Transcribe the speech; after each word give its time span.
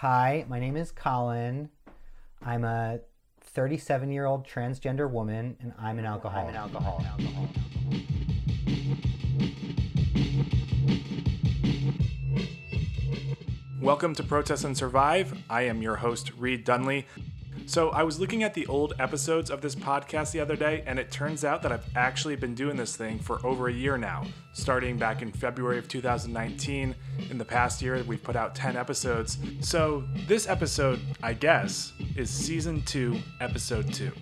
Hi, 0.00 0.44
my 0.46 0.60
name 0.60 0.76
is 0.76 0.92
Colin. 0.92 1.70
I'm 2.44 2.64
a 2.64 3.00
37 3.40 4.12
year 4.12 4.26
old 4.26 4.46
transgender 4.46 5.10
woman, 5.10 5.56
and 5.58 5.72
I'm 5.78 5.98
an 5.98 6.04
alcoholic. 6.04 6.48
I'm 6.48 6.50
an 6.50 6.56
alcoholic. 6.56 7.06
Welcome 13.80 14.14
to 14.16 14.22
Protest 14.22 14.64
and 14.64 14.76
Survive. 14.76 15.42
I 15.48 15.62
am 15.62 15.80
your 15.80 15.96
host, 15.96 16.30
Reed 16.36 16.66
Dunley. 16.66 17.06
So, 17.68 17.90
I 17.90 18.04
was 18.04 18.20
looking 18.20 18.44
at 18.44 18.54
the 18.54 18.64
old 18.68 18.94
episodes 19.00 19.50
of 19.50 19.60
this 19.60 19.74
podcast 19.74 20.30
the 20.30 20.38
other 20.38 20.54
day, 20.54 20.84
and 20.86 21.00
it 21.00 21.10
turns 21.10 21.44
out 21.44 21.62
that 21.62 21.72
I've 21.72 21.84
actually 21.96 22.36
been 22.36 22.54
doing 22.54 22.76
this 22.76 22.94
thing 22.94 23.18
for 23.18 23.44
over 23.44 23.66
a 23.66 23.72
year 23.72 23.98
now, 23.98 24.22
starting 24.52 24.96
back 24.96 25.20
in 25.20 25.32
February 25.32 25.76
of 25.76 25.88
2019. 25.88 26.94
In 27.28 27.38
the 27.38 27.44
past 27.44 27.82
year, 27.82 28.00
we've 28.04 28.22
put 28.22 28.36
out 28.36 28.54
10 28.54 28.76
episodes. 28.76 29.38
So, 29.60 30.04
this 30.28 30.48
episode, 30.48 31.00
I 31.24 31.32
guess, 31.32 31.92
is 32.14 32.30
season 32.30 32.82
2, 32.82 33.18
episode 33.40 33.92
2. 33.92 34.12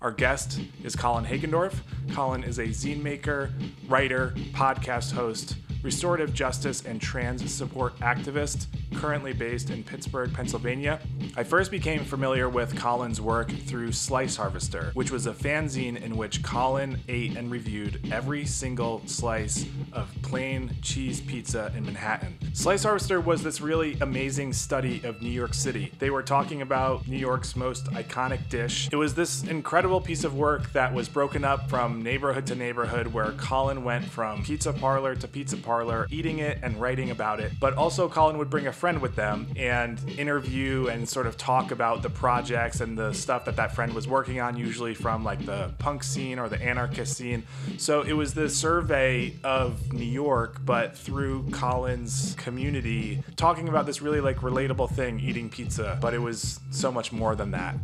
Our 0.00 0.10
guest 0.10 0.58
is 0.82 0.96
Colin 0.96 1.24
Hagendorf. 1.24 1.74
Colin 2.12 2.42
is 2.42 2.58
a 2.58 2.66
zine 2.66 3.02
maker, 3.02 3.52
writer, 3.86 4.34
podcast 4.52 5.12
host, 5.12 5.54
restorative 5.82 6.32
justice, 6.34 6.84
and 6.84 7.00
trans 7.00 7.52
support 7.52 7.98
activist, 8.00 8.66
currently 8.94 9.32
based 9.32 9.70
in 9.70 9.82
Pittsburgh, 9.82 10.32
Pennsylvania. 10.32 11.00
I 11.36 11.44
first 11.44 11.70
became 11.70 12.04
familiar 12.04 12.48
with 12.48 12.76
Colin's 12.78 13.20
work 13.20 13.50
through 13.50 13.92
Slice 13.92 14.36
Harvester, 14.36 14.90
which 14.94 15.10
was 15.10 15.26
a 15.26 15.32
fanzine 15.32 16.00
in 16.00 16.16
which 16.16 16.42
Colin 16.42 16.98
ate 17.08 17.36
and 17.36 17.50
reviewed 17.50 18.12
every 18.12 18.44
single 18.44 19.02
slice 19.06 19.66
of 19.92 20.10
plain 20.22 20.76
cheese 20.82 21.20
pizza 21.20 21.72
in 21.76 21.84
Manhattan. 21.84 22.36
Slice 22.52 22.82
Harvester 22.82 23.20
was 23.20 23.42
this 23.42 23.60
really 23.60 23.96
amazing 24.00 24.52
study 24.52 25.00
of 25.04 25.22
New 25.22 25.30
York 25.30 25.54
City. 25.54 25.92
They 25.98 26.10
were 26.10 26.22
talking 26.22 26.62
about 26.62 27.06
New 27.06 27.16
York's 27.16 27.56
most 27.56 27.86
iconic 27.86 28.48
dish. 28.48 28.88
It 28.92 28.96
was 28.96 29.14
this 29.14 29.44
incredible 29.44 30.00
piece 30.00 30.24
of 30.24 30.34
work 30.34 30.72
that 30.72 30.92
was 30.92 31.08
broken 31.08 31.44
up 31.44 31.68
from 31.68 32.02
neighborhood 32.02 32.46
to 32.46 32.54
neighborhood 32.54 33.08
where 33.08 33.32
Colin 33.32 33.84
went 33.84 34.04
from 34.04 34.42
pizza 34.42 34.72
parlor 34.72 35.14
to 35.14 35.28
pizza 35.28 35.56
parlor, 35.56 35.69
eating 36.10 36.38
it 36.38 36.58
and 36.62 36.80
writing 36.80 37.10
about 37.10 37.40
it. 37.40 37.52
But 37.60 37.74
also, 37.74 38.08
Colin 38.08 38.38
would 38.38 38.50
bring 38.50 38.66
a 38.66 38.72
friend 38.72 39.00
with 39.00 39.16
them 39.16 39.46
and 39.56 39.98
interview 40.18 40.88
and 40.88 41.08
sort 41.08 41.26
of 41.26 41.36
talk 41.36 41.70
about 41.70 42.02
the 42.02 42.10
projects 42.10 42.80
and 42.80 42.96
the 42.96 43.12
stuff 43.12 43.44
that 43.44 43.56
that 43.56 43.74
friend 43.74 43.92
was 43.92 44.08
working 44.08 44.40
on, 44.40 44.56
usually 44.56 44.94
from 44.94 45.24
like 45.24 45.44
the 45.46 45.72
punk 45.78 46.02
scene 46.02 46.38
or 46.38 46.48
the 46.48 46.60
anarchist 46.60 47.16
scene. 47.16 47.44
So 47.78 48.02
it 48.02 48.12
was 48.12 48.34
the 48.34 48.48
survey 48.48 49.36
of 49.44 49.92
New 49.92 50.04
York, 50.04 50.60
but 50.64 50.96
through 50.96 51.50
Colin's 51.50 52.34
community, 52.38 53.22
talking 53.36 53.68
about 53.68 53.86
this 53.86 54.02
really 54.02 54.20
like 54.20 54.38
relatable 54.38 54.90
thing, 54.90 55.20
eating 55.20 55.48
pizza. 55.48 55.98
But 56.00 56.14
it 56.14 56.20
was 56.20 56.60
so 56.70 56.90
much 56.90 57.12
more 57.12 57.34
than 57.34 57.52
that. 57.52 57.76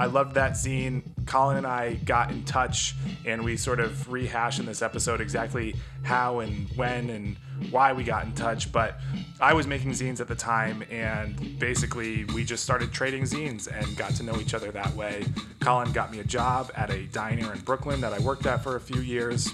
I 0.00 0.06
loved 0.06 0.32
that 0.36 0.56
scene. 0.56 1.02
Colin 1.26 1.58
and 1.58 1.66
I 1.66 1.96
got 2.06 2.30
in 2.30 2.42
touch 2.44 2.94
and 3.26 3.44
we 3.44 3.58
sort 3.58 3.80
of 3.80 4.10
rehash 4.10 4.58
in 4.58 4.64
this 4.64 4.80
episode 4.80 5.20
exactly 5.20 5.76
how 6.04 6.40
and 6.40 6.66
when 6.70 7.10
and 7.10 7.36
why 7.70 7.92
we 7.92 8.02
got 8.02 8.24
in 8.24 8.32
touch. 8.32 8.72
But 8.72 8.98
I 9.42 9.52
was 9.52 9.66
making 9.66 9.90
zines 9.90 10.18
at 10.18 10.26
the 10.26 10.34
time 10.34 10.82
and 10.90 11.58
basically 11.58 12.24
we 12.24 12.46
just 12.46 12.62
started 12.62 12.92
trading 12.92 13.24
zines 13.24 13.68
and 13.68 13.94
got 13.94 14.14
to 14.14 14.22
know 14.22 14.40
each 14.40 14.54
other 14.54 14.70
that 14.70 14.90
way. 14.94 15.26
Colin 15.60 15.92
got 15.92 16.10
me 16.10 16.20
a 16.20 16.24
job 16.24 16.72
at 16.74 16.88
a 16.88 17.04
diner 17.08 17.52
in 17.52 17.60
Brooklyn 17.60 18.00
that 18.00 18.14
I 18.14 18.20
worked 18.20 18.46
at 18.46 18.64
for 18.64 18.76
a 18.76 18.80
few 18.80 19.02
years 19.02 19.52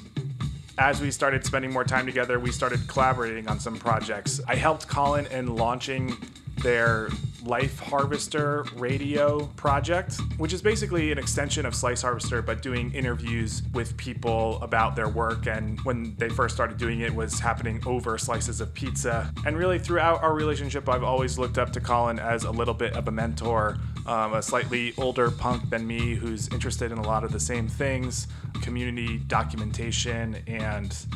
as 0.78 1.00
we 1.00 1.10
started 1.10 1.42
spending 1.44 1.72
more 1.72 1.84
time 1.84 2.04
together, 2.04 2.38
we 2.38 2.52
started 2.52 2.86
collaborating 2.86 3.48
on 3.48 3.58
some 3.58 3.78
projects. 3.78 4.42
I 4.46 4.56
helped 4.56 4.86
Colin 4.86 5.24
in 5.28 5.56
launching 5.56 6.14
their 6.62 7.08
Life 7.44 7.78
Harvester 7.78 8.64
radio 8.74 9.46
project, 9.56 10.20
which 10.36 10.52
is 10.52 10.60
basically 10.60 11.12
an 11.12 11.18
extension 11.18 11.64
of 11.64 11.74
Slice 11.74 12.02
Harvester, 12.02 12.42
but 12.42 12.60
doing 12.60 12.92
interviews 12.92 13.62
with 13.72 13.96
people 13.96 14.60
about 14.62 14.96
their 14.96 15.08
work. 15.08 15.46
And 15.46 15.80
when 15.82 16.16
they 16.16 16.28
first 16.28 16.54
started 16.54 16.76
doing 16.76 17.00
it, 17.00 17.14
was 17.14 17.38
happening 17.38 17.80
over 17.86 18.18
slices 18.18 18.60
of 18.60 18.74
pizza. 18.74 19.32
And 19.44 19.56
really, 19.56 19.78
throughout 19.78 20.22
our 20.22 20.34
relationship, 20.34 20.88
I've 20.88 21.04
always 21.04 21.38
looked 21.38 21.58
up 21.58 21.72
to 21.74 21.80
Colin 21.80 22.18
as 22.18 22.44
a 22.44 22.50
little 22.50 22.74
bit 22.74 22.94
of 22.94 23.06
a 23.06 23.12
mentor, 23.12 23.78
um, 24.06 24.34
a 24.34 24.42
slightly 24.42 24.92
older 24.98 25.30
punk 25.30 25.70
than 25.70 25.86
me 25.86 26.14
who's 26.14 26.48
interested 26.48 26.90
in 26.90 26.98
a 26.98 27.06
lot 27.06 27.22
of 27.22 27.32
the 27.32 27.40
same 27.40 27.68
things 27.68 28.26
community 28.62 29.18
documentation 29.26 30.36
and 30.46 31.06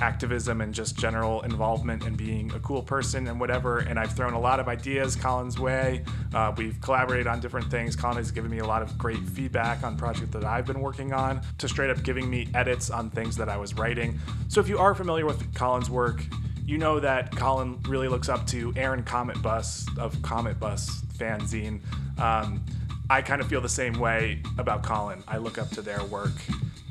activism 0.00 0.60
and 0.60 0.74
just 0.74 0.98
general 0.98 1.42
involvement 1.42 2.04
and 2.04 2.16
being 2.16 2.50
a 2.52 2.60
cool 2.60 2.82
person 2.82 3.26
and 3.28 3.38
whatever. 3.38 3.78
And 3.78 3.98
I've 3.98 4.12
thrown 4.12 4.32
a 4.32 4.40
lot 4.40 4.60
of 4.60 4.68
ideas 4.68 5.16
Colin's 5.16 5.58
way. 5.58 6.04
Uh, 6.34 6.52
we've 6.56 6.80
collaborated 6.80 7.26
on 7.26 7.40
different 7.40 7.70
things. 7.70 7.96
Colin 7.96 8.16
has 8.16 8.30
given 8.30 8.50
me 8.50 8.58
a 8.58 8.66
lot 8.66 8.82
of 8.82 8.96
great 8.98 9.20
feedback 9.20 9.82
on 9.82 9.96
projects 9.96 10.32
that 10.32 10.44
I've 10.44 10.66
been 10.66 10.80
working 10.80 11.12
on, 11.12 11.40
to 11.58 11.68
straight 11.68 11.90
up 11.90 12.02
giving 12.02 12.28
me 12.28 12.48
edits 12.54 12.90
on 12.90 13.10
things 13.10 13.36
that 13.36 13.48
I 13.48 13.56
was 13.56 13.74
writing. 13.74 14.18
So 14.48 14.60
if 14.60 14.68
you 14.68 14.78
are 14.78 14.94
familiar 14.94 15.26
with 15.26 15.54
Colin's 15.54 15.90
work, 15.90 16.24
you 16.64 16.78
know 16.78 17.00
that 17.00 17.34
Colin 17.34 17.80
really 17.88 18.08
looks 18.08 18.28
up 18.28 18.46
to 18.48 18.72
Aaron 18.76 19.02
Cometbus 19.02 19.98
of 19.98 20.14
Cometbus 20.16 21.04
fanzine. 21.18 21.80
Um, 22.20 22.64
I 23.08 23.22
kind 23.22 23.40
of 23.40 23.48
feel 23.48 23.60
the 23.60 23.68
same 23.68 23.94
way 23.94 24.40
about 24.56 24.84
Colin. 24.84 25.24
I 25.26 25.38
look 25.38 25.58
up 25.58 25.70
to 25.70 25.82
their 25.82 26.04
work 26.04 26.30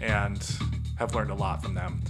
and 0.02 0.38
have 0.98 1.16
learned 1.16 1.32
a 1.32 1.36
lot 1.36 1.64
from 1.64 1.76
them. 1.76 2.02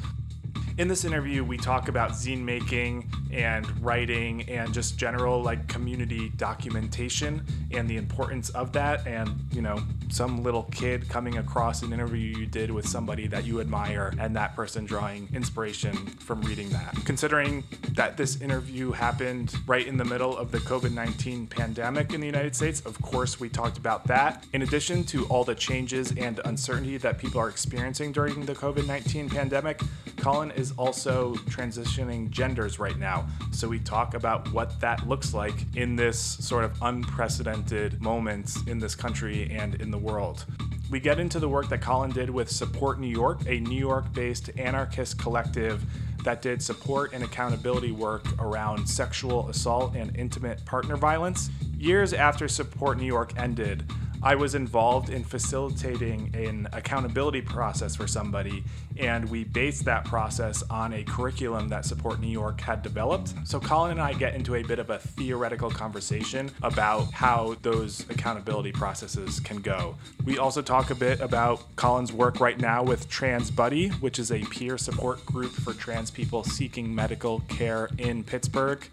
In 0.79 0.87
this 0.87 1.03
interview, 1.03 1.43
we 1.43 1.57
talk 1.57 1.89
about 1.89 2.11
zine 2.11 2.41
making 2.41 3.11
and 3.33 3.67
writing 3.83 4.43
and 4.43 4.73
just 4.73 4.97
general 4.97 5.43
like 5.43 5.67
community 5.67 6.31
documentation 6.37 7.45
and 7.71 7.85
the 7.85 7.97
importance 7.97 8.49
of 8.51 8.71
that. 8.71 9.05
And, 9.05 9.29
you 9.51 9.61
know, 9.61 9.83
some 10.09 10.41
little 10.41 10.63
kid 10.71 11.09
coming 11.09 11.37
across 11.37 11.83
an 11.83 11.91
interview 11.91 12.37
you 12.37 12.45
did 12.45 12.71
with 12.71 12.87
somebody 12.87 13.27
that 13.27 13.43
you 13.43 13.59
admire 13.59 14.13
and 14.19 14.33
that 14.37 14.55
person 14.55 14.85
drawing 14.85 15.27
inspiration 15.33 15.93
from 15.95 16.41
reading 16.43 16.69
that. 16.69 16.95
Considering 17.03 17.65
that 17.91 18.15
this 18.15 18.39
interview 18.39 18.91
happened 18.91 19.53
right 19.67 19.85
in 19.85 19.97
the 19.97 20.05
middle 20.05 20.37
of 20.37 20.49
the 20.49 20.59
COVID 20.59 20.93
19 20.93 21.47
pandemic 21.47 22.13
in 22.13 22.21
the 22.21 22.25
United 22.25 22.55
States, 22.55 22.79
of 22.85 22.99
course, 23.01 23.37
we 23.37 23.49
talked 23.49 23.77
about 23.77 24.07
that. 24.07 24.45
In 24.53 24.61
addition 24.61 25.03
to 25.05 25.25
all 25.25 25.43
the 25.43 25.55
changes 25.55 26.13
and 26.15 26.39
uncertainty 26.45 26.95
that 26.97 27.17
people 27.17 27.41
are 27.41 27.49
experiencing 27.49 28.13
during 28.13 28.45
the 28.45 28.55
COVID 28.55 28.87
19 28.87 29.29
pandemic, 29.29 29.81
Colin 30.15 30.51
is 30.51 30.68
also 30.77 31.33
transitioning 31.49 32.29
genders 32.29 32.79
right 32.79 32.97
now. 32.97 33.27
So 33.51 33.67
we 33.67 33.79
talk 33.79 34.13
about 34.13 34.51
what 34.53 34.79
that 34.79 35.07
looks 35.07 35.33
like 35.33 35.55
in 35.75 35.95
this 35.95 36.19
sort 36.19 36.63
of 36.63 36.73
unprecedented 36.81 38.01
moment 38.01 38.55
in 38.67 38.79
this 38.79 38.95
country 38.95 39.49
and 39.51 39.75
in 39.75 39.91
the 39.91 39.97
world. 39.97 40.45
We 40.89 40.99
get 40.99 41.19
into 41.19 41.39
the 41.39 41.47
work 41.49 41.69
that 41.69 41.81
Colin 41.81 42.11
did 42.11 42.29
with 42.29 42.49
Support 42.49 42.99
New 42.99 43.07
York, 43.07 43.41
a 43.47 43.59
New 43.59 43.77
York 43.77 44.11
based 44.13 44.49
anarchist 44.57 45.19
collective 45.19 45.83
that 46.23 46.41
did 46.41 46.61
support 46.61 47.13
and 47.13 47.23
accountability 47.23 47.91
work 47.91 48.25
around 48.39 48.87
sexual 48.87 49.49
assault 49.49 49.95
and 49.95 50.15
intimate 50.15 50.65
partner 50.65 50.97
violence. 50.97 51.49
Years 51.77 52.13
after 52.13 52.47
Support 52.47 52.97
New 52.97 53.05
York 53.05 53.37
ended, 53.37 53.89
I 54.21 54.35
was 54.35 54.53
involved 54.53 55.09
in 55.09 55.23
facilitating 55.23 56.31
an 56.33 56.67
accountability 56.73 57.41
process 57.41 57.95
for 57.95 58.05
somebody, 58.05 58.65
and 58.97 59.29
we 59.29 59.45
based 59.45 59.85
that 59.85 60.03
process 60.03 60.61
on 60.69 60.93
a 60.93 61.03
curriculum 61.03 61.69
that 61.69 61.85
Support 61.85 62.19
New 62.19 62.27
York 62.27 62.59
had 62.59 62.81
developed. 62.81 63.33
So, 63.45 63.61
Colin 63.61 63.91
and 63.91 64.01
I 64.01 64.13
get 64.13 64.35
into 64.35 64.55
a 64.55 64.63
bit 64.63 64.77
of 64.77 64.89
a 64.89 64.99
theoretical 64.99 65.71
conversation 65.71 66.51
about 66.63 67.13
how 67.13 67.55
those 67.61 68.01
accountability 68.09 68.73
processes 68.73 69.39
can 69.39 69.61
go. 69.61 69.95
We 70.25 70.37
also 70.37 70.61
talk 70.61 70.89
a 70.89 70.95
bit 70.95 71.21
about 71.21 71.75
Colin's 71.77 72.11
work 72.11 72.41
right 72.41 72.59
now 72.59 72.83
with 72.83 73.07
Trans 73.09 73.49
Buddy, 73.49 73.87
which 73.89 74.19
is 74.19 74.33
a 74.33 74.41
peer 74.45 74.77
support 74.77 75.25
group 75.25 75.51
for 75.51 75.73
trans 75.73 76.11
people 76.11 76.43
seeking 76.43 76.93
medical 76.93 77.39
care 77.47 77.89
in 77.97 78.25
Pittsburgh. 78.25 78.85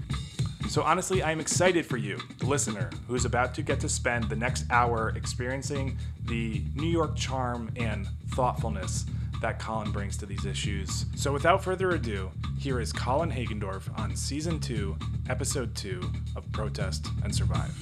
So, 0.68 0.82
honestly, 0.82 1.22
I'm 1.22 1.40
excited 1.40 1.86
for 1.86 1.96
you, 1.96 2.18
the 2.38 2.46
listener, 2.46 2.91
who's 3.06 3.24
about 3.24 3.54
to 3.54 3.62
get 3.62 3.80
to 3.80 3.88
spend 3.88 4.24
the 4.24 4.36
next 4.36 4.64
hour 4.70 5.12
experiencing 5.16 5.97
the 6.24 6.62
New 6.74 6.88
York 6.88 7.16
charm 7.16 7.70
and 7.76 8.08
thoughtfulness 8.30 9.06
that 9.41 9.58
Colin 9.58 9.92
brings 9.92 10.16
to 10.18 10.26
these 10.26 10.44
issues. 10.44 11.06
So, 11.14 11.32
without 11.32 11.62
further 11.62 11.91
ado, 11.91 12.30
here 12.58 12.80
is 12.80 12.92
Colin 12.92 13.30
Hagendorf 13.30 13.97
on 13.98 14.16
Season 14.16 14.58
2, 14.58 14.97
Episode 15.28 15.74
2 15.74 16.00
of 16.34 16.50
Protest 16.53 17.06
and 17.22 17.34
Survive. 17.34 17.74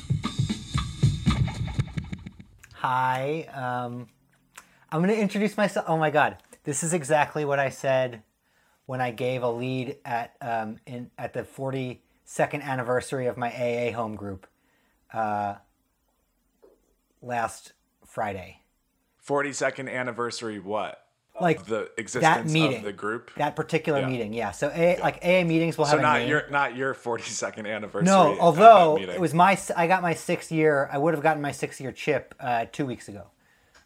Hi. 2.75 3.47
Um, 3.55 4.09
I'm 4.93 5.01
going 5.01 5.15
to 5.15 5.19
introduce 5.21 5.57
myself. 5.57 5.87
Oh 5.89 5.97
my 5.97 6.11
God. 6.11 6.37
This 6.65 6.83
is 6.83 6.93
exactly 6.93 7.45
what 7.45 7.59
I 7.59 7.71
said 7.71 8.23
when 8.87 9.01
I 9.01 9.11
gave 9.11 9.43
a 9.43 9.51
lead 9.51 9.97
at 10.05 10.35
um, 10.41 10.79
in 10.87 11.11
at 11.19 11.33
the 11.33 11.45
42nd 12.27 12.63
anniversary 12.63 13.27
of 13.27 13.37
my 13.37 13.51
AA 13.51 13.93
home 13.93 14.17
group 14.17 14.47
uh, 15.13 15.57
last 17.23 17.73
Friday. 18.07 18.61
42nd 19.27 19.91
anniversary, 19.93 20.59
what? 20.59 21.01
like 21.41 21.67
the 21.67 21.91
existence 21.97 22.53
meeting. 22.53 22.79
of 22.79 22.85
the 22.85 22.93
group. 22.93 23.33
that 23.37 23.57
particular 23.57 24.01
Yeah. 24.01 24.07
meeting. 24.09 24.33
Yeah. 24.33 24.53
So 24.53 24.71
a, 24.73 25.01
like 25.01 25.17
AA 25.25 25.43
meetings 25.45 25.77
will 25.77 25.85
so 25.85 25.93
have 25.93 25.99
a 25.99 26.03
not 26.03 26.29
your 26.29 26.49
not 26.49 26.77
your 26.77 26.95
42nd 26.95 27.67
anniversary. 27.67 28.07
no, 28.07 28.39
although 28.39 28.99
it 28.99 29.21
was 29.21 29.35
my 29.35 29.59
I 29.77 29.87
got 29.89 30.03
my 30.03 30.15
sixth 30.15 30.53
year. 30.53 30.89
I 30.93 30.99
would 30.99 31.13
have 31.15 31.23
gotten 31.23 31.43
my 31.43 31.51
sixth 31.51 31.81
year 31.81 31.91
chip 31.91 32.35
uh, 32.39 32.67
two 32.71 32.87
weeks 32.87 33.09
ago. 33.09 33.27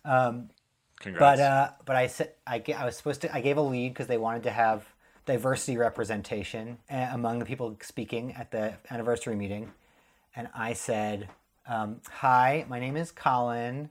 Congrats. 0.05 1.19
But 1.19 1.41
uh, 1.41 1.71
but 1.85 1.97
I 1.97 2.07
said 2.09 2.33
I, 2.47 2.63
I 2.77 2.85
was 2.85 2.97
supposed 2.97 3.23
to 3.23 3.35
I 3.35 3.41
gave 3.41 3.57
a 3.57 3.63
lead 3.63 3.91
because 3.95 4.09
they 4.09 4.19
wanted 4.19 4.43
to 4.43 4.51
have 4.51 4.85
diversity 5.29 5.77
representation 5.77 6.79
uh, 6.91 7.11
among 7.13 7.39
the 7.39 7.45
people 7.45 7.77
speaking 7.83 8.33
at 8.33 8.51
the 8.51 8.73
anniversary 8.91 9.37
meeting, 9.37 9.71
and 10.35 10.49
I 10.55 10.73
said, 10.73 11.29
um, 11.67 12.01
"Hi, 12.11 12.65
my 12.67 12.81
name 12.81 12.97
is 12.97 13.13
Colin. 13.13 13.91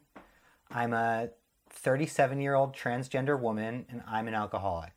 I'm 0.72 0.94
a 0.94 1.30
37 1.70 2.42
year 2.42 2.56
old 2.56 2.76
transgender 2.76 3.40
woman, 3.40 3.86
and 3.90 4.02
I'm 4.08 4.28
an 4.28 4.34
alcoholic." 4.34 4.94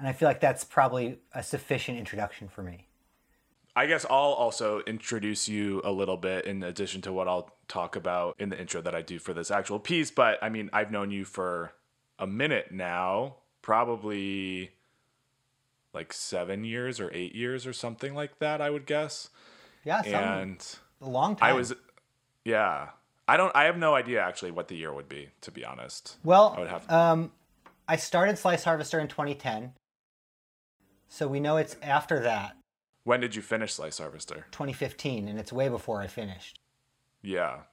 And 0.00 0.08
I 0.08 0.12
feel 0.12 0.28
like 0.28 0.40
that's 0.40 0.64
probably 0.64 1.18
a 1.32 1.42
sufficient 1.42 1.96
introduction 1.96 2.48
for 2.48 2.62
me. 2.62 2.88
I 3.76 3.86
guess 3.86 4.04
I'll 4.10 4.32
also 4.32 4.80
introduce 4.88 5.48
you 5.48 5.80
a 5.84 5.92
little 5.92 6.16
bit 6.16 6.46
in 6.46 6.64
addition 6.64 7.00
to 7.02 7.12
what 7.12 7.28
I'll 7.28 7.54
talk 7.68 7.94
about 7.94 8.34
in 8.40 8.48
the 8.48 8.60
intro 8.60 8.80
that 8.80 8.94
I 8.94 9.02
do 9.02 9.20
for 9.20 9.32
this 9.32 9.52
actual 9.52 9.78
piece. 9.78 10.10
But 10.10 10.42
I 10.42 10.48
mean, 10.48 10.68
I've 10.72 10.90
known 10.90 11.12
you 11.12 11.24
for 11.24 11.74
a 12.18 12.26
minute 12.26 12.72
now, 12.72 13.36
probably 13.68 14.70
like 15.92 16.10
seven 16.10 16.64
years 16.64 16.98
or 16.98 17.10
eight 17.12 17.34
years 17.34 17.66
or 17.66 17.72
something 17.74 18.14
like 18.14 18.38
that, 18.38 18.62
I 18.62 18.70
would 18.70 18.86
guess. 18.86 19.28
Yeah, 19.84 20.00
some, 20.00 20.14
And 20.14 20.66
a 21.02 21.08
long 21.10 21.36
time. 21.36 21.50
I 21.50 21.52
was, 21.52 21.74
yeah. 22.46 22.88
I 23.28 23.36
don't, 23.36 23.54
I 23.54 23.64
have 23.64 23.76
no 23.76 23.94
idea 23.94 24.22
actually 24.22 24.52
what 24.52 24.68
the 24.68 24.74
year 24.74 24.90
would 24.90 25.06
be, 25.06 25.28
to 25.42 25.50
be 25.50 25.66
honest. 25.66 26.16
Well, 26.24 26.54
I 26.56 26.60
would 26.60 26.68
have- 26.70 26.90
um, 26.90 27.30
I 27.86 27.96
started 27.96 28.38
Slice 28.38 28.64
Harvester 28.64 28.98
in 29.00 29.08
2010. 29.08 29.74
So 31.10 31.28
we 31.28 31.38
know 31.38 31.58
it's 31.58 31.76
after 31.82 32.20
that, 32.20 32.56
When 33.04 33.20
did 33.20 33.34
you 33.34 33.42
finish 33.42 33.74
Slice 33.74 33.98
Harvester? 33.98 34.46
2015, 34.50 35.28
and 35.28 35.38
it's 35.38 35.52
way 35.52 35.68
before 35.68 36.00
I 36.00 36.06
finished. 36.06 36.58
Yeah. 37.20 37.64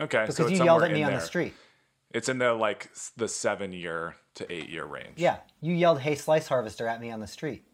Okay. 0.00 0.22
Because 0.22 0.34
so 0.34 0.48
it's 0.48 0.58
you 0.58 0.64
yelled 0.64 0.82
at 0.82 0.90
me 0.90 1.04
on 1.04 1.12
the 1.12 1.20
street. 1.20 1.54
It's 2.10 2.28
in 2.28 2.38
the 2.38 2.54
like 2.54 2.90
the 3.16 3.28
seven 3.28 3.72
year 3.72 4.16
to 4.38 4.52
eight 4.52 4.68
year 4.68 4.84
range. 4.86 5.14
Yeah, 5.16 5.36
you 5.60 5.74
yelled, 5.74 6.00
hey, 6.00 6.14
Slice 6.14 6.48
Harvester 6.48 6.86
at 6.88 7.00
me 7.00 7.10
on 7.10 7.20
the 7.20 7.26
street. 7.26 7.64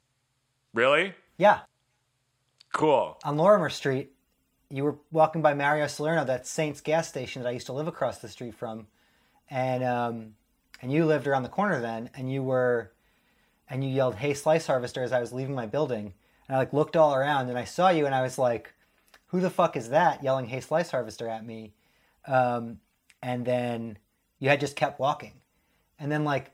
Really? 0.73 1.15
Yeah, 1.39 1.61
Cool. 2.73 3.19
on 3.25 3.37
Lorimer 3.37 3.71
Street, 3.71 4.11
you 4.71 4.83
were 4.83 4.97
walking 5.13 5.43
by 5.43 5.55
Mario 5.55 5.87
Salerno, 5.87 6.25
that 6.25 6.47
Saints 6.47 6.81
gas 6.81 7.09
station 7.09 7.43
that 7.43 7.49
I 7.49 7.53
used 7.53 7.67
to 7.67 7.73
live 7.73 7.87
across 7.87 8.19
the 8.19 8.29
street 8.29 8.55
from, 8.55 8.89
and 9.49 9.85
um, 9.85 10.35
and 10.83 10.91
you 10.93 11.05
lived 11.05 11.27
around 11.29 11.45
the 11.45 11.49
corner 11.49 11.81
then, 11.81 12.11
and 12.17 12.33
you 12.33 12.43
were, 12.43 12.91
and 13.71 13.85
you 13.85 13.91
yelled, 13.91 14.17
"Hey, 14.17 14.35
Slice 14.35 14.67
Harvester!" 14.67 15.03
as 15.05 15.13
I 15.13 15.21
was 15.21 15.33
leaving 15.33 15.55
my 15.55 15.67
building, 15.67 16.15
and 16.49 16.57
I 16.57 16.59
like 16.59 16.73
looked 16.73 16.97
all 16.97 17.15
around, 17.15 17.49
and 17.49 17.59
I 17.59 17.65
saw 17.65 17.91
you, 17.91 18.07
and 18.07 18.15
I 18.15 18.23
was 18.23 18.39
like, 18.39 18.75
"Who 19.27 19.41
the 19.41 19.51
fuck 19.51 19.77
is 19.77 19.91
that 19.91 20.25
yelling, 20.25 20.47
"Hey, 20.47 20.61
Slice 20.61 20.91
Harvester!" 20.91 21.29
at 21.29 21.47
me?" 21.47 21.75
Um, 22.27 22.81
and 23.23 23.45
then 23.45 23.99
you 24.41 24.49
had 24.49 24.59
just 24.61 24.75
kept 24.77 24.99
walking, 24.99 25.35
and 26.01 26.11
then 26.11 26.25
like 26.25 26.51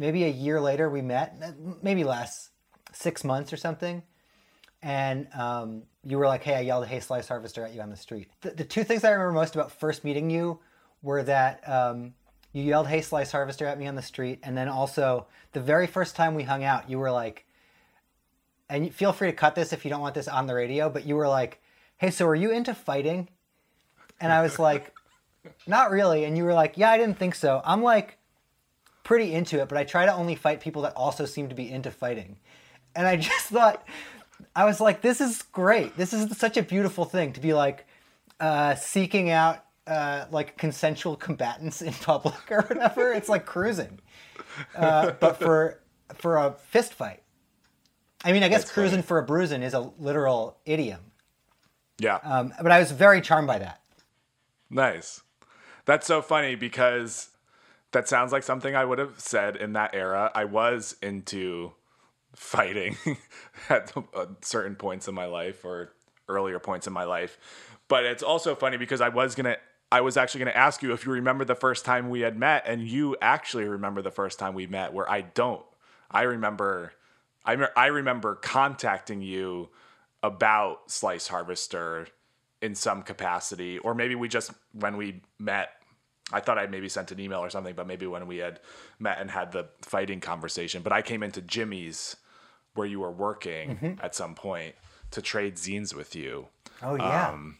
maybe 0.00 0.24
a 0.24 0.28
year 0.28 0.60
later 0.60 0.90
we 0.90 1.02
met, 1.02 1.36
maybe 1.82 2.04
less, 2.04 2.50
six 2.92 3.22
months 3.22 3.52
or 3.52 3.56
something 3.56 4.02
and 4.82 5.28
um, 5.34 5.82
you 6.04 6.18
were 6.18 6.26
like, 6.26 6.42
"Hey, 6.42 6.54
I 6.54 6.60
yelled 6.60 6.86
"Hey, 6.86 7.00
Slice 7.00 7.28
Harvester" 7.28 7.64
at 7.64 7.74
you 7.74 7.80
on 7.80 7.90
the 7.90 7.96
street." 7.96 8.28
The, 8.40 8.50
the 8.50 8.64
two 8.64 8.84
things 8.84 9.04
I 9.04 9.10
remember 9.10 9.32
most 9.32 9.54
about 9.54 9.72
first 9.72 10.04
meeting 10.04 10.30
you 10.30 10.60
were 11.02 11.22
that 11.24 11.68
um, 11.68 12.14
you 12.52 12.62
yelled 12.62 12.88
"Hey, 12.88 13.02
Slice 13.02 13.32
Harvester" 13.32 13.66
at 13.66 13.78
me 13.78 13.86
on 13.86 13.94
the 13.94 14.02
street, 14.02 14.40
and 14.42 14.56
then 14.56 14.68
also 14.68 15.26
the 15.52 15.60
very 15.60 15.86
first 15.86 16.16
time 16.16 16.34
we 16.34 16.44
hung 16.44 16.64
out, 16.64 16.88
you 16.88 16.98
were 16.98 17.10
like, 17.10 17.44
and 18.68 18.92
feel 18.94 19.12
free 19.12 19.30
to 19.30 19.36
cut 19.36 19.54
this 19.54 19.72
if 19.72 19.84
you 19.84 19.90
don't 19.90 20.00
want 20.00 20.14
this 20.14 20.28
on 20.28 20.46
the 20.46 20.54
radio, 20.54 20.88
but 20.88 21.04
you 21.04 21.16
were 21.16 21.28
like, 21.28 21.60
"Hey, 21.98 22.10
so 22.10 22.26
are 22.26 22.34
you 22.34 22.50
into 22.50 22.74
fighting?" 22.74 23.28
And 24.18 24.32
I 24.32 24.40
was 24.42 24.58
like, 24.58 24.94
"Not 25.66 25.90
really," 25.90 26.24
and 26.24 26.38
you 26.38 26.44
were 26.44 26.54
like, 26.54 26.78
"Yeah, 26.78 26.90
I 26.90 26.96
didn't 26.96 27.18
think 27.18 27.34
so." 27.34 27.60
I'm 27.64 27.82
like 27.82 28.16
pretty 29.02 29.32
into 29.32 29.60
it, 29.60 29.68
but 29.68 29.78
I 29.78 29.84
try 29.84 30.06
to 30.06 30.14
only 30.14 30.34
fight 30.34 30.60
people 30.60 30.82
that 30.82 30.94
also 30.94 31.24
seem 31.24 31.48
to 31.48 31.54
be 31.54 31.70
into 31.70 31.90
fighting. 31.90 32.36
And 32.94 33.06
I 33.06 33.16
just 33.30 33.46
thought, 33.46 33.86
I 34.54 34.64
was 34.64 34.80
like, 34.80 35.00
this 35.00 35.20
is 35.20 35.42
great. 35.42 35.96
This 35.96 36.12
is 36.12 36.36
such 36.36 36.56
a 36.56 36.62
beautiful 36.62 37.04
thing 37.04 37.32
to 37.34 37.40
be 37.40 37.52
like 37.52 37.86
uh, 38.38 38.74
seeking 38.74 39.30
out 39.30 39.64
uh, 39.86 40.26
like 40.30 40.56
consensual 40.56 41.16
combatants 41.16 41.82
in 41.82 41.92
public 42.02 42.50
or 42.50 42.62
whatever. 42.62 43.12
It's 43.12 43.28
like 43.28 43.44
cruising, 43.44 44.00
uh, 44.76 45.12
but 45.18 45.38
for 45.38 45.80
for 46.14 46.36
a 46.36 46.52
fist 46.52 46.94
fight. 46.94 47.22
I 48.24 48.32
mean, 48.32 48.42
I 48.42 48.48
guess 48.48 48.62
That's 48.62 48.72
cruising 48.72 48.98
funny. 48.98 49.06
for 49.06 49.18
a 49.18 49.22
bruising 49.22 49.62
is 49.62 49.72
a 49.72 49.80
literal 49.98 50.58
idiom. 50.66 51.00
Yeah. 51.98 52.16
Um, 52.16 52.52
but 52.62 52.70
I 52.70 52.78
was 52.78 52.92
very 52.92 53.20
charmed 53.20 53.46
by 53.46 53.58
that. 53.58 53.80
Nice. 54.68 55.22
That's 55.86 56.06
so 56.06 56.20
funny 56.20 56.54
because 56.54 57.29
that 57.92 58.08
sounds 58.08 58.32
like 58.32 58.42
something 58.42 58.74
I 58.74 58.84
would 58.84 58.98
have 58.98 59.18
said 59.18 59.56
in 59.56 59.72
that 59.74 59.94
era. 59.94 60.30
I 60.34 60.44
was 60.44 60.96
into 61.02 61.72
fighting 62.34 62.96
at 63.68 63.92
uh, 63.96 64.26
certain 64.42 64.76
points 64.76 65.08
in 65.08 65.14
my 65.14 65.26
life 65.26 65.64
or 65.64 65.92
earlier 66.28 66.58
points 66.58 66.86
in 66.86 66.92
my 66.92 67.04
life. 67.04 67.38
But 67.88 68.04
it's 68.04 68.22
also 68.22 68.54
funny 68.54 68.76
because 68.76 69.00
I 69.00 69.08
was 69.08 69.34
going 69.34 69.46
to 69.46 69.58
I 69.92 70.02
was 70.02 70.16
actually 70.16 70.44
going 70.44 70.52
to 70.52 70.56
ask 70.58 70.82
you 70.82 70.92
if 70.92 71.04
you 71.04 71.10
remember 71.10 71.44
the 71.44 71.56
first 71.56 71.84
time 71.84 72.10
we 72.10 72.20
had 72.20 72.38
met 72.38 72.62
and 72.64 72.86
you 72.86 73.16
actually 73.20 73.64
remember 73.64 74.02
the 74.02 74.12
first 74.12 74.38
time 74.38 74.54
we 74.54 74.68
met 74.68 74.92
where 74.92 75.10
I 75.10 75.22
don't. 75.22 75.64
I 76.10 76.22
remember 76.22 76.92
I 77.44 77.56
me- 77.56 77.66
I 77.76 77.86
remember 77.86 78.36
contacting 78.36 79.22
you 79.22 79.70
about 80.22 80.90
Slice 80.90 81.28
Harvester 81.28 82.06
in 82.62 82.74
some 82.74 83.02
capacity, 83.02 83.78
or 83.78 83.94
maybe 83.94 84.14
we 84.14 84.28
just 84.28 84.52
when 84.72 84.96
we 84.96 85.22
met. 85.38 85.70
I 86.32 86.40
thought 86.40 86.58
I 86.58 86.66
maybe 86.66 86.88
sent 86.88 87.10
an 87.12 87.20
email 87.20 87.40
or 87.40 87.50
something, 87.50 87.74
but 87.74 87.86
maybe 87.86 88.06
when 88.06 88.26
we 88.26 88.38
had 88.38 88.60
met 88.98 89.18
and 89.20 89.30
had 89.30 89.52
the 89.52 89.68
fighting 89.82 90.20
conversation. 90.20 90.82
But 90.82 90.92
I 90.92 91.02
came 91.02 91.22
into 91.22 91.40
Jimmy's 91.40 92.16
where 92.74 92.86
you 92.86 93.00
were 93.00 93.10
working 93.10 93.98
at 94.00 94.14
some 94.14 94.34
point 94.34 94.74
to 95.10 95.20
trade 95.20 95.56
zines 95.56 95.94
with 95.94 96.14
you, 96.14 96.46
Oh 96.82 96.94
yeah, 96.94 97.30
Um, 97.30 97.58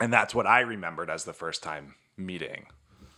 and 0.00 0.12
that's 0.12 0.34
what 0.34 0.46
I 0.46 0.60
remembered 0.60 1.10
as 1.10 1.24
the 1.24 1.34
first 1.34 1.62
time 1.62 1.94
meeting. 2.16 2.66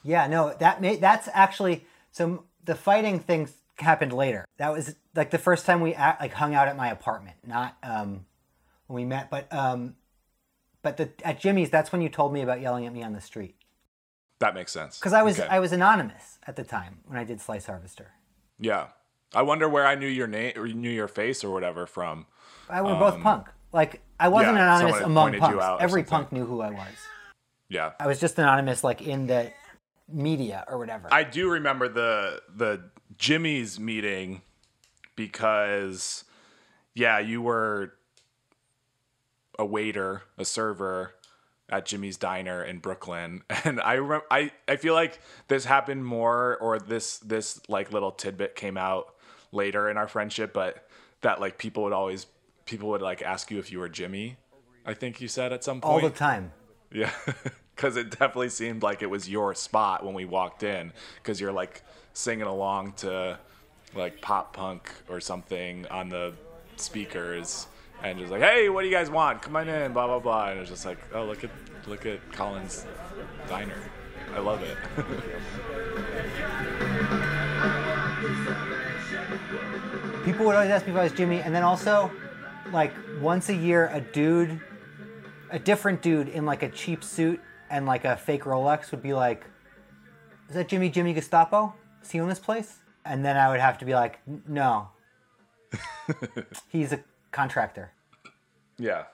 yeah. 0.02 0.26
No, 0.26 0.54
that 0.58 0.80
may, 0.80 0.96
that's 0.96 1.28
actually 1.32 1.86
so. 2.10 2.44
The 2.64 2.74
fighting 2.74 3.20
thing 3.20 3.48
happened 3.78 4.12
later. 4.12 4.44
That 4.56 4.72
was 4.72 4.96
like 5.14 5.30
the 5.30 5.38
first 5.38 5.66
time 5.66 5.80
we 5.80 5.94
act, 5.94 6.20
like 6.20 6.32
hung 6.32 6.54
out 6.54 6.66
at 6.66 6.76
my 6.76 6.90
apartment, 6.90 7.36
not 7.46 7.76
um, 7.82 8.24
when 8.86 8.96
we 8.96 9.04
met, 9.04 9.30
but 9.30 9.46
um, 9.52 9.94
but 10.82 10.96
the, 10.96 11.10
at 11.22 11.38
Jimmy's. 11.40 11.70
That's 11.70 11.93
when 11.93 12.00
you 12.00 12.08
told 12.08 12.32
me 12.32 12.43
about 12.43 12.60
yelling 12.60 12.86
at 12.86 12.93
me 12.93 13.02
on 13.02 13.12
the 13.12 13.20
street 13.20 13.54
That 14.44 14.55
makes 14.55 14.72
sense 14.72 14.98
because 14.98 15.15
I 15.15 15.22
was 15.22 15.41
Okay. 15.41 15.48
I 15.48 15.58
was 15.58 15.72
anonymous 15.72 16.39
at 16.46 16.55
the 16.56 16.65
time 16.65 16.98
when 17.06 17.19
I 17.19 17.24
did 17.24 17.41
Slice 17.41 17.65
Harvester. 17.67 18.13
yeah. 18.58 18.89
I 19.34 19.43
wonder 19.43 19.69
where 19.69 19.84
I 19.84 19.94
knew 19.96 20.06
your 20.06 20.29
name 20.29 20.53
or 20.56 20.69
knew 20.69 20.91
your 20.91 21.08
face 21.08 21.43
or 21.43 21.51
whatever 21.53 21.86
from. 21.86 22.27
I 22.69 22.82
were 22.82 22.94
both 22.94 23.20
punk. 23.20 23.48
Like 23.72 24.01
I 24.20 24.29
wasn't 24.29 24.51
Um, 24.51 24.56
yeah, 24.58 24.77
anonymous 24.79 25.01
among 25.03 25.39
punks. 25.39 25.82
Every 25.82 26.05
punk 26.05 26.31
knew 26.31 26.44
who 26.46 26.60
I 26.60 26.70
was. 26.70 26.94
Yeah. 27.69 27.93
I 27.98 28.06
was 28.06 28.20
just 28.20 28.39
anonymous, 28.39 28.84
like 28.84 29.01
in 29.03 29.27
the 29.27 29.51
media 30.08 30.65
or 30.69 30.79
whatever. 30.79 31.08
I 31.10 31.24
do 31.24 31.51
remember 31.51 31.89
the 31.89 32.43
the 32.55 32.91
Jimmy's 33.17 33.81
meeting 33.81 34.43
because 35.17 36.24
yeah, 36.94 37.19
you 37.19 37.43
were 37.43 37.94
a 39.58 39.65
waiter, 39.65 40.22
a 40.39 40.44
server 40.44 41.15
at 41.68 41.86
Jimmy's 41.86 42.16
Diner 42.16 42.62
in 42.62 42.78
Brooklyn, 42.78 43.42
and 43.64 43.80
I 43.80 43.94
remember 43.94 44.26
I 44.30 44.52
I 44.68 44.76
feel 44.76 44.94
like 44.94 45.20
this 45.48 45.64
happened 45.64 46.04
more 46.04 46.56
or 46.58 46.78
this 46.78 47.18
this 47.18 47.60
like 47.68 47.92
little 47.92 48.12
tidbit 48.12 48.54
came 48.54 48.76
out 48.76 49.14
later 49.52 49.88
in 49.88 49.96
our 49.96 50.08
friendship, 50.08 50.52
but 50.52 50.86
that 51.22 51.40
like 51.40 51.58
people 51.58 51.84
would 51.84 51.92
always 51.92 52.26
people 52.66 52.90
would 52.90 53.02
like 53.02 53.22
ask 53.22 53.50
you 53.50 53.58
if 53.58 53.72
you 53.72 53.78
were 53.78 53.88
Jimmy. 53.88 54.36
I 54.86 54.94
think 54.94 55.20
you 55.20 55.28
said 55.28 55.52
at 55.52 55.64
some 55.64 55.80
point 55.80 56.02
all 56.04 56.08
the 56.08 56.14
time. 56.14 56.52
Yeah, 56.92 57.10
because 57.74 57.96
it 57.96 58.10
definitely 58.10 58.50
seemed 58.50 58.82
like 58.82 59.02
it 59.02 59.10
was 59.10 59.28
your 59.28 59.54
spot 59.54 60.04
when 60.04 60.14
we 60.14 60.24
walked 60.24 60.62
in, 60.62 60.92
because 61.22 61.40
you're 61.40 61.52
like 61.52 61.82
singing 62.12 62.46
along 62.46 62.92
to 62.92 63.38
like 63.94 64.20
pop 64.20 64.52
punk 64.52 64.90
or 65.08 65.20
something 65.20 65.86
on 65.86 66.08
the 66.08 66.34
speakers, 66.76 67.66
and 68.05 68.19
just 68.19 68.31
like, 68.31 68.43
hey, 68.43 68.69
what 68.69 68.82
do 68.82 68.89
you 68.89 68.94
guys 68.94 69.11
want? 69.11 69.43
Come 69.43 69.56
on 69.56 69.69
in, 69.69 69.93
blah 69.93 70.06
blah 70.06 70.20
blah, 70.20 70.51
and 70.51 70.61
it's 70.61 70.70
just 70.70 70.87
like, 70.87 70.99
oh, 71.13 71.25
look 71.25 71.43
at 71.43 71.51
look 71.87 72.06
at 72.06 72.20
Colin's 72.32 72.87
diner. 73.49 73.79
I 74.34 74.39
love 74.39 74.63
it. 74.63 74.77
People 80.25 80.46
would 80.46 80.55
always 80.55 80.70
ask 80.70 80.87
me 80.87 80.93
if 80.93 80.99
I 80.99 81.05
was 81.05 81.13
Jimmy, 81.13 81.41
and 81.41 81.55
then 81.55 81.63
also, 81.63 82.11
like 82.73 82.93
once 83.20 83.49
a 83.49 83.55
year, 83.55 83.91
a 83.93 84.01
dude, 84.01 84.61
a 85.51 85.58
different 85.58 86.03
dude 86.03 86.29
in 86.29 86.46
like 86.46 86.63
a 86.63 86.69
cheap 86.69 87.03
suit 87.05 87.41
and 87.70 87.87
like 87.87 88.05
a 88.05 88.17
fake 88.17 88.44
Rolex 88.44 88.91
would 88.91 89.03
be 89.03 89.13
like, 89.15 89.44
"Is 90.49 90.55
that 90.55 90.69
Jimmy 90.69 90.91
Jimmy 90.91 91.13
Gestapo?" 91.13 91.75
Is 92.05 92.11
he 92.11 92.20
own 92.20 92.29
this 92.29 92.39
place? 92.39 92.81
And 93.06 93.25
then 93.25 93.37
I 93.37 93.49
would 93.49 93.61
have 93.61 93.79
to 93.79 93.84
be 93.87 93.94
like, 93.94 94.20
no. 94.46 94.89
He's 96.69 96.93
a 96.93 97.01
contractor. 97.32 97.93
Yeah. 98.78 99.04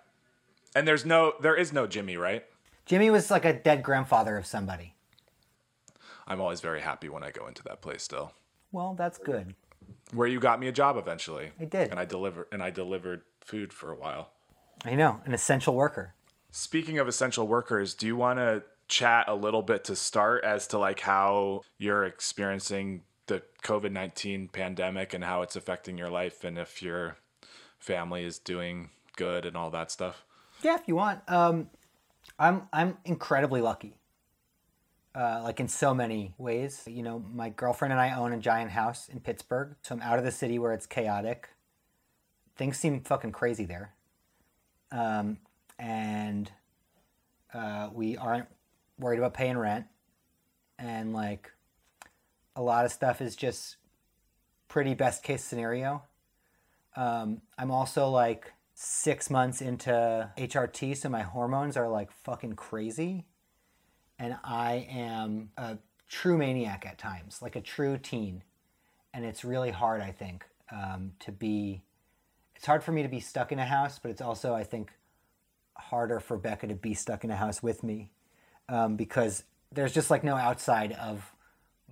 And 0.75 0.87
there's 0.87 1.05
no, 1.05 1.35
there 1.40 1.57
is 1.57 1.73
no 1.73 1.87
Jimmy, 1.87 2.17
right? 2.17 2.45
Jimmy 2.87 3.11
was 3.11 3.31
like 3.31 3.45
a 3.45 3.52
dead 3.52 3.83
grandfather 3.83 4.37
of 4.37 4.47
somebody. 4.47 4.95
I'm 6.26 6.40
always 6.40 6.61
very 6.61 6.81
happy 6.81 7.09
when 7.09 7.25
I 7.25 7.31
go 7.31 7.47
into 7.47 7.62
that 7.64 7.83
place 7.83 8.02
still. 8.02 8.33
Well, 8.73 8.95
that's 8.95 9.19
good. 9.19 9.55
Where 10.12 10.29
you 10.29 10.38
got 10.38 10.61
me 10.61 10.69
a 10.69 10.73
job 10.73 10.97
eventually. 10.97 11.50
I 11.59 11.64
did. 11.64 11.90
And 11.90 11.99
I 11.99 12.05
deliver 12.05 12.47
and 12.52 12.62
I 12.62 12.71
delivered 12.71 13.23
food 13.40 13.73
for 13.73 13.90
a 13.90 13.97
while. 13.97 14.31
I 14.85 14.95
know, 14.95 15.21
an 15.25 15.35
essential 15.35 15.75
worker. 15.75 16.14
Speaking 16.52 16.99
of 16.99 17.09
essential 17.09 17.47
workers, 17.47 17.95
do 17.95 18.07
you 18.07 18.17
want 18.17 18.38
to 18.38 18.62
chat 18.88 19.26
a 19.29 19.35
little 19.35 19.62
bit 19.62 19.85
to 19.85 19.97
start 19.97 20.45
as 20.45 20.67
to 20.69 20.79
like 20.79 21.00
how 21.00 21.62
you're 21.79 22.05
experiencing 22.05 23.02
the 23.26 23.43
COVID-19 23.62 24.50
pandemic 24.52 25.14
and 25.14 25.23
how 25.23 25.43
it's 25.43 25.55
affecting 25.55 25.97
your 25.97 26.11
life 26.11 26.43
and 26.43 26.59
if 26.59 26.83
your 26.83 27.17
family 27.79 28.25
is 28.25 28.38
doing 28.38 28.90
good 29.21 29.45
and 29.45 29.55
all 29.55 29.71
that 29.71 29.91
stuff? 29.91 30.25
Yeah, 30.62 30.77
if 30.77 30.89
you 30.89 30.97
want. 30.97 31.21
Um, 31.29 31.69
I'm 32.39 32.62
I'm 32.73 32.97
incredibly 33.05 33.61
lucky. 33.61 33.95
Uh, 35.15 35.41
like 35.43 35.61
in 35.61 35.69
so 35.69 35.93
many 35.93 36.33
ways, 36.39 36.85
you 36.87 37.03
know, 37.03 37.23
my 37.35 37.50
girlfriend 37.50 37.93
and 37.93 38.00
I 38.00 38.15
own 38.17 38.33
a 38.33 38.39
giant 38.39 38.71
house 38.71 39.09
in 39.09 39.21
Pittsburgh, 39.21 39.75
so 39.83 39.95
I'm 39.95 40.03
out 40.03 40.19
of 40.19 40.25
the 40.25 40.31
city 40.31 40.59
where 40.59 40.73
it's 40.73 40.87
chaotic. 40.87 41.49
Things 42.57 42.79
seem 42.79 43.00
fucking 43.00 43.33
crazy 43.33 43.65
there, 43.65 43.93
um, 44.93 45.39
and 45.79 46.50
uh, 47.53 47.91
we 47.93 48.17
aren't 48.17 48.47
worried 48.99 49.19
about 49.19 49.35
paying 49.35 49.59
rent, 49.59 49.87
and 50.79 51.12
like 51.12 51.50
a 52.55 52.62
lot 52.62 52.85
of 52.85 52.93
stuff 52.93 53.21
is 53.21 53.35
just 53.37 53.77
pretty 54.69 54.95
best 54.95 55.23
case 55.23 55.45
scenario. 55.45 56.05
Um, 56.97 57.43
I'm 57.59 57.71
also 57.71 58.09
like 58.09 58.53
six 58.83 59.29
months 59.29 59.61
into 59.61 60.31
HRT, 60.39 60.97
so 60.97 61.11
my 61.11 61.21
hormones 61.21 61.77
are 61.77 61.87
like 61.87 62.11
fucking 62.11 62.55
crazy. 62.55 63.27
And 64.19 64.39
I 64.43 64.89
am 64.91 65.51
a 65.59 65.77
true 66.09 66.39
maniac 66.39 66.87
at 66.87 66.97
times, 66.97 67.43
like 67.43 67.57
a 67.57 67.61
true 67.61 67.99
teen. 67.99 68.43
And 69.13 69.27
it's 69.27 69.45
really 69.45 69.71
hard, 69.71 70.01
I 70.01 70.13
think, 70.13 70.47
um, 70.73 71.13
to 71.21 71.31
be. 71.31 71.83
It's 72.57 72.65
hard 72.65 72.83
for 72.83 72.93
me 72.93 73.03
to 73.03 73.09
be 73.09 73.21
stuck 73.21 73.53
in 73.53 73.59
a 73.59 73.67
house, 73.67 73.99
but 73.99 74.11
it's 74.11 74.23
also, 74.23 74.55
I 74.55 74.65
think, 74.65 74.93
harder 75.77 76.19
for 76.19 76.39
Becca 76.39 76.67
to 76.69 76.75
be 76.75 76.95
stuck 76.95 77.23
in 77.23 77.31
a 77.31 77.37
house 77.37 77.63
with 77.63 77.83
me 77.83 78.11
um, 78.71 78.97
because 78.97 79.45
there's 79.73 79.93
just 79.93 80.11
like 80.11 80.25
no 80.25 80.37
outside 80.37 80.93
of 80.93 81.35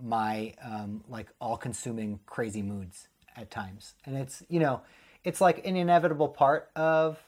my 0.03 0.55
um, 0.63 1.05
like 1.09 1.29
all-consuming 1.39 2.21
crazy 2.25 2.63
moods 2.63 3.09
at 3.37 3.51
times, 3.51 3.95
and 4.07 4.17
it's 4.17 4.43
you 4.49 4.61
know, 4.61 4.83
it's 5.25 5.41
like 5.41 5.67
an 5.67 5.77
inevitable 5.77 6.29
part 6.29 6.71
of 6.77 7.19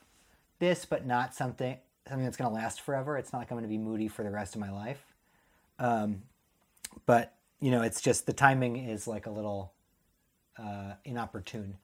this, 0.58 0.84
but 0.84 1.06
not 1.06 1.34
something 1.34 1.76
something 2.08 2.24
that's 2.24 2.36
going 2.36 2.50
to 2.50 2.54
last 2.54 2.80
forever. 2.80 3.16
It's 3.16 3.32
not 3.32 3.38
like 3.38 3.50
I'm 3.50 3.56
going 3.56 3.64
to 3.64 3.68
be 3.68 3.78
moody 3.78 4.08
for 4.08 4.24
the 4.24 4.30
rest 4.30 4.54
of 4.54 4.60
my 4.60 4.70
life. 4.70 5.00
Um, 5.78 6.22
but 7.06 7.34
you 7.60 7.70
know, 7.70 7.82
it's 7.82 8.00
just 8.00 8.26
the 8.26 8.32
timing 8.32 8.76
is 8.76 9.06
like 9.06 9.26
a 9.26 9.30
little 9.30 9.72
uh, 10.58 10.94
inopportune. 11.04 11.76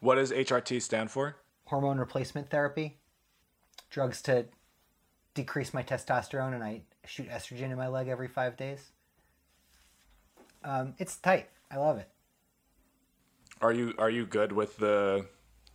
What 0.00 0.16
does 0.16 0.30
HRT 0.32 0.82
stand 0.82 1.10
for? 1.10 1.36
Hormone 1.64 1.98
replacement 1.98 2.50
therapy, 2.50 2.98
drugs 3.90 4.20
to 4.22 4.46
decrease 5.34 5.72
my 5.72 5.82
testosterone, 5.82 6.54
and 6.54 6.62
I 6.62 6.82
shoot 7.06 7.28
estrogen 7.28 7.70
in 7.70 7.76
my 7.76 7.88
leg 7.88 8.08
every 8.08 8.28
five 8.28 8.56
days. 8.56 8.90
Um, 10.62 10.94
it's 10.98 11.16
tight. 11.16 11.48
I 11.70 11.76
love 11.76 11.98
it. 11.98 12.08
Are 13.60 13.72
you 13.72 13.94
are 13.98 14.10
you 14.10 14.26
good 14.26 14.52
with 14.52 14.76
the 14.76 15.26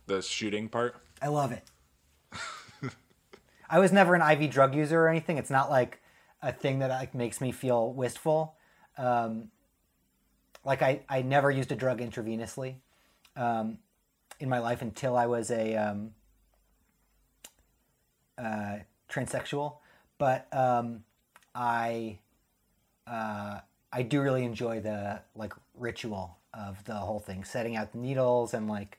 the 0.06 0.22
shooting 0.22 0.68
part? 0.68 0.96
I 1.20 1.28
love 1.28 1.52
it. 1.52 1.64
I 3.70 3.78
was 3.78 3.92
never 3.92 4.14
an 4.14 4.22
IV 4.22 4.50
drug 4.50 4.74
user 4.74 5.00
or 5.00 5.08
anything. 5.08 5.36
It's 5.38 5.50
not 5.50 5.70
like 5.70 6.00
a 6.42 6.52
thing 6.52 6.80
that 6.80 6.90
like 6.90 7.14
makes 7.14 7.40
me 7.40 7.52
feel 7.52 7.92
wistful. 7.92 8.54
Um, 8.98 9.50
like 10.64 10.82
I, 10.82 11.00
I 11.08 11.22
never 11.22 11.50
used 11.50 11.72
a 11.72 11.76
drug 11.76 12.00
intravenously 12.00 12.76
um, 13.36 13.78
in 14.38 14.48
my 14.48 14.58
life 14.58 14.82
until 14.82 15.16
I 15.16 15.26
was 15.26 15.50
a 15.50 15.74
um, 15.74 16.10
uh, 18.38 18.76
transsexual. 19.10 19.76
But 20.18 20.46
um, 20.52 21.04
I 21.54 22.18
uh, 23.06 23.60
I 23.92 24.02
do 24.02 24.20
really 24.20 24.44
enjoy 24.44 24.80
the 24.80 25.20
like 25.34 25.52
ritual 25.74 26.38
of 26.54 26.84
the 26.84 26.94
whole 26.94 27.18
thing, 27.18 27.44
setting 27.44 27.76
out 27.76 27.92
the 27.92 27.98
needles 27.98 28.54
and 28.54 28.68
like 28.68 28.98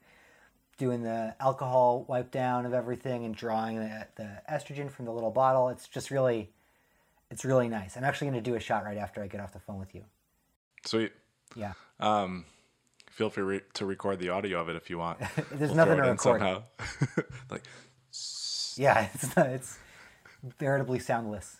doing 0.77 1.03
the 1.03 1.35
alcohol 1.39 2.03
wipe 2.07 2.31
down 2.31 2.65
of 2.65 2.73
everything 2.73 3.25
and 3.25 3.35
drawing 3.35 3.77
the, 3.77 4.07
the 4.15 4.41
estrogen 4.51 4.89
from 4.91 5.05
the 5.05 5.11
little 5.11 5.31
bottle. 5.31 5.69
It's 5.69 5.87
just 5.87 6.09
really, 6.11 6.49
it's 7.29 7.45
really 7.45 7.69
nice. 7.69 7.95
I'm 7.95 8.03
actually 8.03 8.31
going 8.31 8.43
to 8.43 8.49
do 8.49 8.55
a 8.55 8.59
shot 8.59 8.83
right 8.83 8.97
after 8.97 9.21
I 9.21 9.27
get 9.27 9.39
off 9.39 9.53
the 9.53 9.59
phone 9.59 9.79
with 9.79 9.93
you. 9.93 10.03
Sweet. 10.85 11.11
Yeah. 11.55 11.73
Um, 11.99 12.45
feel 13.11 13.29
free 13.29 13.43
re- 13.43 13.61
to 13.75 13.85
record 13.85 14.17
the 14.19 14.29
audio 14.29 14.59
of 14.59 14.69
it 14.69 14.75
if 14.75 14.89
you 14.89 14.97
want. 14.97 15.19
There's 15.51 15.71
We'll 15.71 15.75
nothing 15.75 15.97
to 15.97 16.01
record. 16.09 16.19
somehow. 16.19 16.63
like 17.51 17.61
Yeah, 18.75 19.07
it's 19.13 19.37
it's 19.37 19.77
veritably 20.57 20.97
soundless. 20.99 21.57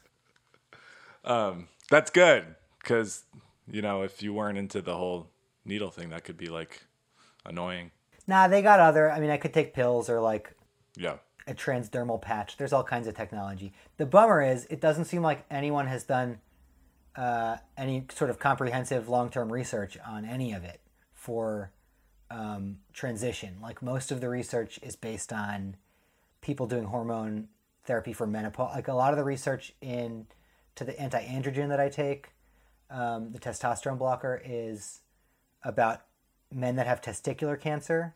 um, 1.24 1.68
that's 1.90 2.10
good 2.10 2.56
because 2.82 3.24
you 3.72 3.82
know 3.82 4.02
if 4.02 4.22
you 4.24 4.34
weren't 4.34 4.58
into 4.58 4.82
the 4.82 4.96
whole 4.98 5.30
needle 5.66 5.92
thing, 5.92 6.10
that 6.10 6.24
could 6.24 6.38
be 6.38 6.48
like 6.48 6.86
annoying. 7.46 7.92
Nah, 8.28 8.48
they 8.48 8.62
got 8.62 8.80
other. 8.80 9.12
I 9.12 9.20
mean, 9.20 9.30
I 9.30 9.38
could 9.38 9.54
take 9.54 9.74
pills 9.74 10.10
or 10.10 10.22
like 10.22 10.56
Yeah. 10.96 11.18
a 11.48 11.54
transdermal 11.54 12.22
patch. 12.22 12.58
There's 12.58 12.72
all 12.74 12.84
kinds 12.84 13.08
of 13.08 13.16
technology. 13.16 13.74
The 13.98 14.06
bummer 14.06 14.42
is, 14.42 14.66
it 14.70 14.80
doesn't 14.80 15.06
seem 15.06 15.22
like 15.22 15.46
anyone 15.52 15.88
has 15.88 16.04
done 16.04 16.40
uh, 17.16 17.58
any 17.78 18.06
sort 18.14 18.30
of 18.30 18.40
comprehensive 18.40 19.08
long 19.10 19.30
term 19.30 19.52
research 19.52 19.98
on 20.08 20.26
any 20.26 20.54
of 20.54 20.64
it 20.64 20.82
for 21.14 21.72
um, 22.32 22.78
transition. 22.94 23.58
Like 23.62 23.82
most 23.82 24.12
of 24.12 24.20
the 24.22 24.30
research 24.30 24.80
is 24.82 24.96
based 24.96 25.32
on 25.32 25.76
people 26.42 26.66
doing 26.66 26.86
hormone 26.86 27.50
therapy 27.86 28.14
for 28.14 28.26
menopause. 28.26 28.74
Like 28.76 28.88
a 28.88 28.94
lot 28.94 29.12
of 29.14 29.18
the 29.18 29.24
research 29.24 29.74
in 29.82 30.26
to 30.76 30.84
the 30.84 31.00
anti 31.00 31.24
androgen 31.24 31.70
that 31.70 31.80
I 31.80 31.90
take, 31.90 32.30
um, 32.90 33.32
the 33.32 33.40
testosterone 33.40 34.00
blocker, 34.00 34.42
is 34.44 35.02
about 35.64 36.02
men 36.52 36.76
that 36.76 36.88
have 36.88 37.02
testicular 37.02 37.60
cancer 37.60 38.14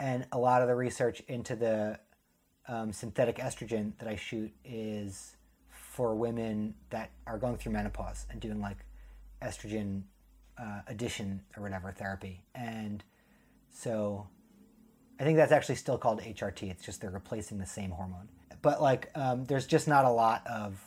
and 0.00 0.26
a 0.32 0.38
lot 0.38 0.62
of 0.62 0.68
the 0.68 0.74
research 0.74 1.22
into 1.28 1.54
the 1.56 1.98
um, 2.68 2.92
synthetic 2.92 3.36
estrogen 3.36 3.92
that 3.98 4.08
I 4.08 4.16
shoot 4.16 4.52
is 4.64 5.36
for 5.68 6.14
women 6.14 6.74
that 6.90 7.10
are 7.26 7.38
going 7.38 7.56
through 7.56 7.72
menopause 7.72 8.26
and 8.30 8.40
doing 8.40 8.60
like 8.60 8.78
estrogen 9.42 10.02
uh, 10.58 10.80
addition 10.88 11.42
or 11.56 11.62
whatever 11.62 11.92
therapy. 11.92 12.42
And 12.54 13.04
so 13.70 14.26
I 15.20 15.24
think 15.24 15.36
that's 15.36 15.52
actually 15.52 15.76
still 15.76 15.98
called 15.98 16.20
HRT. 16.20 16.70
It's 16.70 16.84
just 16.84 17.00
they're 17.00 17.10
replacing 17.10 17.58
the 17.58 17.66
same 17.66 17.90
hormone. 17.90 18.28
But 18.62 18.80
like, 18.80 19.10
um, 19.14 19.44
there's 19.44 19.66
just 19.66 19.86
not 19.86 20.04
a 20.04 20.10
lot 20.10 20.46
of. 20.46 20.80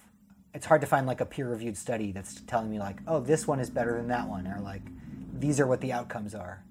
It's 0.53 0.65
hard 0.65 0.81
to 0.81 0.87
find 0.87 1.05
like 1.05 1.21
a 1.21 1.25
peer-reviewed 1.25 1.77
study 1.77 2.11
that's 2.11 2.41
telling 2.41 2.71
me 2.71 2.79
like, 2.79 2.97
oh, 3.07 3.19
this 3.19 3.45
one 3.47 3.59
is 3.59 3.69
better 3.69 3.95
than 3.95 4.07
that 4.07 4.27
one, 4.27 4.47
or 4.47 4.59
like, 4.59 4.81
these 5.39 5.59
are 5.59 5.67
what 5.67 5.81
the 5.81 5.91
outcomes 5.93 6.33
are. 6.35 6.63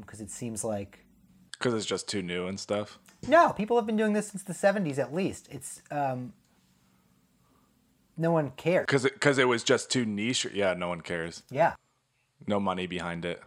Because 0.00 0.20
it 0.20 0.30
seems 0.30 0.64
like 0.64 1.04
Because 1.52 1.74
it's 1.74 1.86
just 1.86 2.08
too 2.08 2.22
new 2.22 2.46
and 2.46 2.58
stuff. 2.58 2.98
no, 3.26 3.52
people 3.52 3.76
have 3.76 3.86
been 3.86 3.96
doing 3.96 4.12
this 4.14 4.28
since 4.28 4.42
the 4.42 4.52
70s 4.54 4.98
at 4.98 5.12
least. 5.14 5.48
It's 5.50 5.82
um 5.90 6.32
no 8.16 8.32
one 8.32 8.50
cares. 8.52 8.84
Because 8.86 9.04
it, 9.04 9.20
cause 9.20 9.38
it 9.38 9.46
was 9.46 9.62
just 9.62 9.90
too 9.90 10.04
niche. 10.04 10.46
Yeah, 10.52 10.74
no 10.74 10.88
one 10.88 11.02
cares. 11.02 11.42
Yeah. 11.50 11.74
No 12.46 12.58
money 12.58 12.86
behind 12.86 13.24
it. 13.24 13.40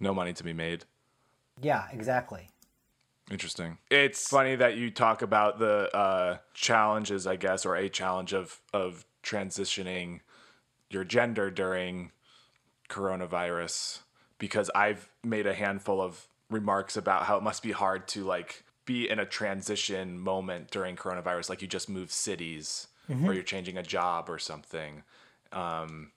No 0.00 0.12
money 0.12 0.32
to 0.34 0.44
be 0.44 0.52
made. 0.52 0.84
Yeah, 1.62 1.86
exactly. 1.92 2.48
Interesting. 3.30 3.78
It's 3.90 4.28
funny 4.28 4.56
that 4.56 4.76
you 4.76 4.90
talk 4.90 5.22
about 5.22 5.58
the 5.58 5.94
uh, 5.96 6.38
challenges, 6.52 7.26
I 7.26 7.36
guess, 7.36 7.64
or 7.64 7.76
a 7.76 7.88
challenge 7.88 8.32
of 8.32 8.60
of 8.72 9.04
transitioning 9.22 10.20
your 10.90 11.04
gender 11.04 11.50
during 11.50 12.10
coronavirus, 12.90 14.00
because 14.38 14.70
I've 14.74 15.08
made 15.24 15.46
a 15.46 15.54
handful 15.54 16.00
of 16.02 16.26
remarks 16.50 16.96
about 16.96 17.22
how 17.24 17.36
it 17.36 17.42
must 17.42 17.62
be 17.62 17.72
hard 17.72 18.08
to 18.08 18.24
like 18.24 18.64
be 18.84 19.08
in 19.08 19.18
a 19.18 19.24
transition 19.24 20.18
moment 20.18 20.70
during 20.70 20.96
coronavirus, 20.96 21.48
like 21.48 21.62
you 21.62 21.68
just 21.68 21.88
move 21.88 22.10
cities 22.10 22.88
or 23.24 23.32
you're 23.34 23.42
changing 23.42 23.76
a 23.76 23.82
job 23.82 24.28
or 24.28 24.38
something. 24.38 25.02
Um, 25.52 26.12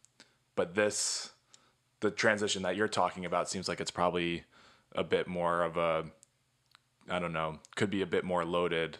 but 0.55 0.75
this, 0.75 1.31
the 2.01 2.11
transition 2.11 2.61
that 2.63 2.75
you're 2.75 2.87
talking 2.87 3.25
about, 3.25 3.49
seems 3.49 3.67
like 3.67 3.79
it's 3.81 3.91
probably 3.91 4.43
a 4.95 5.03
bit 5.03 5.27
more 5.27 5.63
of 5.63 5.77
a 5.77 6.05
I 7.09 7.19
don't 7.19 7.33
know, 7.33 7.59
could 7.75 7.89
be 7.89 8.01
a 8.01 8.05
bit 8.05 8.23
more 8.23 8.45
loaded 8.45 8.97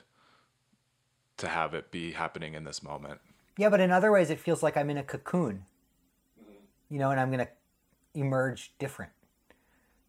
to 1.38 1.48
have 1.48 1.74
it 1.74 1.92
be 1.92 2.12
happening 2.12 2.54
in 2.54 2.64
this 2.64 2.84
moment. 2.84 3.20
Yeah, 3.58 3.70
but 3.70 3.80
in 3.80 3.92
other 3.92 4.12
ways 4.12 4.30
it 4.30 4.40
feels 4.40 4.62
like 4.64 4.76
I'm 4.78 4.90
in 4.90 4.98
a 4.98 5.04
cocoon. 5.04 5.66
you 6.90 7.00
know, 7.00 7.12
and 7.12 7.20
I'm 7.20 7.32
gonna 7.32 7.48
emerge 8.14 8.74
different. 8.80 9.12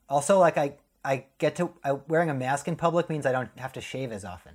Also, 0.09 0.39
like 0.39 0.57
I 0.59 0.75
I 1.05 1.27
get 1.39 1.57
to 1.57 1.73
I, 1.83 1.93
wearing 1.93 2.31
a 2.31 2.35
mask 2.35 2.69
in 2.69 2.77
public 2.77 3.09
means 3.09 3.27
I 3.27 3.33
don't 3.33 3.51
have 3.59 3.73
to 3.75 3.81
shave 3.81 4.13
as 4.13 4.25
often, 4.25 4.55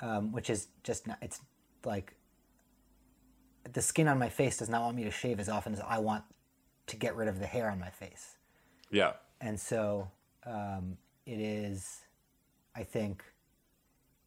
um, 0.00 0.32
which 0.32 0.50
is 0.50 0.68
just 0.82 1.06
not. 1.06 1.18
It's 1.22 1.40
like 1.84 2.14
the 3.72 3.82
skin 3.82 4.08
on 4.08 4.18
my 4.18 4.28
face 4.28 4.58
does 4.58 4.68
not 4.68 4.82
want 4.82 4.96
me 4.96 5.04
to 5.04 5.10
shave 5.10 5.40
as 5.40 5.48
often 5.48 5.72
as 5.72 5.80
I 5.80 5.98
want 5.98 6.24
to 6.88 6.96
get 6.96 7.16
rid 7.16 7.28
of 7.28 7.38
the 7.38 7.46
hair 7.46 7.70
on 7.70 7.78
my 7.80 7.90
face, 7.90 8.36
Yeah. 8.90 9.12
and 9.40 9.58
so 9.58 10.10
um, 10.44 10.98
it 11.26 11.40
is. 11.40 12.00
I 12.76 12.82
think, 12.82 13.22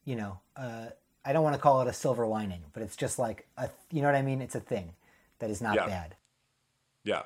you 0.05 0.15
know, 0.15 0.39
uh, 0.55 0.85
I 1.25 1.33
don't 1.33 1.43
want 1.43 1.55
to 1.55 1.61
call 1.61 1.81
it 1.81 1.87
a 1.89 1.93
silver 1.93 2.25
lining, 2.25 2.63
but 2.71 2.81
it's 2.81 2.95
just 2.95 3.19
like 3.19 3.45
a, 3.57 3.69
you 3.91 4.01
know 4.01 4.07
what 4.07 4.15
I 4.15 4.21
mean. 4.21 4.41
It's 4.41 4.55
a 4.55 4.61
thing 4.61 4.93
that 5.39 5.49
is 5.49 5.61
not 5.61 5.75
Yeah. 5.75 5.85
bad. 5.85 6.15
Yeah. 7.07 7.23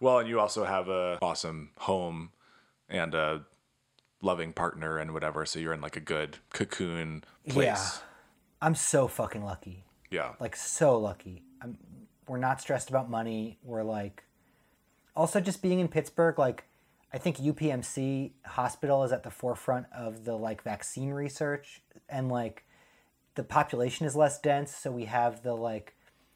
Well, 0.00 0.18
and 0.18 0.28
you 0.28 0.40
also 0.40 0.64
have 0.64 0.88
a 0.88 1.18
awesome 1.22 1.70
home 1.78 2.30
and 2.88 3.14
a 3.14 3.44
loving 4.20 4.52
partner 4.52 4.98
and 4.98 5.14
whatever, 5.14 5.46
so 5.46 5.60
you're 5.60 5.72
in 5.72 5.80
like 5.80 5.96
a 5.96 6.00
good 6.00 6.38
cocoon 6.52 7.22
place. 7.48 7.66
Yeah. 7.66 7.86
I'm 8.60 8.74
so 8.74 9.06
fucking 9.06 9.44
lucky. 9.44 9.84
Yeah. 10.10 10.32
like 10.40 10.56
so 10.56 10.98
lucky. 10.98 11.44
I'm, 11.62 11.78
we're 12.28 12.38
not 12.38 12.60
stressed 12.60 12.90
about 12.90 13.08
money. 13.08 13.58
We're 13.62 13.84
like, 13.84 14.24
also 15.16 15.40
just 15.40 15.62
being 15.62 15.78
in 15.78 15.88
Pittsburgh. 15.88 16.38
Like, 16.38 16.64
I 17.12 17.18
think 17.18 17.38
UPMC 17.38 18.32
hospital 18.44 19.04
is 19.04 19.12
at 19.12 19.22
the 19.22 19.30
forefront 19.30 19.86
of 19.96 20.24
the 20.24 20.34
like 20.34 20.62
vaccine 20.62 21.10
research, 21.10 21.80
and 22.08 22.28
like, 22.28 22.64
the 23.36 23.44
population 23.44 24.04
is 24.04 24.16
less 24.16 24.40
dense, 24.40 24.74
so 24.74 24.90
we 24.90 25.04
have 25.06 25.42
the 25.42 25.54
like, 25.54 25.94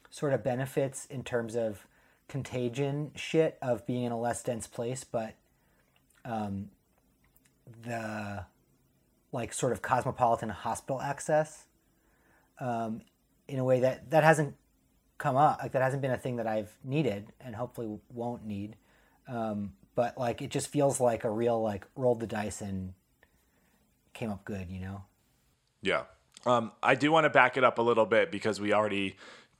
sort 0.09 0.33
of 0.33 0.43
benefits 0.43 1.05
in 1.05 1.23
terms 1.23 1.55
of 1.55 1.85
contagion 2.27 3.11
shit 3.15 3.57
of 3.61 3.85
being 3.85 4.03
in 4.03 4.11
a 4.11 4.19
less 4.19 4.43
dense 4.43 4.67
place, 4.67 5.03
but, 5.03 5.35
um, 6.25 6.69
the 7.83 8.45
like 9.31 9.53
sort 9.53 9.73
of 9.73 9.81
cosmopolitan 9.81 10.49
hospital 10.49 11.01
access 11.01 11.65
um, 12.59 13.01
in 13.47 13.59
a 13.59 13.63
way 13.63 13.81
that 13.81 14.09
that 14.09 14.23
hasn't 14.23 14.55
come 15.17 15.35
up 15.35 15.59
like 15.61 15.73
that 15.73 15.81
hasn't 15.81 16.01
been 16.01 16.11
a 16.11 16.17
thing 16.17 16.37
that 16.37 16.47
i've 16.47 16.71
needed 16.83 17.33
and 17.41 17.55
hopefully 17.55 17.99
won't 18.13 18.45
need 18.45 18.77
um, 19.27 19.73
but 19.95 20.17
like 20.17 20.41
it 20.41 20.49
just 20.49 20.69
feels 20.69 21.01
like 21.01 21.25
a 21.25 21.29
real 21.29 21.61
like 21.61 21.85
rolled 21.95 22.21
the 22.21 22.27
dice 22.27 22.61
and 22.61 22.93
came 24.13 24.31
up 24.31 24.45
good 24.45 24.69
you 24.69 24.79
know 24.79 25.03
Yeah. 25.81 26.03
Um, 26.45 26.71
I 26.81 26.95
do 26.95 27.11
want 27.11 27.25
to 27.25 27.29
back 27.29 27.57
it 27.57 27.63
up 27.63 27.77
a 27.77 27.81
little 27.81 28.05
bit 28.05 28.31
because 28.31 28.59
we 28.59 28.73
already 28.73 29.15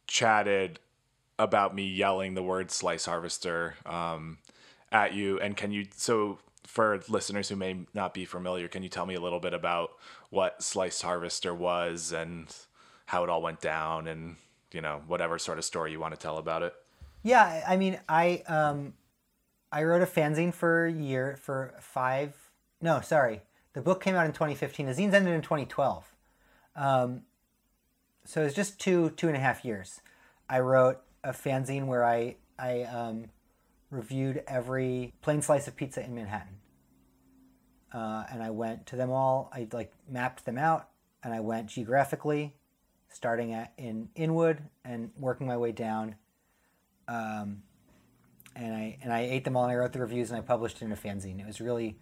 chatted 0.07 0.79
about 1.39 1.75
me 1.75 1.88
yelling 1.88 2.34
the 2.34 2.44
word 2.44 2.72
slice 2.72 3.06
harvester 3.06 3.75
um, 3.86 4.38
at 4.91 5.13
you. 5.13 5.39
And 5.39 5.56
can 5.56 5.72
you, 5.72 5.86
so 5.96 6.39
for 6.65 7.01
listeners 7.08 7.50
who 7.50 7.56
may 7.56 7.86
not 7.94 8.13
be 8.13 8.25
familiar, 8.25 8.67
can 8.67 8.84
you 8.84 8.89
tell 8.89 9.06
me 9.06 9.15
a 9.15 9.22
little 9.22 9.39
bit 9.39 9.53
about 9.53 9.91
what 10.29 10.62
slice 10.62 11.01
harvester 11.01 11.53
was 11.53 12.12
and 12.12 12.53
how 13.06 13.24
it 13.24 13.29
all 13.29 13.41
went 13.41 13.62
down 13.62 14.08
and, 14.08 14.36
you 14.72 14.82
know, 14.82 15.01
whatever 15.08 15.38
sort 15.39 15.58
of 15.58 15.65
story 15.65 15.91
you 15.91 16.00
want 16.00 16.13
to 16.13 16.20
tell 16.20 16.38
about 16.38 16.63
it? 16.63 16.74
yeah 17.24 17.63
i 17.67 17.75
mean 17.75 18.00
i 18.08 18.41
um 18.48 18.94
i 19.72 19.84
wrote 19.84 20.01
a 20.01 20.06
fanzine 20.06 20.53
for 20.53 20.86
a 20.86 20.91
year 20.91 21.38
for 21.41 21.74
five 21.79 22.34
no 22.82 23.01
sorry 23.01 23.41
the 23.74 23.82
book 23.82 24.01
came 24.01 24.15
out 24.15 24.25
in 24.25 24.32
2015 24.32 24.86
the 24.86 24.94
zines 24.94 25.13
ended 25.13 25.34
in 25.34 25.41
2012 25.41 26.13
um, 26.75 27.24
so 28.24 28.41
it 28.41 28.46
was 28.46 28.53
just 28.53 28.79
two 28.79 29.10
two 29.12 29.27
and 29.27 29.36
a 29.36 29.39
half 29.39 29.65
years 29.65 30.01
i 30.50 30.60
wrote 30.60 31.01
a 31.27 31.34
fanzine 31.34 31.86
where 31.86 32.03
i 32.03 32.36
i 32.57 32.84
um, 32.84 33.25
reviewed 33.89 34.43
every 34.48 35.13
plain 35.22 35.41
slice 35.41 35.67
of 35.67 35.75
pizza 35.75 36.03
in 36.03 36.13
manhattan. 36.15 36.55
Uh, 37.93 38.24
and 38.31 38.43
i 38.43 38.50
went 38.50 38.86
to 38.86 38.96
them 38.96 39.12
all. 39.12 39.50
I 39.53 39.67
like 39.72 39.93
mapped 40.10 40.46
them 40.46 40.57
out 40.57 40.89
and 41.24 41.34
i 41.34 41.39
went 41.39 41.67
geographically 41.67 42.53
starting 43.10 43.54
at 43.54 43.73
in 43.78 44.10
inwood 44.15 44.62
and 44.84 45.12
working 45.17 45.47
my 45.47 45.58
way 45.58 45.71
down 45.71 46.15
um, 47.08 47.63
and 48.56 48.75
I 48.75 48.97
and 49.01 49.13
I 49.13 49.21
ate 49.21 49.43
them 49.43 49.56
all 49.56 49.63
and 49.63 49.71
I 49.71 49.75
wrote 49.75 49.93
the 49.93 49.99
reviews 49.99 50.30
and 50.30 50.38
I 50.38 50.41
published 50.41 50.82
it 50.82 50.86
in 50.86 50.91
a 50.91 50.95
fanzine. 50.95 51.39
It 51.39 51.45
was 51.45 51.62
really 51.62 51.97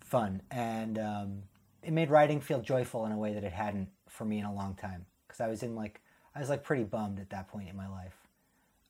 fun 0.00 0.42
and 0.50 0.98
um, 0.98 1.42
it 1.82 1.92
made 1.92 2.10
writing 2.10 2.40
feel 2.40 2.60
joyful 2.60 3.06
in 3.06 3.12
a 3.12 3.18
way 3.18 3.34
that 3.34 3.44
it 3.44 3.52
hadn't 3.52 3.88
for 4.08 4.24
me 4.24 4.38
in 4.38 4.44
a 4.44 4.54
long 4.54 4.74
time 4.74 5.06
because 5.26 5.40
I 5.40 5.48
was 5.48 5.62
in 5.62 5.74
like 5.74 6.00
I 6.34 6.40
was 6.40 6.48
like 6.48 6.64
pretty 6.64 6.84
bummed 6.84 7.18
at 7.18 7.30
that 7.30 7.48
point 7.48 7.68
in 7.68 7.76
my 7.76 7.88
life, 7.88 8.14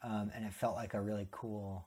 um, 0.03 0.31
and 0.35 0.45
it 0.45 0.53
felt 0.53 0.75
like 0.77 0.95
a 0.95 1.01
really 1.01 1.29
cool 1.31 1.87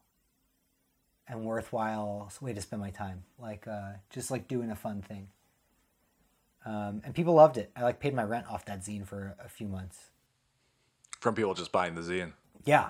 and 1.28 1.46
worthwhile 1.46 2.32
way 2.42 2.54
to 2.54 2.62
spend 2.62 2.82
my 2.82 2.90
time, 2.90 3.24
like 3.38 3.68
uh, 3.68 3.94
just 4.10 4.32
like 4.32 4.48
doing 4.48 4.72
a 4.72 4.76
fun 4.76 5.02
thing. 5.02 5.28
Um, 6.66 7.02
and 7.06 7.14
people 7.16 7.34
loved 7.36 7.58
it. 7.58 7.72
I 7.76 7.84
like 7.84 8.00
paid 8.00 8.14
my 8.14 8.24
rent 8.24 8.48
off 8.48 8.66
that 8.66 8.82
zine 8.82 9.08
for 9.08 9.36
a 9.44 9.48
few 9.48 9.68
months. 9.68 10.10
From 11.20 11.36
people 11.36 11.54
just 11.54 11.72
buying 11.72 11.96
the 11.96 12.02
zine. 12.02 12.34
Yeah, 12.66 12.90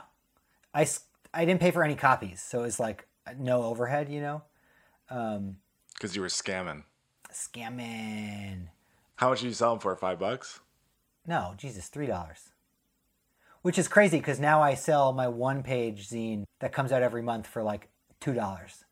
I 0.73 0.87
I 1.33 1.45
didn't 1.45 1.59
pay 1.61 1.71
for 1.71 1.83
any 1.83 1.95
copies, 1.95 2.41
so 2.41 2.63
it's 2.63 2.79
like 2.79 3.07
no 3.37 3.63
overhead, 3.63 4.09
you 4.09 4.21
know. 4.21 4.41
Um, 5.09 5.57
Because 5.93 6.15
you 6.15 6.21
were 6.21 6.27
scamming. 6.27 6.83
scamming. 7.31 8.67
How 9.17 9.29
much 9.29 9.41
did 9.41 9.47
you 9.47 9.53
sell 9.53 9.71
them 9.71 9.79
for? 9.79 9.95
Five 9.95 10.19
bucks? 10.19 10.59
No, 11.27 11.53
Jesus, 11.57 11.87
three 11.87 12.07
dollars. 12.07 12.49
Which 13.61 13.77
is 13.77 13.87
crazy 13.87 14.17
because 14.17 14.39
now 14.39 14.61
I 14.61 14.73
sell 14.73 15.11
my 15.11 15.27
one-page 15.27 16.07
zine 16.07 16.45
that 16.59 16.71
comes 16.71 16.91
out 16.91 17.01
every 17.01 17.21
month 17.21 17.45
for 17.45 17.61
like 17.61 17.89
two 18.19 18.33
dollars. 18.33 18.85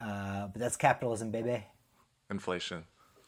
Uh, 0.00 0.48
but 0.48 0.58
that's 0.58 0.76
capitalism, 0.76 1.30
baby. 1.30 1.64
Inflation. 2.30 2.84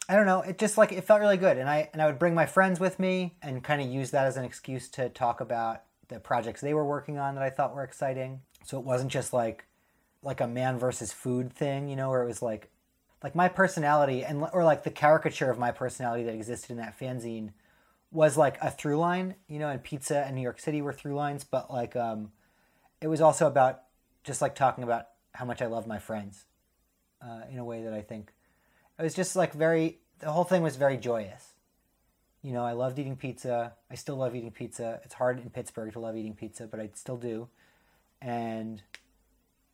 I 0.09 0.15
don't 0.15 0.25
know. 0.25 0.41
It 0.41 0.57
just 0.57 0.77
like 0.77 0.91
it 0.91 1.03
felt 1.03 1.19
really 1.19 1.37
good, 1.37 1.57
and 1.57 1.69
I 1.69 1.89
and 1.93 2.01
I 2.01 2.05
would 2.05 2.19
bring 2.19 2.33
my 2.33 2.45
friends 2.45 2.79
with 2.79 2.99
me 2.99 3.35
and 3.41 3.63
kind 3.63 3.81
of 3.81 3.87
use 3.87 4.11
that 4.11 4.25
as 4.25 4.37
an 4.37 4.45
excuse 4.45 4.87
to 4.89 5.09
talk 5.09 5.41
about 5.41 5.83
the 6.07 6.19
projects 6.19 6.61
they 6.61 6.73
were 6.73 6.85
working 6.85 7.17
on 7.17 7.35
that 7.35 7.43
I 7.43 7.49
thought 7.49 7.75
were 7.75 7.83
exciting. 7.83 8.41
So 8.63 8.79
it 8.79 8.85
wasn't 8.85 9.11
just 9.11 9.33
like 9.33 9.65
like 10.23 10.41
a 10.41 10.47
man 10.47 10.79
versus 10.79 11.11
food 11.11 11.53
thing, 11.53 11.89
you 11.89 11.95
know, 11.95 12.09
where 12.09 12.23
it 12.23 12.27
was 12.27 12.41
like 12.41 12.69
like 13.23 13.35
my 13.35 13.47
personality 13.47 14.23
and 14.23 14.45
or 14.53 14.63
like 14.63 14.83
the 14.83 14.91
caricature 14.91 15.51
of 15.51 15.59
my 15.59 15.71
personality 15.71 16.23
that 16.23 16.33
existed 16.33 16.71
in 16.71 16.77
that 16.77 16.97
fanzine 16.99 17.51
was 18.11 18.37
like 18.37 18.57
a 18.61 18.71
through 18.71 18.97
line, 18.97 19.35
you 19.47 19.59
know, 19.59 19.69
and 19.69 19.83
pizza 19.83 20.19
and 20.25 20.35
New 20.35 20.41
York 20.41 20.59
City 20.59 20.81
were 20.81 20.93
through 20.93 21.15
lines, 21.15 21.43
but 21.43 21.71
like 21.71 21.95
um 21.95 22.31
it 23.01 23.07
was 23.07 23.21
also 23.21 23.47
about 23.47 23.83
just 24.23 24.41
like 24.41 24.55
talking 24.55 24.83
about 24.83 25.07
how 25.33 25.45
much 25.45 25.61
I 25.61 25.67
love 25.67 25.87
my 25.87 25.99
friends 25.99 26.45
uh, 27.21 27.41
in 27.51 27.59
a 27.59 27.65
way 27.65 27.83
that 27.83 27.93
I 27.93 28.01
think 28.01 28.31
it 28.97 29.03
was 29.03 29.13
just 29.13 29.35
like 29.35 29.53
very 29.53 29.99
the 30.19 30.31
whole 30.31 30.43
thing 30.43 30.63
was 30.63 30.75
very 30.75 30.97
joyous. 30.97 31.53
You 32.41 32.53
know 32.53 32.63
i 32.63 32.71
loved 32.71 32.97
eating 32.97 33.17
pizza. 33.17 33.73
I 33.91 33.95
still 33.95 34.15
love 34.15 34.35
eating 34.35 34.51
pizza. 34.51 35.01
It's 35.03 35.15
hard 35.15 35.39
in 35.39 35.49
pittsburgh 35.49 35.91
to 35.93 35.99
love 35.99 36.15
eating 36.15 36.33
pizza 36.33 36.65
but 36.65 36.79
i 36.79 36.89
still 36.93 37.17
do. 37.17 37.49
And 38.21 38.81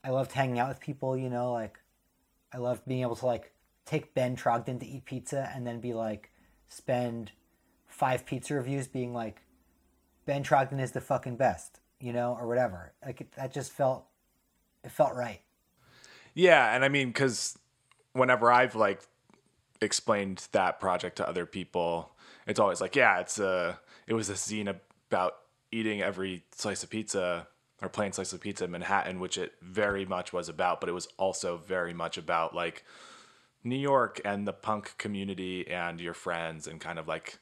i 0.04 0.10
loved 0.10 0.32
hanging 0.32 0.60
out 0.60 0.70
with 0.70 0.80
people 0.80 1.16
you 1.16 1.30
know 1.30 1.54
like 1.54 1.80
i 2.52 2.58
loved 2.58 2.86
being 2.86 3.02
able 3.02 3.16
to 3.16 3.26
like 3.26 3.54
take 3.86 4.14
ben 4.14 4.36
trogdon 4.36 4.80
to 4.80 4.86
eat 4.86 5.06
pizza 5.06 5.50
and 5.56 5.66
then 5.66 5.80
be 5.80 5.94
like 5.94 6.30
spend 6.68 7.32
five 7.94 8.26
pizza 8.26 8.56
reviews 8.56 8.88
being 8.88 9.14
like 9.14 9.42
ben 10.26 10.44
trogdon 10.44 10.82
is 10.82 10.92
the 10.92 11.02
fucking 11.02 11.36
best 11.36 11.80
you 12.04 12.12
know 12.12 12.38
or 12.40 12.48
whatever. 12.48 12.92
Like 13.04 13.22
it, 13.22 13.32
that 13.34 13.54
just 13.54 13.72
felt 13.72 14.06
it 14.84 14.92
felt 14.92 15.16
right. 15.16 15.40
Yeah, 16.34 16.76
and 16.76 16.84
I 16.84 16.90
mean, 16.90 17.08
because 17.08 17.58
whenever 18.12 18.52
I've 18.52 18.76
like 18.76 19.02
explained 19.82 20.48
that 20.52 20.80
project 20.80 21.18
to 21.18 21.28
other 21.28 21.46
people, 21.46 22.12
it's 22.46 22.60
always 22.60 22.82
like, 22.82 22.96
yeah, 22.96 23.20
it's 23.20 23.40
a, 23.40 23.80
it 24.08 24.14
was 24.14 24.30
a 24.30 24.34
zine 24.34 24.76
about 25.10 25.36
eating 25.72 26.02
every 26.02 26.44
slice 26.52 26.84
of 26.84 26.90
pizza 26.90 27.48
or 27.82 27.90
plain 27.90 28.12
slice 28.12 28.34
of 28.34 28.42
pizza 28.42 28.66
in 28.66 28.72
Manhattan, 28.72 29.20
which 29.20 29.38
it 29.38 29.54
very 29.62 30.06
much 30.06 30.34
was 30.34 30.50
about, 30.50 30.80
but 30.80 30.90
it 30.90 30.94
was 30.94 31.08
also 31.18 31.58
very 31.58 31.94
much 31.94 32.18
about 32.18 32.56
like 32.56 32.84
New 33.64 33.78
York 33.78 34.20
and 34.26 34.48
the 34.48 34.54
punk 34.54 34.96
community 34.98 35.68
and 35.70 36.02
your 36.02 36.14
friends 36.14 36.68
and 36.68 36.82
kind 36.82 37.00
of 37.00 37.08
like 37.08 37.38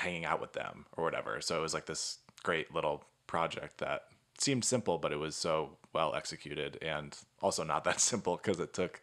hanging 0.00 0.24
out 0.24 0.40
with 0.40 0.52
them 0.54 0.86
or 0.96 1.04
whatever. 1.04 1.40
So 1.40 1.58
it 1.58 1.62
was 1.62 1.74
like 1.74 1.86
this 1.86 2.18
great 2.42 2.74
little 2.74 3.04
project 3.26 3.78
that 3.78 4.04
seemed 4.38 4.64
simple, 4.64 4.98
but 4.98 5.12
it 5.12 5.18
was 5.18 5.36
so 5.36 5.76
well 5.92 6.14
executed 6.14 6.78
and 6.82 7.16
also 7.42 7.62
not 7.62 7.84
that 7.84 8.00
simple 8.12 8.36
because 8.36 8.58
it 8.58 8.72
took 8.72 9.00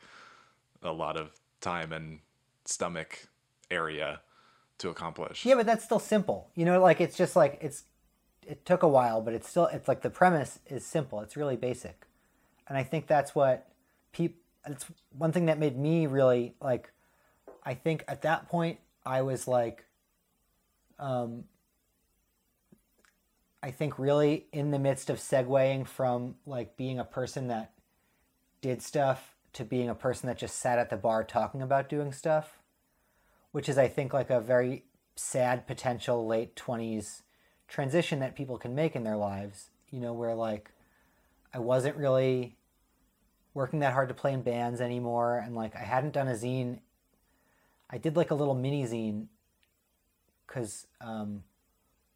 a 0.84 0.92
lot 0.92 1.18
of 1.18 1.32
time 1.62 1.92
and 1.94 2.20
stomach 2.66 3.28
area 3.70 4.22
to 4.80 4.90
accomplish. 4.90 5.46
Yeah, 5.46 5.56
but 5.56 5.66
that's 5.66 5.84
still 5.84 6.00
simple. 6.00 6.50
You 6.56 6.66
know, 6.66 6.82
like 6.82 7.00
it's 7.02 7.18
just 7.18 7.36
like 7.36 7.58
it's 7.62 7.84
it 8.46 8.66
took 8.66 8.84
a 8.84 8.88
while, 8.88 9.22
but 9.22 9.34
it's 9.34 9.48
still 9.48 9.66
it's 9.68 9.88
like 9.88 10.02
the 10.02 10.10
premise 10.10 10.60
is 10.68 10.86
simple. 10.86 11.22
It's 11.22 11.38
really 11.38 11.56
basic. 11.56 12.06
And 12.68 12.78
I 12.78 12.84
think 12.84 13.08
that's 13.08 13.36
what 13.36 13.68
peop 14.12 14.36
it's 14.66 14.86
one 15.18 15.32
thing 15.32 15.46
that 15.46 15.60
made 15.60 15.78
me 15.78 16.08
really 16.08 16.56
like 16.62 16.92
I 17.64 17.74
think 17.74 18.04
at 18.08 18.24
that 18.24 18.50
point 18.50 18.80
I 19.06 19.22
was 19.22 19.48
like 19.48 19.86
um 21.00 21.44
I 23.62 23.72
think 23.72 23.98
really 23.98 24.46
in 24.52 24.72
the 24.72 24.80
midst 24.80 25.10
of 25.10 25.18
segueing 25.18 25.88
from 25.88 26.36
like 26.46 26.78
being 26.78 27.00
a 27.00 27.04
person 27.04 27.48
that 27.48 27.74
did 28.62 28.82
stuff 28.82 29.36
to 29.54 29.66
being 29.66 29.90
a 29.90 29.96
person 29.96 30.28
that 30.28 30.38
just 30.38 30.58
sat 30.58 30.80
at 30.80 30.90
the 30.90 30.98
bar 30.98 31.24
talking 31.24 31.62
about 31.62 31.90
doing 31.90 32.12
stuff, 32.14 32.60
which 33.52 33.68
is 33.68 33.78
I 33.78 33.88
think 33.88 34.14
like 34.14 34.30
a 34.30 34.40
very 34.40 34.84
sad 35.16 35.66
potential 35.66 36.26
late 36.26 36.56
20s 36.56 37.24
transition 37.68 38.20
that 38.20 38.36
people 38.36 38.58
can 38.58 38.76
make 38.76 38.96
in 38.96 39.04
their 39.04 39.18
lives, 39.18 39.72
you 39.90 40.00
know, 40.00 40.14
where 40.14 40.36
like 40.36 40.72
I 41.54 41.60
wasn't 41.60 41.98
really 41.98 42.56
working 43.54 43.80
that 43.80 43.94
hard 43.94 44.10
to 44.10 44.14
play 44.14 44.34
in 44.34 44.44
bands 44.44 44.80
anymore 44.80 45.40
and 45.44 45.56
like 45.56 45.76
I 45.76 45.80
hadn't 45.80 46.14
done 46.14 46.28
a 46.28 46.34
zine. 46.34 46.80
I 47.90 47.98
did 47.98 48.16
like 48.16 48.30
a 48.30 48.36
little 48.36 48.54
mini 48.54 48.86
zine 48.86 49.28
cuz 50.48 50.88
um 51.02 51.44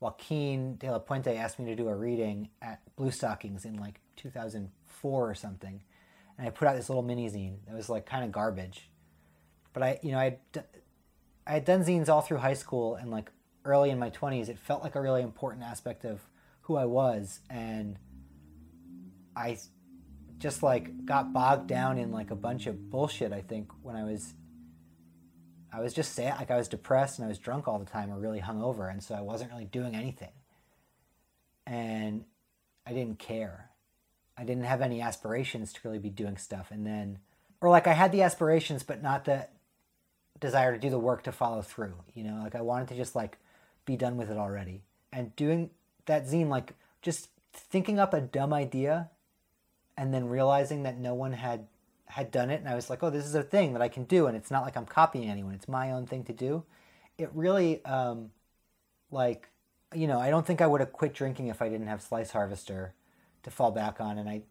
Joaquin 0.02 0.78
de 0.78 0.91
la 0.91 1.00
Puente 1.00 1.38
asked 1.38 1.60
me 1.60 1.65
to 1.65 1.76
do 1.76 1.88
a 1.88 1.96
reading 1.96 2.50
at 2.62 2.82
Bluestockings 2.98 3.65
in 3.65 3.78
like 3.78 4.02
2004 4.15 5.30
or 5.30 5.36
something. 5.36 5.84
And 6.38 6.48
I 6.48 6.50
put 6.50 6.67
out 6.67 6.76
this 6.76 6.89
little 6.89 7.04
mini 7.04 7.30
zine 7.30 7.58
that 7.67 7.76
was 7.76 7.88
like 7.88 8.08
kind 8.08 8.26
of 8.26 8.32
garbage. 8.32 8.89
But 9.74 9.84
I, 9.84 10.00
you 10.02 10.12
know, 10.12 10.17
I, 10.17 10.39
I 11.46 11.54
had 11.54 11.65
done 11.65 11.84
zines 11.84 12.10
all 12.10 12.22
through 12.22 12.38
high 12.38 12.56
school 12.56 12.96
and 12.96 13.12
like 13.12 13.32
early 13.63 13.91
in 13.91 14.00
my 14.00 14.10
20s. 14.10 14.50
It 14.50 14.58
felt 14.58 14.82
like 14.82 14.96
a 14.96 15.02
really 15.02 15.22
important 15.22 15.63
aspect 15.63 16.04
of 16.04 16.20
who 16.62 16.78
I 16.78 16.86
was. 16.86 17.41
And 17.48 18.00
I 19.36 19.60
just 20.39 20.63
like 20.63 21.06
got 21.06 21.32
bogged 21.32 21.67
down 21.67 22.00
in 22.00 22.12
like 22.12 22.32
a 22.32 22.36
bunch 22.36 22.65
of 22.65 22.89
bullshit, 22.89 23.32
I 23.32 23.41
think, 23.41 23.70
when 23.84 23.96
I 23.96 24.04
was 24.04 24.34
I 25.74 25.80
was 25.80 25.94
just 25.94 26.14
sad, 26.14 26.38
like 26.38 26.52
I 26.52 26.58
was 26.58 26.68
depressed 26.68 27.18
and 27.18 27.26
I 27.26 27.30
was 27.30 27.38
drunk 27.38 27.68
all 27.68 27.80
the 27.80 27.86
time 27.86 28.12
or 28.12 28.18
really 28.18 28.42
hungover, 28.42 28.90
and 28.92 29.02
so 29.02 29.16
I 29.16 29.22
wasn't 29.22 29.52
really 29.52 29.66
doing 29.66 29.96
anything. 29.96 30.32
And 31.66 32.26
I 32.86 32.94
didn't 32.94 33.20
care. 33.20 33.70
I 34.38 34.44
didn't 34.44 34.66
have 34.66 34.82
any 34.82 35.02
aspirations 35.02 35.72
to 35.74 35.80
really 35.84 36.00
be 36.00 36.10
doing 36.10 36.38
stuff. 36.38 36.72
And 36.72 36.86
then, 36.86 37.20
or 37.62 37.70
like 37.70 37.88
I 37.88 37.94
had 37.94 38.12
the 38.12 38.24
aspirations, 38.24 38.84
but 38.84 39.02
not 39.02 39.26
the 39.26 39.48
desire 40.40 40.74
to 40.74 40.80
do 40.80 40.90
the 40.90 41.00
work 41.00 41.24
to 41.24 41.32
follow 41.32 41.62
through. 41.62 41.96
You 42.14 42.24
know, 42.24 42.42
like 42.44 42.56
I 42.56 42.62
wanted 42.62 42.90
to 42.90 42.96
just 42.96 43.16
like 43.16 43.38
be 43.86 43.96
done 43.96 44.18
with 44.18 44.30
it 44.30 44.38
already. 44.38 44.82
And 45.14 45.36
doing 45.36 45.70
that 46.06 46.26
zine, 46.26 46.50
like 46.50 46.74
just 47.02 47.30
thinking 47.54 48.00
up 48.00 48.14
a 48.14 48.22
dumb 48.22 48.54
idea 48.54 49.10
and 49.98 50.14
then 50.14 50.28
realizing 50.28 50.84
that 50.84 50.98
no 50.98 51.14
one 51.14 51.34
had 51.34 51.68
had 52.12 52.30
done 52.30 52.50
it 52.50 52.60
and 52.60 52.67
I 52.67 52.76
was 52.76 52.89
like, 52.89 53.02
oh, 53.04 53.10
this 53.10 53.26
is 53.26 53.36
a 53.36 53.43
thing 53.43 53.71
that 53.71 53.82
I 53.82 53.88
can 53.88 54.04
do 54.04 54.28
and 54.28 54.36
it's 54.36 54.52
not 54.52 54.63
like 54.63 54.76
I'm 54.76 54.86
copying 54.86 55.30
anyone. 55.30 55.54
It's 55.54 55.69
my 55.69 55.91
own 55.91 56.06
thing 56.06 56.26
to 56.26 56.34
do. 56.34 56.63
It 57.17 57.30
really 57.34 57.84
um 57.86 58.32
like 59.12 59.47
you 59.93 60.08
know, 60.08 60.19
I 60.19 60.30
don't 60.30 60.45
think 60.45 60.62
I 60.62 60.67
would 60.67 60.82
have 60.82 60.93
quit 60.93 61.13
drinking 61.13 61.47
if 61.47 61.62
I 61.62 61.69
didn't 61.69 61.88
have 61.88 62.02
Slice 62.02 62.32
Harvester 62.32 62.93
to 63.43 63.52
fall 63.52 63.71
back 63.71 64.02
on 64.02 64.17
and 64.17 64.30
I 64.30 64.41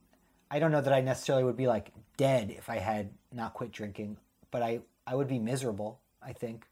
I 0.50 0.58
don't 0.58 0.72
know 0.72 0.80
that 0.80 0.92
I 0.92 1.02
necessarily 1.02 1.44
would 1.44 1.56
be 1.56 1.66
like 1.66 1.92
dead 2.16 2.50
if 2.50 2.70
I 2.70 2.78
had 2.78 3.10
not 3.32 3.52
quit 3.54 3.72
drinking, 3.72 4.16
but 4.50 4.62
I 4.62 4.80
I 5.06 5.14
would 5.14 5.28
be 5.28 5.38
miserable, 5.38 6.00
I 6.22 6.32
think. 6.32 6.66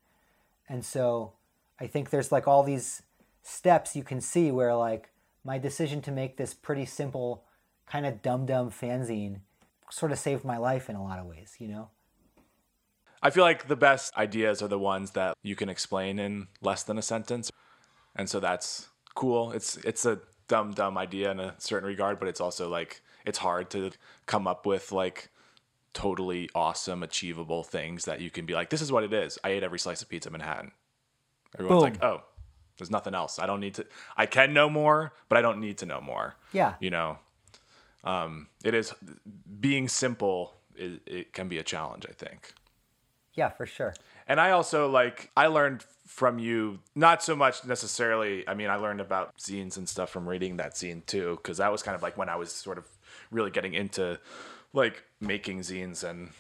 And 0.71 0.85
so 0.85 1.35
I 1.79 1.87
think 1.87 2.09
there's 2.09 2.33
like 2.33 2.49
all 2.49 2.63
these 2.63 3.03
steps 3.43 3.95
you 3.95 4.05
can 4.05 4.23
see 4.23 4.51
where 4.51 4.75
like 4.75 5.11
my 5.45 5.59
decision 5.59 6.01
to 6.03 6.11
make 6.11 6.39
this 6.39 6.55
pretty 6.55 6.87
simple 6.87 7.45
kind 7.87 8.07
of 8.07 8.23
dumb 8.23 8.47
dumb 8.47 8.71
fanzine 8.71 9.41
sort 9.91 10.13
of 10.13 10.19
saved 10.19 10.45
my 10.45 10.59
life 10.59 10.89
in 10.89 10.97
a 10.97 11.03
lot 11.03 11.19
of 11.19 11.27
ways, 11.27 11.57
you 11.59 11.69
know? 11.69 11.91
I 13.23 13.31
feel 13.31 13.45
like 13.45 13.67
the 13.67 13.77
best 13.77 14.17
ideas 14.17 14.63
are 14.63 14.69
the 14.69 14.79
ones 14.79 15.13
that 15.13 15.35
you 15.43 15.57
can 15.57 15.69
explain 15.69 16.19
in 16.19 16.49
less 16.61 16.83
than 16.85 16.99
a 16.99 17.03
sentence. 17.03 17.51
And 18.15 18.29
so 18.29 18.41
that's 18.41 18.89
cool. 19.15 19.51
It's 19.53 19.77
it's 19.79 20.07
a 20.07 20.21
dumb 20.47 20.73
dumb 20.73 20.97
idea 20.97 21.31
in 21.31 21.41
a 21.41 21.55
certain 21.59 21.89
regard, 21.89 22.19
but 22.19 22.29
it's 22.29 22.41
also 22.41 22.69
like 22.69 23.03
it's 23.27 23.39
hard 23.39 23.71
to 23.71 23.91
come 24.27 24.47
up 24.47 24.67
with 24.67 24.93
like 24.93 25.31
totally 25.95 26.49
awesome 26.55 27.03
achievable 27.03 27.65
things 27.65 28.05
that 28.05 28.21
you 28.21 28.31
can 28.31 28.47
be 28.47 28.55
like 28.55 28.71
this 28.71 28.81
is 28.81 28.93
what 28.93 29.03
it 29.03 29.13
is. 29.13 29.39
I 29.43 29.51
ate 29.51 29.65
every 29.65 29.79
slice 29.81 30.01
of 30.01 30.09
pizza 30.09 30.29
in 30.29 30.33
Manhattan. 30.33 30.71
Everyone's 31.59 31.83
Boom. 31.83 31.93
like, 31.93 32.05
"Oh, 32.05 32.23
there's 32.79 32.91
nothing 32.91 33.15
else. 33.15 33.39
I 33.41 33.47
don't 33.47 33.61
need 33.61 33.75
to 33.75 33.87
I 34.17 34.27
can 34.27 34.53
know 34.53 34.71
more, 34.71 35.13
but 35.29 35.39
I 35.39 35.43
don't 35.43 35.61
need 35.61 35.79
to 35.79 35.87
know 35.87 36.01
more." 36.01 36.37
Yeah. 36.53 36.75
You 36.79 36.91
know. 36.91 37.19
Um 38.05 38.49
it 38.65 38.75
is 38.75 38.95
being 39.61 39.89
simple 39.89 40.55
it, 40.75 41.01
it 41.07 41.33
can 41.33 41.49
be 41.49 41.59
a 41.59 41.63
challenge, 41.63 42.07
I 42.09 42.13
think. 42.13 42.53
Yeah, 43.35 43.51
for 43.51 43.67
sure. 43.67 43.95
And 44.27 44.41
I 44.41 44.51
also 44.51 44.89
like 44.89 45.31
I 45.37 45.47
learned 45.47 45.85
from 46.07 46.39
you 46.39 46.81
not 46.95 47.23
so 47.23 47.37
much 47.37 47.65
necessarily. 47.65 48.49
I 48.49 48.55
mean, 48.55 48.69
I 48.69 48.77
learned 48.77 49.01
about 49.01 49.37
zines 49.39 49.77
and 49.77 49.89
stuff 49.89 50.11
from 50.11 50.29
reading 50.29 50.57
that 50.57 50.75
zine 50.75 51.05
too, 51.07 51.37
because 51.37 51.59
that 51.59 51.71
was 51.71 51.83
kind 51.83 51.95
of 51.95 52.03
like 52.03 52.17
when 52.17 52.29
I 52.29 52.37
was 52.37 52.51
sort 52.51 52.79
of 52.79 52.87
really 53.31 53.51
getting 53.51 53.75
into 53.75 54.19
like 54.73 55.05
making 55.21 55.61
zines 55.61 56.03
and 56.09 56.31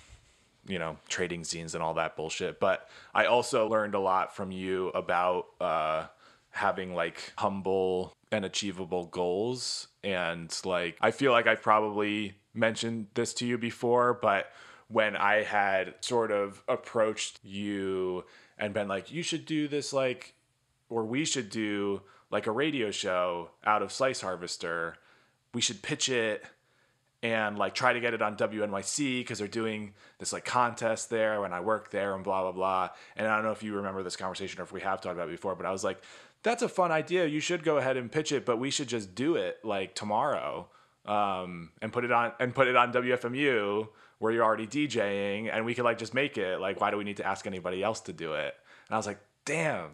you 0.66 0.78
know 0.78 0.96
trading 1.08 1.42
zines 1.42 1.74
and 1.74 1.82
all 1.82 1.94
that 1.94 2.16
bullshit. 2.16 2.60
But 2.60 2.88
I 3.14 3.26
also 3.26 3.68
learned 3.68 3.94
a 3.94 4.00
lot 4.00 4.34
from 4.34 4.50
you 4.50 4.88
about 4.88 5.46
uh, 5.60 6.06
having 6.58 6.94
like 6.94 7.32
humble 7.38 8.12
and 8.30 8.44
achievable 8.44 9.06
goals 9.06 9.88
and 10.04 10.54
like 10.64 10.98
I 11.00 11.10
feel 11.12 11.32
like 11.32 11.46
I've 11.46 11.62
probably 11.62 12.34
mentioned 12.52 13.06
this 13.14 13.32
to 13.34 13.46
you 13.46 13.56
before, 13.56 14.14
but 14.14 14.50
when 14.88 15.16
I 15.16 15.42
had 15.42 15.94
sort 16.00 16.30
of 16.30 16.62
approached 16.66 17.40
you 17.42 18.24
and 18.58 18.74
been 18.74 18.88
like, 18.88 19.12
you 19.12 19.22
should 19.22 19.46
do 19.46 19.68
this, 19.68 19.92
like, 19.92 20.34
or 20.88 21.04
we 21.04 21.24
should 21.24 21.50
do 21.50 22.02
like 22.30 22.46
a 22.46 22.50
radio 22.50 22.90
show 22.90 23.50
out 23.64 23.82
of 23.82 23.92
Slice 23.92 24.20
Harvester. 24.20 24.96
We 25.54 25.60
should 25.60 25.82
pitch 25.82 26.08
it 26.08 26.44
and 27.22 27.58
like 27.58 27.74
try 27.74 27.92
to 27.92 28.00
get 28.00 28.14
it 28.14 28.22
on 28.22 28.36
WNYC 28.36 29.20
because 29.20 29.38
they're 29.38 29.48
doing 29.48 29.92
this 30.18 30.32
like 30.32 30.44
contest 30.44 31.10
there 31.10 31.40
when 31.40 31.52
I 31.52 31.60
work 31.60 31.90
there 31.90 32.14
and 32.14 32.22
blah 32.22 32.42
blah 32.42 32.52
blah. 32.52 32.90
And 33.16 33.26
I 33.26 33.34
don't 33.34 33.44
know 33.44 33.50
if 33.50 33.62
you 33.62 33.74
remember 33.74 34.02
this 34.02 34.16
conversation 34.16 34.60
or 34.60 34.64
if 34.64 34.72
we 34.72 34.80
have 34.82 35.00
talked 35.00 35.14
about 35.14 35.28
it 35.28 35.32
before, 35.32 35.54
but 35.54 35.66
I 35.66 35.72
was 35.72 35.82
like, 35.82 36.00
that's 36.42 36.62
a 36.62 36.68
fun 36.68 36.90
idea. 36.92 37.26
You 37.26 37.40
should 37.40 37.64
go 37.64 37.78
ahead 37.78 37.96
and 37.96 38.10
pitch 38.10 38.32
it, 38.32 38.44
but 38.46 38.58
we 38.58 38.70
should 38.70 38.88
just 38.88 39.14
do 39.14 39.36
it 39.36 39.58
like 39.64 39.94
tomorrow 39.94 40.68
um, 41.06 41.70
and 41.82 41.92
put 41.92 42.04
it 42.04 42.12
on 42.12 42.32
and 42.40 42.54
put 42.54 42.68
it 42.68 42.76
on 42.76 42.92
WFMU 42.92 43.88
where 44.18 44.32
you're 44.32 44.44
already 44.44 44.66
DJing, 44.66 45.48
and 45.52 45.64
we 45.64 45.74
could 45.74 45.84
like 45.84 45.98
just 45.98 46.12
make 46.14 46.36
it. 46.38 46.60
Like, 46.60 46.80
why 46.80 46.90
do 46.90 46.96
we 46.96 47.04
need 47.04 47.18
to 47.18 47.26
ask 47.26 47.46
anybody 47.46 47.82
else 47.82 48.00
to 48.02 48.12
do 48.12 48.32
it? 48.34 48.54
And 48.88 48.94
I 48.94 48.96
was 48.96 49.06
like, 49.06 49.20
damn, 49.44 49.90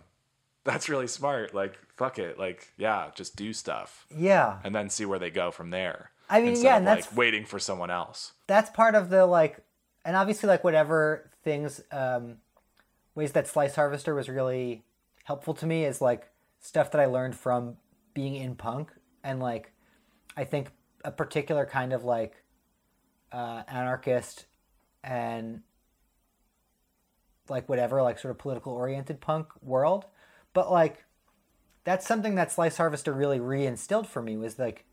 that's 0.65 0.89
really 0.89 1.07
smart. 1.09 1.55
Like, 1.55 1.79
fuck 1.97 2.19
it. 2.19 2.39
Like, 2.39 2.73
yeah, 2.79 3.11
just 3.15 3.37
do 3.37 3.53
stuff 3.53 4.07
Yeah. 4.17 4.59
and 4.65 4.75
then 4.75 4.89
see 4.89 5.05
where 5.05 5.19
they 5.19 5.31
go 5.31 5.51
from 5.51 5.71
there. 5.71 6.11
I 6.31 6.41
mean, 6.41 6.59
yeah, 6.63 6.77
and 6.79 6.87
that's- 6.87 7.09
like 7.11 7.17
waiting 7.19 7.45
for 7.45 7.59
someone 7.59 7.91
else. 7.91 8.33
That's 8.47 8.71
part 8.71 8.95
of 8.95 9.11
the 9.11 9.27
like 9.27 9.59
and 10.07 10.17
obviously 10.17 10.49
like 10.49 10.65
whatever 10.65 11.31
things 11.43 11.83
um 11.93 12.39
ways 13.15 13.33
that 13.33 13.47
Slice 13.47 13.75
Harvester 13.75 14.15
was 14.15 14.29
really 14.31 14.85
helpful 15.25 15.53
to 15.55 15.67
me 15.67 15.85
is 15.85 16.01
like 16.01 16.29
stuff 16.65 16.91
that 16.91 17.01
I 17.01 17.05
learned 17.05 17.37
from 17.37 17.77
being 18.15 18.35
in 18.37 18.55
punk. 18.55 18.91
And 19.23 19.39
like 19.39 19.71
I 20.35 20.45
think 20.45 20.71
a 21.05 21.11
particular 21.11 21.67
kind 21.67 21.93
of 21.93 22.05
like 22.05 22.43
uh, 23.31 23.65
anarchist 23.69 24.47
and 25.03 25.61
like 27.51 27.69
whatever 27.69 28.03
like 28.03 28.19
sort 28.19 28.31
of 28.31 28.39
political 28.39 28.73
oriented 28.73 29.21
punk 29.21 29.49
world. 29.61 30.07
But 30.55 30.73
like 30.73 31.05
that's 31.85 32.07
something 32.07 32.35
that 32.37 32.51
slice 32.51 32.79
harvester 32.79 33.13
really 33.13 33.39
reinstilled 33.39 34.07
for 34.07 34.23
me 34.23 34.39
was 34.39 34.59
like 34.59 34.87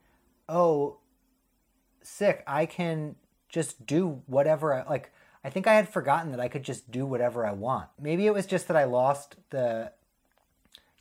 oh 0.50 0.98
sick 2.02 2.44
i 2.46 2.66
can 2.66 3.16
just 3.48 3.86
do 3.86 4.22
whatever 4.26 4.74
i 4.74 4.84
like 4.90 5.14
i 5.46 5.50
think 5.50 5.68
i 5.68 5.74
had 5.74 5.88
forgotten 5.88 6.32
that 6.32 6.42
i 6.42 6.50
could 6.50 6.64
just 6.64 6.92
do 6.92 7.06
whatever 7.06 7.46
i 7.46 7.54
want. 7.54 7.88
Maybe 7.98 8.26
it 8.26 8.34
was 8.34 8.46
just 8.46 8.68
that 8.68 8.76
i 8.76 8.84
lost 8.84 9.38
the 9.52 9.94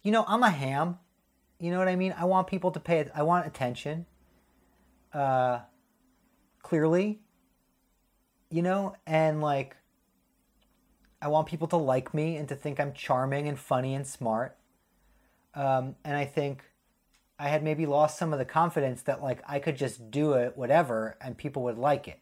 you 0.03 0.13
know 0.13 0.25
i'm 0.27 0.43
a 0.43 0.51
ham. 0.51 0.99
You 1.59 1.71
know 1.71 1.79
what 1.79 1.89
i 1.89 1.97
mean? 1.97 2.15
I 2.17 2.25
want 2.25 2.47
people 2.47 2.71
to 2.71 2.81
pay 2.81 3.07
i 3.15 3.23
want 3.23 3.47
attention 3.47 4.07
uh 5.13 5.61
clearly 6.63 7.21
you 8.51 8.63
know? 8.63 8.97
And 9.07 9.41
like 9.41 9.77
i 11.23 11.29
want 11.29 11.47
people 11.47 11.69
to 11.69 11.77
like 11.77 12.13
me 12.15 12.37
and 12.37 12.49
to 12.49 12.55
think 12.55 12.81
i'm 12.81 12.93
charming 12.93 13.49
and 13.49 13.59
funny 13.59 13.95
and 13.95 14.07
smart. 14.07 14.57
Um, 15.55 15.97
and 16.05 16.17
i 16.17 16.25
think 16.25 16.65
i 17.39 17.49
had 17.49 17.63
maybe 17.63 17.87
lost 17.87 18.19
some 18.19 18.33
of 18.33 18.39
the 18.39 18.45
confidence 18.45 19.03
that 19.03 19.23
like 19.23 19.43
i 19.49 19.59
could 19.59 19.77
just 19.77 20.11
do 20.11 20.35
it 20.35 20.57
whatever 20.57 21.17
and 21.21 21.37
people 21.37 21.63
would 21.65 21.79
like 21.79 22.09
it. 22.09 22.21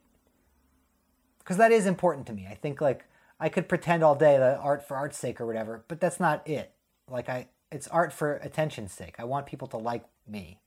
Because 1.39 1.57
that 1.57 1.73
is 1.73 1.87
important 1.87 2.27
to 2.27 2.33
me. 2.33 2.47
I 2.51 2.55
think 2.55 2.81
like 2.81 3.05
i 3.41 3.49
could 3.49 3.69
pretend 3.69 4.03
all 4.03 4.15
day 4.15 4.37
that 4.39 4.59
art 4.59 4.87
for 4.87 4.97
art's 4.97 5.19
sake 5.19 5.41
or 5.41 5.47
whatever 5.47 5.85
but 5.89 6.01
that's 6.01 6.21
not 6.21 6.47
it. 6.47 6.73
Like 7.09 7.29
i 7.29 7.49
it's 7.71 7.89
art 7.89 8.13
for 8.13 8.35
attention's 8.37 8.93
sake 8.93 9.17
i 9.19 9.25
want 9.25 9.47
people 9.47 9.69
to 9.69 9.77
like 9.77 10.05
me 10.27 10.61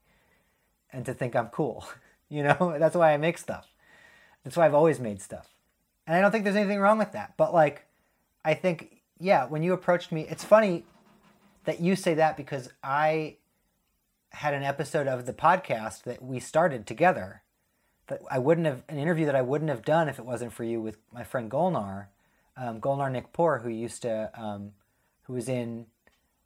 and 0.92 1.06
to 1.06 1.14
think 1.14 1.36
i'm 1.36 1.48
cool 1.48 1.86
you 2.30 2.44
know 2.44 2.76
that's 2.80 2.96
why 2.96 3.14
i 3.14 3.18
make 3.18 3.38
stuff 3.38 3.72
that's 4.44 4.58
why 4.58 4.66
I've 4.66 4.74
always 4.74 5.00
made 5.00 5.22
stuff. 5.22 5.50
And 6.08 6.16
I 6.16 6.22
don't 6.22 6.32
think 6.32 6.44
there's 6.44 6.56
anything 6.56 6.80
wrong 6.80 6.98
with 6.98 7.12
that. 7.12 7.34
But 7.38 7.54
like 7.54 7.86
I 8.44 8.54
think 8.54 9.02
yeah, 9.20 9.46
when 9.46 9.64
you 9.64 9.74
approached 9.74 10.12
me, 10.12 10.26
it's 10.28 10.44
funny 10.44 10.84
that 11.66 11.80
you 11.80 11.96
say 11.96 12.16
that 12.16 12.38
because 12.38 12.70
I 12.84 13.38
had 14.32 14.54
an 14.54 14.64
episode 14.64 15.08
of 15.08 15.26
the 15.26 15.34
podcast 15.34 16.04
that 16.04 16.24
we 16.24 16.40
started 16.40 16.88
together 16.88 17.44
that 18.08 18.22
I 18.32 18.40
wouldn't 18.40 18.66
have 18.66 18.84
an 18.90 18.98
interview 18.98 19.26
that 19.28 19.36
I 19.36 19.42
wouldn't 19.42 19.70
have 19.70 19.86
done 19.86 20.10
if 20.10 20.18
it 20.18 20.26
wasn't 20.26 20.54
for 20.54 20.64
you 20.64 20.82
with 20.82 20.98
my 21.14 21.24
friend 21.24 21.52
Golnar, 21.52 22.08
um, 22.58 22.82
Golnar 22.82 23.12
Nikpour, 23.12 23.62
who 23.62 23.70
used 23.70 24.02
to 24.02 24.32
um, 24.34 24.72
who 25.24 25.34
was 25.34 25.48
in 25.48 25.86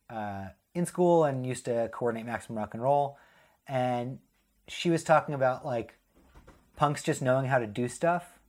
uh, 0.10 0.48
in 0.74 0.86
school 0.86 1.24
and 1.24 1.46
used 1.46 1.66
to 1.66 1.90
coordinate 1.92 2.26
Maximum 2.26 2.58
Rock 2.58 2.74
and 2.74 2.84
Roll, 2.84 3.18
and 3.68 4.20
she 4.68 4.90
was 4.90 5.04
talking 5.04 5.36
about 5.36 5.66
like 5.66 5.96
punks 6.76 7.04
just 7.04 7.22
knowing 7.22 7.46
how 7.46 7.60
to 7.60 7.68
do 7.68 7.88
stuff 7.88 8.40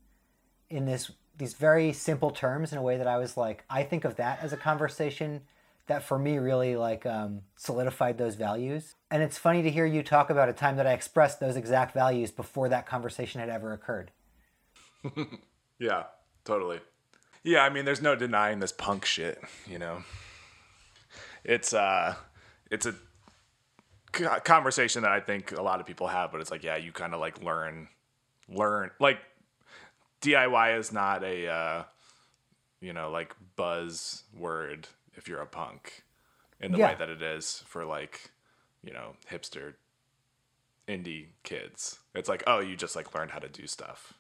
in 0.69 0.85
this 0.85 1.11
these 1.39 1.55
very 1.55 1.93
simple 1.93 2.31
terms 2.31 2.73
in 2.73 2.79
a 2.79 2.83
way 2.83 2.97
that 2.97 3.07
I 3.07 3.19
was 3.19 3.37
like 3.37 3.65
I 3.69 3.83
think 3.83 4.05
of 4.05 4.17
that 4.17 4.43
as 4.43 4.53
a 4.53 4.57
conversation 4.57 5.43
that 5.87 6.03
for 6.03 6.19
me 6.19 6.39
really 6.39 6.77
like 6.77 7.07
um, 7.07 7.43
solidified 7.57 8.19
those 8.19 8.35
values. 8.35 8.95
And 9.11 9.23
it's 9.23 9.39
funny 9.39 9.63
to 9.63 9.71
hear 9.71 9.87
you 9.87 10.03
talk 10.03 10.31
about 10.31 10.49
a 10.49 10.53
time 10.53 10.77
that 10.77 10.87
I 10.87 10.93
expressed 10.93 11.39
those 11.41 11.57
exact 11.57 11.95
values 11.95 12.31
before 12.31 12.69
that 12.69 12.87
conversation 12.87 13.41
had 13.41 13.49
ever 13.49 13.73
occurred. 13.73 14.11
yeah, 15.79 16.05
totally. 16.45 16.81
Yeah, 17.45 17.61
I 17.61 17.71
mean, 17.71 17.85
there's 17.85 18.03
no 18.03 18.17
denying 18.17 18.59
this 18.59 18.73
punk 18.73 19.05
shit. 19.05 19.41
You 19.69 19.79
know, 19.79 20.03
it's 21.47 21.73
uh, 21.73 22.15
it's 22.71 22.87
a 22.87 22.95
conversation 24.41 25.03
that 25.03 25.13
I 25.13 25.21
think 25.21 25.53
a 25.53 25.63
lot 25.63 25.81
of 25.81 25.87
people 25.87 26.09
have, 26.09 26.33
but 26.33 26.41
it's 26.41 26.51
like, 26.51 26.65
yeah, 26.65 26.77
you 26.77 26.93
kind 26.93 27.15
of 27.15 27.21
like 27.21 27.43
learn, 27.43 27.89
learn 28.49 28.91
like 28.99 29.19
DIY 30.21 30.79
is 30.79 30.93
not 30.93 31.23
a, 31.23 31.49
uh, 31.49 31.83
you 32.81 32.93
know, 32.93 33.11
like 33.11 33.35
buzz 33.55 34.25
word 34.37 34.89
if 35.15 35.29
you're 35.29 35.41
a 35.41 35.47
punk 35.47 36.05
in 36.61 36.73
the 36.73 36.79
yeah. 36.79 36.89
way 36.89 36.97
that 36.99 37.09
it 37.09 37.23
is 37.23 37.63
for 37.67 37.85
like, 37.85 38.31
you 38.83 38.93
know, 38.93 39.15
hipster 39.31 39.75
indie 40.89 41.27
kids. 41.45 42.01
It's 42.15 42.29
like, 42.29 42.43
oh, 42.47 42.59
you 42.59 42.77
just 42.77 42.97
like 42.97 43.15
learned 43.15 43.31
how 43.31 43.39
to 43.39 43.49
do 43.49 43.67
stuff. 43.67 44.15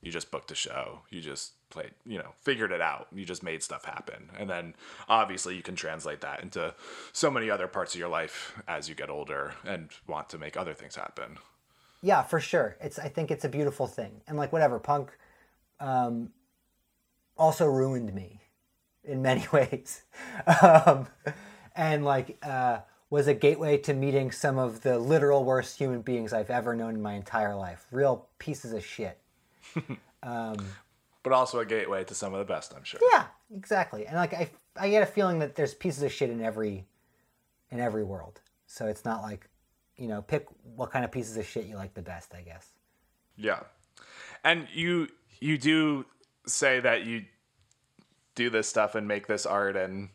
You 0.00 0.12
just 0.12 0.30
booked 0.30 0.50
a 0.50 0.54
show. 0.54 1.00
You 1.10 1.20
just 1.20 1.52
played, 1.70 1.90
you 2.06 2.18
know, 2.18 2.32
figured 2.36 2.70
it 2.72 2.80
out. 2.80 3.08
You 3.12 3.24
just 3.24 3.42
made 3.42 3.62
stuff 3.62 3.84
happen. 3.84 4.30
And 4.38 4.48
then 4.48 4.74
obviously 5.08 5.56
you 5.56 5.62
can 5.62 5.74
translate 5.74 6.20
that 6.20 6.42
into 6.42 6.74
so 7.12 7.30
many 7.30 7.50
other 7.50 7.66
parts 7.66 7.94
of 7.94 7.98
your 7.98 8.08
life 8.08 8.54
as 8.68 8.88
you 8.88 8.94
get 8.94 9.10
older 9.10 9.54
and 9.64 9.88
want 10.06 10.28
to 10.30 10.38
make 10.38 10.56
other 10.56 10.72
things 10.74 10.94
happen. 10.94 11.38
Yeah, 12.00 12.22
for 12.22 12.38
sure. 12.38 12.76
It's 12.80 12.98
I 12.98 13.08
think 13.08 13.30
it's 13.30 13.44
a 13.44 13.48
beautiful 13.48 13.86
thing. 13.86 14.20
And 14.28 14.36
like 14.36 14.52
whatever, 14.52 14.78
punk 14.78 15.10
um, 15.80 16.30
also 17.36 17.66
ruined 17.66 18.14
me 18.14 18.40
in 19.04 19.20
many 19.20 19.46
ways. 19.52 20.02
um, 20.62 21.08
and 21.74 22.04
like 22.04 22.38
uh, 22.44 22.80
was 23.10 23.26
a 23.26 23.34
gateway 23.34 23.78
to 23.78 23.94
meeting 23.94 24.30
some 24.30 24.58
of 24.58 24.82
the 24.82 24.98
literal 24.98 25.44
worst 25.44 25.78
human 25.78 26.02
beings 26.02 26.32
I've 26.32 26.50
ever 26.50 26.76
known 26.76 26.94
in 26.94 27.02
my 27.02 27.14
entire 27.14 27.54
life. 27.54 27.86
Real 27.90 28.28
pieces 28.38 28.72
of 28.72 28.84
shit. 28.84 29.18
Um, 30.20 30.56
but 31.22 31.32
also 31.32 31.60
a 31.60 31.64
gateway 31.64 32.02
to 32.02 32.14
some 32.14 32.34
of 32.34 32.40
the 32.40 32.44
best, 32.44 32.74
I'm 32.74 32.82
sure. 32.82 32.98
Yeah, 33.12 33.26
exactly. 33.54 34.04
And 34.04 34.16
like 34.16 34.34
I, 34.34 34.50
I 34.76 34.90
get 34.90 35.02
a 35.02 35.06
feeling 35.06 35.38
that 35.38 35.54
there's 35.54 35.74
pieces 35.74 36.02
of 36.02 36.10
shit 36.10 36.28
in 36.28 36.42
every, 36.42 36.86
in 37.70 37.78
every 37.78 38.02
world. 38.02 38.40
So 38.66 38.86
it's 38.86 39.04
not 39.04 39.22
like, 39.22 39.48
you 39.96 40.08
know, 40.08 40.22
pick 40.22 40.48
what 40.74 40.90
kind 40.90 41.04
of 41.04 41.12
pieces 41.12 41.36
of 41.36 41.46
shit 41.46 41.66
you 41.66 41.76
like 41.76 41.94
the 41.94 42.02
best, 42.02 42.34
I 42.34 42.42
guess. 42.42 42.68
Yeah, 43.36 43.60
and 44.44 44.66
you 44.72 45.08
you 45.40 45.58
do 45.58 46.06
say 46.46 46.80
that 46.80 47.04
you 47.04 47.24
do 48.34 48.50
this 48.50 48.68
stuff 48.68 48.94
and 48.94 49.06
make 49.06 49.26
this 49.26 49.46
art 49.46 49.76
and 49.76 50.08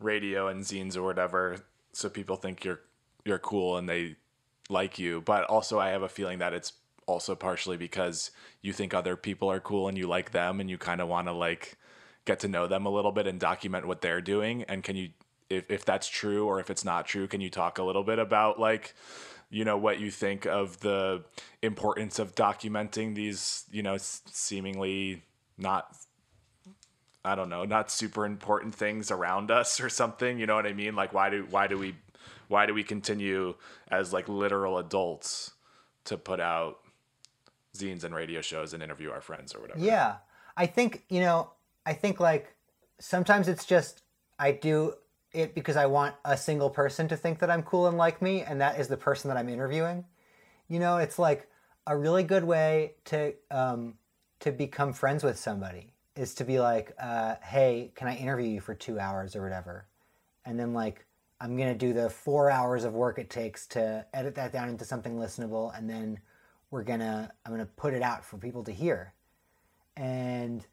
radio 0.00 0.48
and 0.48 0.64
zines 0.64 0.96
or 0.96 1.02
whatever 1.02 1.56
so 1.92 2.08
people 2.08 2.36
think 2.36 2.64
you're 2.64 2.80
you're 3.24 3.38
cool 3.38 3.76
and 3.76 3.88
they 3.88 4.16
like 4.70 4.98
you 4.98 5.20
but 5.22 5.44
also 5.44 5.78
i 5.78 5.88
have 5.88 6.02
a 6.02 6.08
feeling 6.08 6.38
that 6.38 6.52
it's 6.52 6.72
also 7.08 7.34
partially 7.34 7.76
because 7.76 8.30
you 8.60 8.72
think 8.72 8.92
other 8.92 9.16
people 9.16 9.50
are 9.50 9.60
cool 9.60 9.88
and 9.88 9.96
you 9.96 10.06
like 10.06 10.30
them 10.30 10.60
and 10.60 10.68
you 10.68 10.76
kind 10.76 11.00
of 11.00 11.08
want 11.08 11.26
to 11.26 11.32
like 11.32 11.76
get 12.24 12.40
to 12.40 12.48
know 12.48 12.66
them 12.66 12.84
a 12.86 12.90
little 12.90 13.12
bit 13.12 13.26
and 13.26 13.40
document 13.40 13.86
what 13.86 14.02
they're 14.02 14.20
doing 14.20 14.62
and 14.64 14.84
can 14.84 14.94
you 14.94 15.08
if, 15.48 15.70
if 15.70 15.84
that's 15.84 16.06
true 16.06 16.46
or 16.46 16.60
if 16.60 16.68
it's 16.68 16.84
not 16.84 17.06
true 17.06 17.26
can 17.26 17.40
you 17.40 17.48
talk 17.48 17.78
a 17.78 17.82
little 17.82 18.04
bit 18.04 18.18
about 18.18 18.60
like 18.60 18.94
you 19.48 19.64
know 19.64 19.78
what 19.78 19.98
you 19.98 20.10
think 20.10 20.44
of 20.44 20.80
the 20.80 21.24
importance 21.62 22.18
of 22.18 22.34
documenting 22.34 23.14
these 23.14 23.64
you 23.70 23.82
know 23.82 23.96
seemingly 23.98 25.22
not 25.56 25.96
I 27.24 27.34
don't 27.34 27.50
know, 27.50 27.64
not 27.64 27.90
super 27.90 28.24
important 28.24 28.74
things 28.74 29.10
around 29.10 29.50
us 29.50 29.80
or 29.80 29.90
something. 29.90 30.38
You 30.38 30.46
know 30.46 30.54
what 30.54 30.66
I 30.66 30.72
mean? 30.72 30.94
Like 30.94 31.12
why 31.12 31.28
do 31.28 31.46
why 31.50 31.66
do 31.66 31.76
we 31.76 31.94
why 32.46 32.64
do 32.64 32.72
we 32.72 32.84
continue 32.84 33.54
as 33.90 34.12
like 34.12 34.28
literal 34.28 34.78
adults 34.78 35.52
to 36.04 36.16
put 36.16 36.40
out 36.40 36.78
zines 37.78 38.04
and 38.04 38.14
radio 38.14 38.40
shows 38.40 38.74
and 38.74 38.82
interview 38.82 39.10
our 39.10 39.20
friends 39.20 39.54
or 39.54 39.60
whatever? 39.60 39.80
Yeah. 39.80 40.16
I 40.56 40.66
think, 40.66 41.04
you 41.08 41.20
know, 41.20 41.52
I 41.86 41.92
think 41.94 42.20
like 42.20 42.54
sometimes 42.98 43.48
it's 43.48 43.64
just 43.64 44.02
I 44.38 44.52
do 44.52 44.94
it 45.32 45.54
because 45.54 45.76
I 45.76 45.86
want 45.86 46.14
a 46.24 46.36
single 46.36 46.70
person 46.70 47.08
to 47.08 47.16
think 47.16 47.38
that 47.40 47.50
I'm 47.50 47.62
cool 47.62 47.86
and 47.86 47.96
like 47.96 48.22
me, 48.22 48.42
and 48.42 48.60
that 48.60 48.78
is 48.80 48.88
the 48.88 48.96
person 48.96 49.28
that 49.28 49.36
I'm 49.36 49.48
interviewing. 49.48 50.04
You 50.68 50.78
know, 50.80 50.98
it's 50.98 51.18
like 51.18 51.48
a 51.86 51.96
really 51.96 52.24
good 52.24 52.44
way 52.44 52.94
to 53.06 53.34
um, 53.50 53.94
to 54.40 54.52
become 54.52 54.92
friends 54.92 55.24
with 55.24 55.38
somebody 55.38 55.92
is 56.14 56.34
to 56.34 56.44
be 56.44 56.58
like, 56.58 56.94
uh, 57.00 57.36
hey, 57.42 57.92
can 57.94 58.08
I 58.08 58.16
interview 58.16 58.48
you 58.48 58.60
for 58.60 58.74
two 58.74 58.98
hours 58.98 59.36
or 59.36 59.42
whatever? 59.42 59.86
And 60.44 60.58
then 60.58 60.72
like 60.72 61.04
I'm 61.40 61.56
gonna 61.56 61.74
do 61.74 61.92
the 61.92 62.10
four 62.10 62.50
hours 62.50 62.84
of 62.84 62.94
work 62.94 63.18
it 63.18 63.30
takes 63.30 63.66
to 63.68 64.04
edit 64.12 64.34
that 64.36 64.52
down 64.52 64.68
into 64.68 64.84
something 64.84 65.16
listenable, 65.16 65.76
and 65.76 65.88
then 65.88 66.20
we're 66.70 66.84
gonna 66.84 67.30
I'm 67.44 67.52
gonna 67.52 67.66
put 67.66 67.94
it 67.94 68.02
out 68.02 68.24
for 68.24 68.38
people 68.38 68.64
to 68.64 68.72
hear. 68.72 69.12
And 69.96 70.64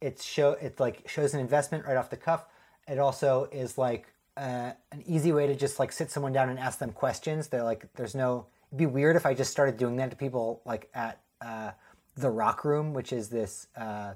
it's 0.00 0.24
show 0.24 0.52
it 0.52 0.80
like 0.80 1.08
shows 1.08 1.34
an 1.34 1.40
investment 1.40 1.86
right 1.86 1.96
off 1.96 2.10
the 2.10 2.16
cuff 2.16 2.46
it 2.86 2.98
also 2.98 3.48
is 3.52 3.76
like 3.76 4.12
uh, 4.36 4.72
an 4.92 5.02
easy 5.06 5.32
way 5.32 5.46
to 5.46 5.54
just 5.54 5.78
like 5.78 5.92
sit 5.92 6.10
someone 6.10 6.32
down 6.32 6.48
and 6.48 6.58
ask 6.58 6.78
them 6.78 6.92
questions. 6.92 7.48
They're 7.48 7.62
like, 7.64 7.86
there's 7.94 8.14
no. 8.14 8.46
It'd 8.70 8.78
be 8.78 8.86
weird 8.86 9.16
if 9.16 9.26
I 9.26 9.34
just 9.34 9.50
started 9.50 9.76
doing 9.76 9.96
that 9.96 10.10
to 10.10 10.16
people 10.16 10.60
like 10.64 10.88
at 10.94 11.20
uh, 11.40 11.72
the 12.16 12.30
Rock 12.30 12.64
Room, 12.64 12.92
which 12.94 13.12
is 13.12 13.28
this 13.28 13.68
uh, 13.76 14.14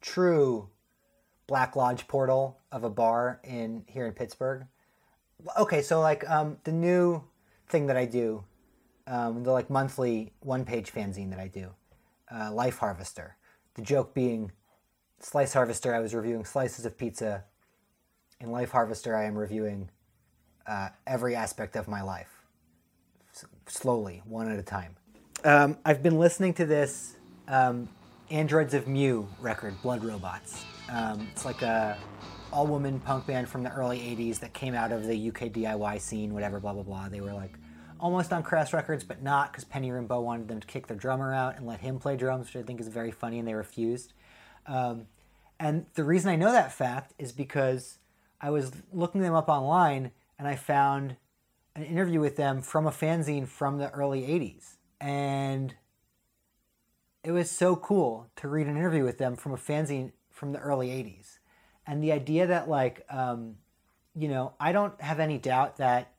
true 0.00 0.68
Black 1.46 1.76
Lodge 1.76 2.06
portal 2.08 2.58
of 2.72 2.84
a 2.84 2.90
bar 2.90 3.40
in 3.44 3.84
here 3.86 4.06
in 4.06 4.12
Pittsburgh. 4.12 4.66
Okay, 5.58 5.82
so 5.82 6.00
like 6.00 6.28
um, 6.28 6.58
the 6.64 6.72
new 6.72 7.22
thing 7.68 7.86
that 7.86 7.96
I 7.96 8.04
do, 8.04 8.44
um, 9.06 9.42
the 9.42 9.52
like 9.52 9.70
monthly 9.70 10.32
one 10.40 10.64
page 10.64 10.92
fanzine 10.92 11.30
that 11.30 11.40
I 11.40 11.48
do, 11.48 11.70
uh, 12.32 12.52
Life 12.52 12.78
Harvester. 12.78 13.36
The 13.74 13.82
joke 13.82 14.14
being, 14.14 14.52
Slice 15.20 15.52
Harvester. 15.52 15.94
I 15.94 16.00
was 16.00 16.14
reviewing 16.14 16.44
slices 16.44 16.86
of 16.86 16.96
pizza 16.96 17.44
in 18.40 18.50
Life 18.50 18.70
Harvester, 18.70 19.16
I 19.16 19.24
am 19.24 19.36
reviewing 19.36 19.88
uh, 20.66 20.88
every 21.06 21.34
aspect 21.34 21.76
of 21.76 21.88
my 21.88 22.02
life, 22.02 22.42
S- 23.34 23.46
slowly, 23.66 24.22
one 24.26 24.50
at 24.50 24.58
a 24.58 24.62
time. 24.62 24.96
Um, 25.44 25.78
I've 25.84 26.02
been 26.02 26.18
listening 26.18 26.54
to 26.54 26.66
this 26.66 27.16
um, 27.48 27.88
Androids 28.30 28.74
of 28.74 28.88
Mu 28.88 29.24
record, 29.40 29.80
Blood 29.82 30.04
Robots. 30.04 30.64
Um, 30.90 31.28
it's 31.32 31.44
like 31.44 31.62
a 31.62 31.96
all-woman 32.52 33.00
punk 33.00 33.26
band 33.26 33.48
from 33.48 33.62
the 33.62 33.70
early 33.70 33.98
'80s 33.98 34.38
that 34.40 34.52
came 34.52 34.74
out 34.74 34.92
of 34.92 35.06
the 35.06 35.28
UK 35.28 35.52
DIY 35.52 36.00
scene, 36.00 36.32
whatever, 36.34 36.60
blah 36.60 36.72
blah 36.72 36.82
blah. 36.82 37.08
They 37.08 37.20
were 37.20 37.32
like 37.32 37.52
almost 38.00 38.32
on 38.32 38.42
Crass 38.42 38.72
Records, 38.72 39.04
but 39.04 39.22
not 39.22 39.52
because 39.52 39.64
Penny 39.64 39.90
Rimbaud 39.90 40.22
wanted 40.22 40.48
them 40.48 40.60
to 40.60 40.66
kick 40.66 40.86
their 40.86 40.96
drummer 40.96 41.32
out 41.32 41.56
and 41.56 41.66
let 41.66 41.80
him 41.80 41.98
play 41.98 42.16
drums, 42.16 42.46
which 42.46 42.62
I 42.62 42.66
think 42.66 42.80
is 42.80 42.88
very 42.88 43.10
funny, 43.10 43.38
and 43.38 43.46
they 43.46 43.54
refused. 43.54 44.12
Um, 44.66 45.06
and 45.58 45.86
the 45.94 46.04
reason 46.04 46.30
I 46.30 46.36
know 46.36 46.52
that 46.52 46.72
fact 46.72 47.14
is 47.18 47.32
because 47.32 47.98
I 48.40 48.50
was 48.50 48.72
looking 48.92 49.22
them 49.22 49.34
up 49.34 49.48
online 49.48 50.12
and 50.38 50.46
I 50.46 50.56
found 50.56 51.16
an 51.74 51.84
interview 51.84 52.20
with 52.20 52.36
them 52.36 52.62
from 52.62 52.86
a 52.86 52.90
fanzine 52.90 53.46
from 53.46 53.78
the 53.78 53.90
early 53.90 54.22
80s. 54.22 54.76
And 55.00 55.74
it 57.22 57.32
was 57.32 57.50
so 57.50 57.76
cool 57.76 58.30
to 58.36 58.48
read 58.48 58.66
an 58.66 58.76
interview 58.76 59.04
with 59.04 59.18
them 59.18 59.36
from 59.36 59.52
a 59.52 59.56
fanzine 59.56 60.12
from 60.30 60.52
the 60.52 60.58
early 60.58 60.88
80s. 60.88 61.38
And 61.86 62.02
the 62.02 62.12
idea 62.12 62.46
that, 62.46 62.68
like, 62.68 63.04
um, 63.10 63.56
you 64.14 64.28
know, 64.28 64.54
I 64.58 64.72
don't 64.72 65.00
have 65.00 65.20
any 65.20 65.38
doubt 65.38 65.76
that 65.76 66.12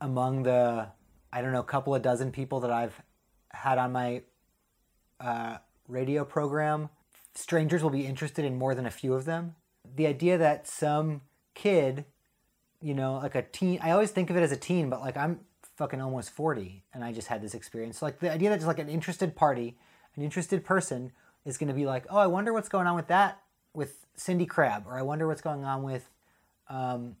among 0.00 0.44
the, 0.44 0.88
I 1.32 1.42
don't 1.42 1.52
know, 1.52 1.60
a 1.60 1.64
couple 1.64 1.94
of 1.94 2.02
dozen 2.02 2.32
people 2.32 2.60
that 2.60 2.70
I've 2.70 3.00
had 3.52 3.78
on 3.78 3.92
my 3.92 4.22
uh, 5.20 5.58
radio 5.86 6.24
program, 6.24 6.88
strangers 7.34 7.82
will 7.82 7.90
be 7.90 8.06
interested 8.06 8.44
in 8.44 8.56
more 8.56 8.74
than 8.74 8.86
a 8.86 8.90
few 8.90 9.14
of 9.14 9.24
them. 9.24 9.54
The 9.96 10.06
idea 10.06 10.38
that 10.38 10.66
some 10.66 11.22
kid, 11.54 12.04
you 12.80 12.94
know, 12.94 13.18
like 13.18 13.34
a 13.34 13.42
teen. 13.42 13.80
I 13.82 13.90
always 13.90 14.10
think 14.10 14.30
of 14.30 14.36
it 14.36 14.42
as 14.42 14.52
a 14.52 14.56
teen, 14.56 14.90
but 14.90 15.00
like 15.00 15.16
I'm 15.16 15.40
fucking 15.76 16.00
almost 16.00 16.30
40 16.30 16.84
and 16.92 17.04
I 17.04 17.12
just 17.12 17.28
had 17.28 17.42
this 17.42 17.54
experience. 17.54 17.98
So 17.98 18.06
like 18.06 18.20
the 18.20 18.32
idea 18.32 18.50
that 18.50 18.56
just 18.56 18.66
like 18.66 18.78
an 18.78 18.88
interested 18.88 19.36
party, 19.36 19.78
an 20.16 20.22
interested 20.22 20.64
person 20.64 21.12
is 21.44 21.56
going 21.56 21.68
to 21.68 21.74
be 21.74 21.86
like, 21.86 22.04
oh, 22.10 22.18
I 22.18 22.26
wonder 22.26 22.52
what's 22.52 22.68
going 22.68 22.86
on 22.86 22.96
with 22.96 23.08
that 23.08 23.40
with 23.74 24.06
Cindy 24.16 24.46
Crabb, 24.46 24.86
or 24.86 24.98
I 24.98 25.02
wonder 25.02 25.26
what's 25.26 25.40
going 25.40 25.64
on 25.64 25.82
with, 25.82 26.10
um, 26.68 27.16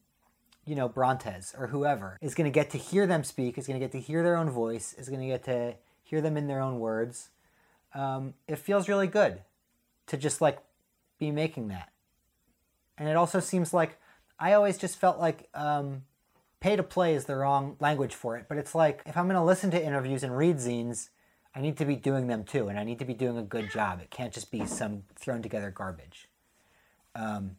you 0.68 0.74
know, 0.74 0.88
Brontez 0.88 1.58
or 1.58 1.68
whoever 1.68 2.18
is 2.20 2.34
going 2.34 2.44
to 2.44 2.54
get 2.54 2.70
to 2.70 2.78
hear 2.78 3.06
them 3.06 3.24
speak, 3.24 3.56
is 3.56 3.66
going 3.66 3.80
to 3.80 3.84
get 3.84 3.92
to 3.92 4.00
hear 4.00 4.22
their 4.22 4.36
own 4.36 4.50
voice, 4.50 4.94
is 4.94 5.08
going 5.08 5.20
to 5.20 5.26
get 5.26 5.44
to 5.44 5.74
hear 6.02 6.20
them 6.20 6.36
in 6.36 6.46
their 6.46 6.60
own 6.60 6.78
words. 6.78 7.30
Um, 7.94 8.34
it 8.46 8.58
feels 8.58 8.88
really 8.88 9.06
good 9.06 9.40
to 10.08 10.18
just 10.18 10.40
like 10.42 10.58
be 11.18 11.30
making 11.30 11.68
that. 11.68 11.90
And 12.98 13.08
it 13.08 13.16
also 13.16 13.40
seems 13.40 13.72
like 13.72 13.98
I 14.38 14.52
always 14.52 14.76
just 14.76 14.98
felt 14.98 15.18
like 15.18 15.48
um, 15.54 16.02
pay 16.60 16.76
to 16.76 16.82
play 16.82 17.14
is 17.14 17.24
the 17.24 17.36
wrong 17.36 17.76
language 17.80 18.14
for 18.14 18.36
it. 18.36 18.44
But 18.46 18.58
it's 18.58 18.74
like 18.74 19.02
if 19.06 19.16
I'm 19.16 19.24
going 19.24 19.36
to 19.36 19.42
listen 19.42 19.70
to 19.70 19.82
interviews 19.82 20.22
and 20.22 20.36
read 20.36 20.56
zines, 20.56 21.08
I 21.54 21.60
need 21.60 21.78
to 21.78 21.86
be 21.86 21.96
doing 21.96 22.26
them 22.26 22.44
too, 22.44 22.68
and 22.68 22.78
I 22.78 22.84
need 22.84 22.98
to 22.98 23.06
be 23.06 23.14
doing 23.14 23.38
a 23.38 23.42
good 23.42 23.70
job. 23.70 24.00
It 24.00 24.10
can't 24.10 24.32
just 24.32 24.50
be 24.50 24.66
some 24.66 25.04
thrown 25.16 25.40
together 25.40 25.70
garbage. 25.70 26.28
Um, 27.14 27.56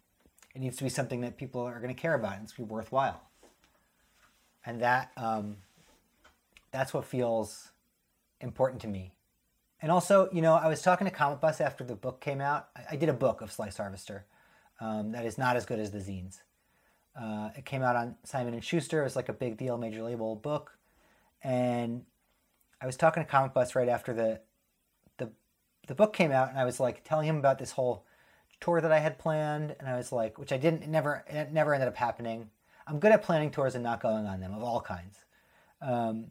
it 0.55 0.59
needs 0.59 0.77
to 0.77 0.83
be 0.83 0.89
something 0.89 1.21
that 1.21 1.37
people 1.37 1.61
are 1.61 1.79
going 1.79 1.93
to 1.93 1.99
care 1.99 2.13
about 2.13 2.33
and 2.33 2.43
it's 2.43 2.53
be 2.53 2.63
worthwhile. 2.63 3.21
And 4.65 4.81
that 4.81 5.11
um, 5.17 5.57
that's 6.71 6.93
what 6.93 7.05
feels 7.05 7.71
important 8.41 8.81
to 8.81 8.87
me. 8.87 9.13
And 9.81 9.91
also, 9.91 10.29
you 10.33 10.41
know, 10.41 10.55
I 10.55 10.67
was 10.67 10.81
talking 10.81 11.07
to 11.07 11.13
Cometbus 11.13 11.61
after 11.61 11.83
the 11.83 11.95
book 11.95 12.19
came 12.19 12.41
out. 12.41 12.69
I, 12.75 12.81
I 12.91 12.95
did 12.95 13.09
a 13.09 13.13
book 13.13 13.41
of 13.41 13.51
Slice 13.51 13.77
Harvester 13.77 14.25
um, 14.79 15.11
that 15.11 15.25
is 15.25 15.37
not 15.37 15.55
as 15.55 15.65
good 15.65 15.79
as 15.79 15.91
the 15.91 15.99
zines. 15.99 16.41
Uh, 17.19 17.49
it 17.57 17.65
came 17.65 17.81
out 17.81 17.95
on 17.95 18.15
Simon 18.23 18.53
and 18.53 18.63
Schuster. 18.63 19.01
It 19.01 19.05
was 19.05 19.15
like 19.15 19.29
a 19.29 19.33
big 19.33 19.57
deal, 19.57 19.77
major 19.77 20.03
label 20.03 20.35
book, 20.35 20.77
and 21.43 22.03
I 22.81 22.85
was 22.85 22.95
talking 22.95 23.23
to 23.25 23.29
Cometbus 23.29 23.75
right 23.75 23.89
after 23.89 24.13
the 24.13 24.41
the 25.17 25.29
the 25.87 25.95
book 25.95 26.13
came 26.13 26.31
out, 26.31 26.49
and 26.49 26.57
I 26.57 26.65
was 26.65 26.79
like 26.79 27.03
telling 27.03 27.27
him 27.27 27.37
about 27.37 27.59
this 27.59 27.71
whole 27.71 28.05
tour 28.61 28.81
that 28.81 28.91
I 28.91 28.99
had 28.99 29.17
planned, 29.17 29.75
and 29.79 29.87
I 29.87 29.95
was 29.95 30.11
like, 30.11 30.37
which 30.37 30.51
I 30.51 30.57
didn't, 30.57 30.87
never, 30.87 31.23
it 31.27 31.51
never 31.51 31.73
ended 31.73 31.87
up 31.87 31.95
happening. 31.95 32.49
I'm 32.87 32.99
good 32.99 33.11
at 33.11 33.23
planning 33.23 33.51
tours 33.51 33.75
and 33.75 33.83
not 33.83 34.01
going 34.01 34.25
on 34.25 34.39
them 34.39 34.53
of 34.53 34.63
all 34.63 34.81
kinds. 34.81 35.25
Um, 35.81 36.27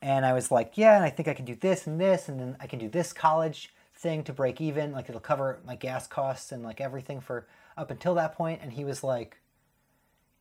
and 0.00 0.24
I 0.24 0.32
was 0.32 0.50
like, 0.50 0.72
yeah, 0.76 0.96
and 0.96 1.04
I 1.04 1.10
think 1.10 1.28
I 1.28 1.34
can 1.34 1.44
do 1.44 1.54
this 1.54 1.86
and 1.86 2.00
this, 2.00 2.28
and 2.28 2.40
then 2.40 2.56
I 2.60 2.66
can 2.66 2.78
do 2.78 2.88
this 2.88 3.12
college 3.12 3.72
thing 3.94 4.24
to 4.24 4.32
break 4.32 4.60
even. 4.60 4.92
Like 4.92 5.08
it'll 5.08 5.20
cover 5.20 5.60
my 5.64 5.76
gas 5.76 6.06
costs 6.06 6.52
and 6.52 6.62
like 6.62 6.80
everything 6.80 7.20
for 7.20 7.46
up 7.76 7.90
until 7.90 8.14
that 8.16 8.34
point. 8.34 8.60
And 8.62 8.72
he 8.72 8.84
was 8.84 9.04
like, 9.04 9.38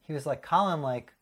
he 0.02 0.14
was 0.14 0.26
like, 0.26 0.42
Colin, 0.42 0.82
like, 0.82 1.14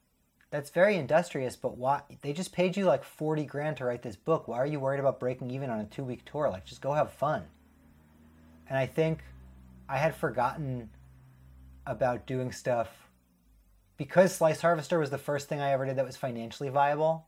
that's 0.52 0.72
very 0.72 0.96
industrious, 0.96 1.56
but 1.56 1.78
why? 1.78 2.02
They 2.22 2.34
just 2.34 2.52
paid 2.52 2.76
you 2.76 2.86
like 2.86 3.04
40 3.04 3.44
grand 3.46 3.78
to 3.78 3.86
write 3.86 4.02
this 4.02 4.16
book. 4.16 4.48
Why 4.48 4.58
are 4.58 4.66
you 4.66 4.80
worried 4.80 5.00
about 5.00 5.20
breaking 5.20 5.52
even 5.52 5.70
on 5.70 5.80
a 5.80 5.86
two 5.86 6.04
week 6.04 6.26
tour? 6.26 6.50
Like, 6.50 6.66
just 6.66 6.82
go 6.82 6.94
have 6.94 7.12
fun. 7.12 7.44
And 8.68 8.78
I 8.78 8.88
think 8.88 9.20
I 9.89 9.97
had 9.97 10.15
forgotten 10.15 10.91
about 11.86 12.28
doing 12.28 12.52
stuff 12.52 12.88
because 13.97 14.34
Slice 14.36 14.62
Harvester 14.62 14.99
was 14.99 15.10
the 15.10 15.17
first 15.17 15.49
thing 15.49 15.60
I 15.60 15.71
ever 15.71 15.86
did 15.86 15.97
that 15.97 16.06
was 16.06 16.15
financially 16.15 16.69
viable. 16.69 17.28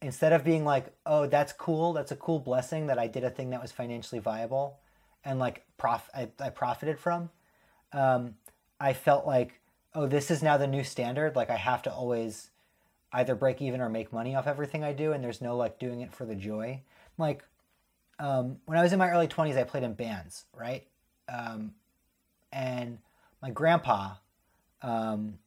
Instead 0.00 0.32
of 0.32 0.44
being 0.44 0.64
like, 0.64 0.86
oh, 1.04 1.26
that's 1.26 1.52
cool, 1.52 1.92
that's 1.92 2.10
a 2.10 2.16
cool 2.16 2.38
blessing 2.38 2.86
that 2.86 2.98
I 2.98 3.06
did 3.06 3.24
a 3.24 3.30
thing 3.30 3.50
that 3.50 3.60
was 3.60 3.70
financially 3.70 4.20
viable 4.20 4.78
and 5.24 5.38
like 5.38 5.64
prof- 5.76 6.10
I, 6.14 6.28
I 6.40 6.50
profited 6.50 6.98
from, 6.98 7.30
um, 7.92 8.34
I 8.80 8.92
felt 8.92 9.26
like, 9.26 9.60
oh, 9.94 10.06
this 10.06 10.30
is 10.30 10.42
now 10.42 10.56
the 10.56 10.66
new 10.66 10.84
standard. 10.84 11.36
Like 11.36 11.50
I 11.50 11.56
have 11.56 11.82
to 11.82 11.92
always 11.92 12.50
either 13.12 13.34
break 13.34 13.60
even 13.60 13.80
or 13.80 13.88
make 13.88 14.12
money 14.12 14.34
off 14.34 14.46
everything 14.46 14.84
I 14.84 14.92
do, 14.92 15.12
and 15.12 15.22
there's 15.22 15.40
no 15.40 15.56
like 15.56 15.78
doing 15.78 16.00
it 16.00 16.14
for 16.14 16.24
the 16.24 16.34
joy. 16.34 16.82
Like 17.16 17.44
um, 18.18 18.58
when 18.66 18.78
I 18.78 18.82
was 18.82 18.92
in 18.92 18.98
my 18.98 19.10
early 19.10 19.28
20s, 19.28 19.56
I 19.56 19.64
played 19.64 19.82
in 19.82 19.94
bands, 19.94 20.44
right? 20.54 20.86
Um, 21.28 21.72
and 22.52 22.98
my 23.42 23.50
grandpa, 23.50 24.14
um, 24.82 25.38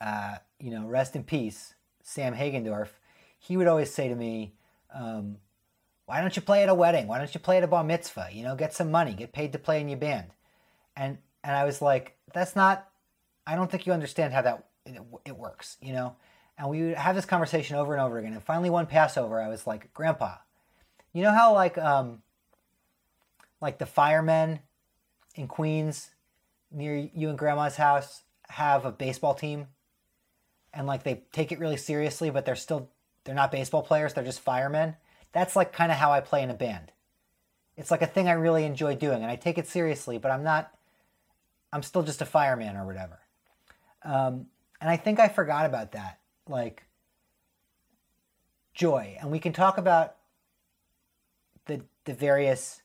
uh, 0.00 0.36
you 0.58 0.70
know, 0.70 0.86
rest 0.86 1.16
in 1.16 1.22
peace, 1.22 1.74
Sam 2.02 2.34
Hagendorf, 2.34 2.88
he 3.38 3.56
would 3.56 3.68
always 3.68 3.92
say 3.92 4.08
to 4.08 4.14
me, 4.14 4.54
um, 4.94 5.36
why 6.06 6.20
don't 6.20 6.34
you 6.36 6.42
play 6.42 6.62
at 6.62 6.68
a 6.68 6.74
wedding? 6.74 7.06
Why 7.06 7.18
don't 7.18 7.32
you 7.34 7.40
play 7.40 7.58
at 7.58 7.64
a 7.64 7.68
bar 7.68 7.84
mitzvah? 7.84 8.28
You 8.32 8.44
know, 8.44 8.54
get 8.54 8.72
some 8.72 8.90
money, 8.90 9.12
get 9.12 9.32
paid 9.32 9.52
to 9.52 9.58
play 9.58 9.80
in 9.80 9.88
your 9.88 9.98
band. 9.98 10.28
And, 10.96 11.18
and 11.42 11.54
I 11.54 11.64
was 11.64 11.82
like, 11.82 12.16
that's 12.32 12.56
not, 12.56 12.88
I 13.46 13.56
don't 13.56 13.70
think 13.70 13.86
you 13.86 13.92
understand 13.92 14.32
how 14.32 14.42
that, 14.42 14.66
it, 14.84 15.00
it 15.24 15.36
works, 15.36 15.76
you 15.80 15.92
know? 15.92 16.16
And 16.58 16.68
we 16.68 16.82
would 16.82 16.94
have 16.94 17.14
this 17.14 17.26
conversation 17.26 17.76
over 17.76 17.92
and 17.92 18.00
over 18.00 18.18
again. 18.18 18.32
And 18.32 18.42
finally 18.42 18.70
one 18.70 18.86
Passover, 18.86 19.40
I 19.40 19.48
was 19.48 19.66
like, 19.66 19.92
grandpa, 19.92 20.36
you 21.12 21.22
know 21.22 21.32
how 21.32 21.52
like, 21.54 21.76
um, 21.76 22.22
like 23.60 23.78
the 23.78 23.86
firemen 23.86 24.60
in 25.34 25.48
Queens 25.48 26.10
near 26.70 26.96
you 26.96 27.28
and 27.28 27.38
grandma's 27.38 27.76
house 27.76 28.22
have 28.48 28.84
a 28.84 28.92
baseball 28.92 29.34
team. 29.34 29.68
And 30.72 30.86
like 30.86 31.04
they 31.04 31.22
take 31.32 31.52
it 31.52 31.58
really 31.58 31.76
seriously 31.76 32.30
but 32.30 32.44
they're 32.44 32.54
still 32.54 32.90
they're 33.24 33.34
not 33.34 33.50
baseball 33.50 33.82
players 33.82 34.14
they're 34.14 34.24
just 34.24 34.40
firemen. 34.40 34.96
That's 35.32 35.56
like 35.56 35.72
kind 35.72 35.90
of 35.90 35.98
how 35.98 36.12
i 36.12 36.20
play 36.20 36.42
in 36.42 36.50
a 36.50 36.54
band. 36.54 36.92
It's 37.76 37.90
like 37.90 38.02
a 38.02 38.06
thing 38.06 38.28
i 38.28 38.32
really 38.32 38.64
enjoy 38.64 38.94
doing 38.94 39.22
and 39.22 39.30
i 39.30 39.36
take 39.36 39.58
it 39.58 39.66
seriously 39.66 40.18
but 40.18 40.30
i'm 40.30 40.42
not 40.42 40.72
i'm 41.72 41.82
still 41.82 42.02
just 42.02 42.22
a 42.22 42.26
fireman 42.26 42.76
or 42.76 42.86
whatever. 42.86 43.18
Um, 44.02 44.46
and 44.80 44.90
i 44.90 44.96
think 44.96 45.18
i 45.18 45.28
forgot 45.28 45.66
about 45.66 45.92
that 45.92 46.18
like 46.48 46.86
joy. 48.76 49.16
And 49.20 49.32
we 49.32 49.40
can 49.40 49.52
talk 49.52 49.78
about 49.78 50.16
the 51.64 51.82
the 52.04 52.14
various 52.14 52.82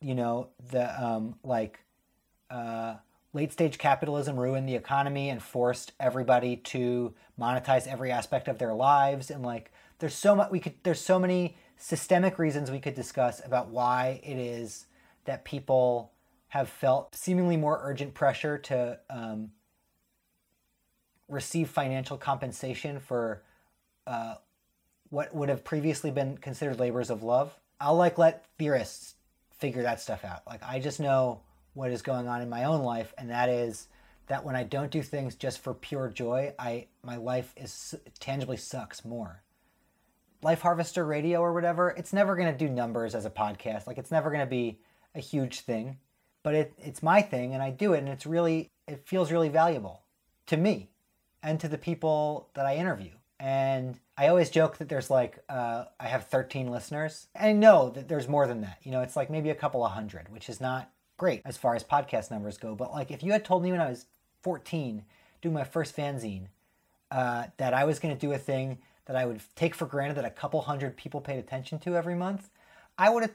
you 0.00 0.14
know 0.14 0.48
the 0.70 1.02
um, 1.04 1.34
like 1.42 1.80
uh, 2.50 2.96
late 3.32 3.52
stage 3.52 3.78
capitalism 3.78 4.38
ruined 4.38 4.68
the 4.68 4.74
economy 4.74 5.28
and 5.30 5.42
forced 5.42 5.92
everybody 6.00 6.56
to 6.56 7.14
monetize 7.38 7.86
every 7.86 8.10
aspect 8.10 8.48
of 8.48 8.58
their 8.58 8.74
lives 8.74 9.30
and 9.30 9.42
like 9.42 9.72
there's 9.98 10.14
so 10.14 10.34
much 10.34 10.50
we 10.50 10.60
could 10.60 10.74
there's 10.82 11.00
so 11.00 11.18
many 11.18 11.56
systemic 11.76 12.38
reasons 12.38 12.70
we 12.70 12.80
could 12.80 12.94
discuss 12.94 13.44
about 13.44 13.68
why 13.68 14.20
it 14.22 14.36
is 14.36 14.86
that 15.24 15.44
people 15.44 16.12
have 16.48 16.68
felt 16.68 17.14
seemingly 17.14 17.56
more 17.56 17.80
urgent 17.82 18.12
pressure 18.12 18.58
to 18.58 18.98
um, 19.08 19.50
receive 21.28 21.70
financial 21.70 22.18
compensation 22.18 22.98
for 22.98 23.42
uh, 24.06 24.34
what 25.10 25.34
would 25.34 25.48
have 25.48 25.64
previously 25.64 26.10
been 26.10 26.36
considered 26.36 26.78
labors 26.78 27.08
of 27.08 27.22
love. 27.22 27.56
I'll 27.80 27.96
like 27.96 28.18
let 28.18 28.44
theorists 28.58 29.14
figure 29.60 29.82
that 29.82 30.00
stuff 30.00 30.24
out. 30.24 30.42
Like 30.46 30.62
I 30.62 30.80
just 30.80 31.00
know 31.00 31.42
what 31.74 31.90
is 31.90 32.02
going 32.02 32.26
on 32.26 32.42
in 32.42 32.48
my 32.48 32.64
own 32.64 32.82
life, 32.82 33.14
and 33.16 33.30
that 33.30 33.48
is 33.48 33.88
that 34.26 34.44
when 34.44 34.56
I 34.56 34.62
don't 34.62 34.90
do 34.90 35.02
things 35.02 35.34
just 35.34 35.58
for 35.58 35.74
pure 35.74 36.08
joy, 36.08 36.54
I 36.58 36.86
my 37.02 37.16
life 37.16 37.52
is 37.56 37.94
tangibly 38.18 38.56
sucks 38.56 39.04
more. 39.04 39.42
Life 40.42 40.62
Harvester 40.62 41.04
Radio 41.04 41.40
or 41.40 41.52
whatever, 41.52 41.90
it's 41.90 42.12
never 42.12 42.34
going 42.34 42.50
to 42.50 42.56
do 42.56 42.72
numbers 42.72 43.14
as 43.14 43.26
a 43.26 43.30
podcast. 43.30 43.86
Like 43.86 43.98
it's 43.98 44.10
never 44.10 44.30
going 44.30 44.40
to 44.40 44.46
be 44.46 44.80
a 45.14 45.20
huge 45.20 45.60
thing, 45.60 45.98
but 46.42 46.54
it, 46.54 46.72
it's 46.78 47.02
my 47.02 47.20
thing 47.20 47.52
and 47.52 47.62
I 47.62 47.70
do 47.70 47.92
it 47.92 47.98
and 47.98 48.08
it's 48.08 48.24
really 48.24 48.68
it 48.86 49.06
feels 49.06 49.30
really 49.30 49.50
valuable 49.50 50.02
to 50.46 50.56
me 50.56 50.90
and 51.42 51.60
to 51.60 51.68
the 51.68 51.76
people 51.76 52.48
that 52.54 52.66
I 52.66 52.76
interview. 52.76 53.10
And 53.38 53.98
I 54.20 54.28
always 54.28 54.50
joke 54.50 54.76
that 54.76 54.90
there's 54.90 55.08
like, 55.08 55.42
uh, 55.48 55.84
I 55.98 56.06
have 56.06 56.26
13 56.26 56.70
listeners. 56.70 57.28
I 57.34 57.52
know 57.52 57.88
that 57.88 58.06
there's 58.06 58.28
more 58.28 58.46
than 58.46 58.60
that. 58.60 58.76
You 58.82 58.92
know, 58.92 59.00
it's 59.00 59.16
like 59.16 59.30
maybe 59.30 59.48
a 59.48 59.54
couple 59.54 59.82
of 59.82 59.92
hundred, 59.92 60.30
which 60.30 60.50
is 60.50 60.60
not 60.60 60.90
great 61.16 61.40
as 61.46 61.56
far 61.56 61.74
as 61.74 61.82
podcast 61.82 62.30
numbers 62.30 62.58
go. 62.58 62.74
But 62.74 62.92
like, 62.92 63.10
if 63.10 63.22
you 63.22 63.32
had 63.32 63.46
told 63.46 63.62
me 63.62 63.72
when 63.72 63.80
I 63.80 63.88
was 63.88 64.04
14, 64.42 65.06
doing 65.40 65.54
my 65.54 65.64
first 65.64 65.96
fanzine, 65.96 66.48
uh, 67.10 67.44
that 67.56 67.72
I 67.72 67.86
was 67.86 67.98
going 67.98 68.14
to 68.14 68.20
do 68.20 68.34
a 68.34 68.36
thing 68.36 68.76
that 69.06 69.16
I 69.16 69.24
would 69.24 69.40
take 69.56 69.74
for 69.74 69.86
granted 69.86 70.18
that 70.18 70.26
a 70.26 70.30
couple 70.30 70.60
hundred 70.60 70.98
people 70.98 71.22
paid 71.22 71.38
attention 71.38 71.78
to 71.78 71.96
every 71.96 72.14
month, 72.14 72.50
I 72.98 73.08
would 73.08 73.22
have, 73.22 73.34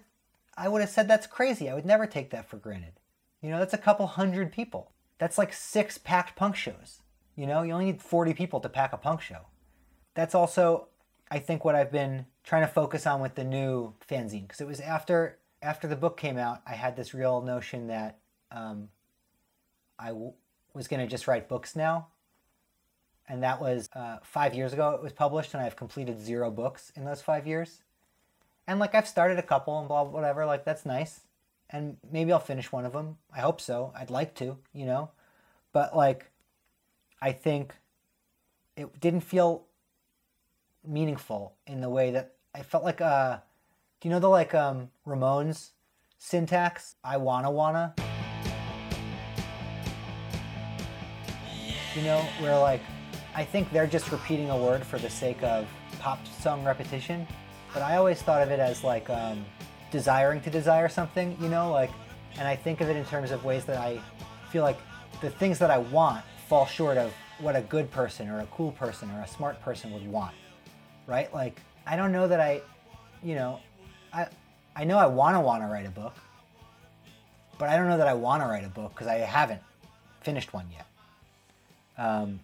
I 0.56 0.70
would 0.70 0.82
have 0.82 0.92
said 0.92 1.08
that's 1.08 1.26
crazy. 1.26 1.68
I 1.68 1.74
would 1.74 1.88
never 1.88 2.06
take 2.06 2.30
that 2.30 2.48
for 2.48 2.58
granted. 2.58 2.94
You 3.42 3.50
know, 3.50 3.58
that's 3.58 3.74
a 3.74 3.80
couple 3.80 4.06
hundred 4.06 4.52
people. 4.52 4.92
That's 5.18 5.40
like 5.40 5.52
six 5.52 5.98
packed 5.98 6.36
punk 6.36 6.56
shows. 6.56 7.02
You 7.36 7.48
know, 7.48 7.64
you 7.64 7.72
only 7.74 7.86
need 7.86 8.04
40 8.04 8.36
people 8.36 8.60
to 8.60 8.70
pack 8.70 8.94
a 8.94 8.98
punk 8.98 9.22
show 9.22 9.48
that's 10.16 10.34
also 10.34 10.88
I 11.30 11.40
think 11.40 11.64
what 11.64 11.76
I've 11.76 11.92
been 11.92 12.26
trying 12.44 12.64
to 12.64 12.68
focus 12.68 13.06
on 13.06 13.22
with 13.22 13.36
the 13.36 13.44
new 13.44 13.94
fanzine 14.10 14.44
because 14.44 14.62
it 14.62 14.68
was 14.68 14.80
after 14.80 15.38
after 15.62 15.88
the 15.88 15.96
book 15.96 16.18
came 16.18 16.38
out 16.38 16.62
I 16.66 16.74
had 16.74 16.96
this 16.96 17.14
real 17.14 17.42
notion 17.42 17.88
that 17.88 18.18
um, 18.52 18.90
I 20.00 20.08
w- 20.08 20.34
was 20.74 20.88
going 20.88 21.02
to 21.02 21.08
just 21.08 21.28
write 21.28 21.48
books 21.48 21.76
now. 21.76 22.08
And 23.28 23.42
that 23.42 23.60
was 23.60 23.90
uh, 23.94 24.18
five 24.24 24.54
years 24.54 24.74
ago 24.74 24.92
it 24.92 25.02
was 25.02 25.14
published 25.14 25.54
and 25.54 25.64
I've 25.64 25.76
completed 25.76 26.20
zero 26.20 26.50
books 26.50 26.92
in 26.96 27.06
those 27.06 27.22
five 27.22 27.46
years. 27.46 27.82
And 28.68 28.80
like 28.80 28.96
I've 28.96 29.08
started 29.08 29.38
a 29.38 29.44
couple 29.44 29.78
and 29.80 29.88
blah 29.88 30.04
whatever 30.04 30.46
like 30.46 30.64
that's 30.66 30.86
nice. 30.86 31.22
And 31.70 31.98
maybe 32.12 32.32
I'll 32.32 32.40
finish 32.40 32.72
one 32.72 32.86
of 32.86 32.94
them 32.94 33.18
I 33.36 33.42
hope 33.42 33.60
so. 33.60 33.92
I'd 33.96 34.10
like 34.10 34.36
to 34.36 34.58
you 34.74 34.86
know? 34.86 35.10
But 35.74 35.96
like 35.96 36.30
I 37.22 37.32
think 37.32 37.76
it 38.78 39.00
didn't 39.00 39.22
feel 39.22 39.66
meaningful 40.88 41.56
in 41.68 41.82
the 41.82 41.90
way 41.90 42.12
that 42.12 42.34
I 42.54 42.62
felt 42.62 42.84
like 42.84 43.02
uh 43.02 43.38
do 44.02 44.08
you 44.08 44.14
know 44.14 44.20
the 44.20 44.30
like 44.30 44.54
um 44.54 44.90
Ramones 45.06 45.72
syntax? 46.18 46.96
I 47.04 47.18
wanna 47.18 47.52
wanna. 47.52 47.96
you 51.96 52.02
know, 52.02 52.20
where 52.40 52.58
like 52.60 52.82
I 53.34 53.44
think 53.44 53.72
they're 53.72 53.88
just 53.88 54.12
repeating 54.12 54.50
a 54.50 54.58
word 54.58 54.86
for 54.86 55.00
the 55.00 55.10
sake 55.10 55.42
of 55.44 55.68
pop 56.00 56.20
song 56.28 56.64
repetition. 56.64 57.28
But 57.74 57.82
I 57.82 57.98
always 57.98 58.22
thought 58.22 58.42
of 58.42 58.52
it 58.52 58.60
as 58.60 58.84
like 58.84 59.10
um, 59.10 59.46
desiring 59.92 60.42
to 60.42 60.50
desire 60.50 60.88
something, 60.88 61.38
you 61.42 61.50
know, 61.50 61.72
like, 61.72 61.92
and 62.38 62.48
I 62.48 62.56
think 62.56 62.82
of 62.82 62.90
it 62.90 62.96
in 62.96 63.06
terms 63.06 63.32
of 63.32 63.44
ways 63.44 63.66
that 63.66 63.78
I 63.78 64.00
feel 64.50 64.64
like 64.64 64.78
the 65.22 65.30
things 65.30 65.60
that 65.60 65.72
I 65.72 65.78
want 65.78 66.24
fall 66.48 66.66
short 66.66 66.98
of 66.98 67.14
what 67.40 67.56
a 67.56 67.62
good 67.62 67.92
person 67.92 68.30
or 68.30 68.40
a 68.40 68.46
cool 68.48 68.72
person 68.72 69.10
or 69.12 69.22
a 69.22 69.28
smart 69.28 69.62
person 69.62 69.92
would 69.92 70.08
want, 70.08 70.34
right? 71.08 71.34
Like, 71.34 71.62
I 71.86 71.96
don't 71.96 72.12
know 72.12 72.28
that 72.28 72.40
I, 72.40 72.62
you 73.24 73.36
know, 73.36 73.60
I, 74.14 74.28
I 74.76 74.84
know 74.84 74.98
I 74.98 75.06
want 75.06 75.36
to 75.36 75.40
want 75.40 75.64
to 75.64 75.68
write 75.68 75.86
a 75.86 75.92
book, 75.92 76.16
but 77.58 77.70
I 77.70 77.78
don't 77.78 77.88
know 77.88 77.98
that 77.98 78.08
I 78.08 78.14
want 78.14 78.44
to 78.44 78.48
write 78.48 78.66
a 78.66 78.70
book 78.70 78.94
because 78.94 79.08
I 79.08 79.18
haven't 79.18 79.62
finished 80.22 80.54
one 80.54 80.68
yet. 80.72 80.88
Um, 81.98 82.40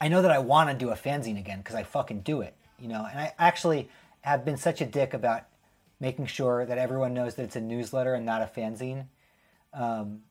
I 0.00 0.08
know 0.08 0.22
that 0.22 0.30
I 0.30 0.38
want 0.38 0.70
to 0.70 0.76
do 0.76 0.90
a 0.90 0.96
fanzine 0.96 1.38
again 1.38 1.58
because 1.58 1.74
I 1.74 1.82
fucking 1.82 2.20
do 2.20 2.40
it, 2.40 2.54
you 2.78 2.88
know. 2.88 3.06
And 3.08 3.18
I 3.18 3.32
actually 3.38 3.90
have 4.22 4.44
been 4.44 4.56
such 4.56 4.80
a 4.80 4.86
dick 4.86 5.12
about 5.12 5.42
making 5.98 6.26
sure 6.26 6.64
that 6.64 6.78
everyone 6.78 7.12
knows 7.12 7.34
that 7.34 7.42
it's 7.42 7.56
a 7.56 7.60
newsletter 7.60 8.14
and 8.14 8.24
not 8.24 8.40
a 8.40 8.46
fanzine. 8.46 9.06
Um, 9.74 10.22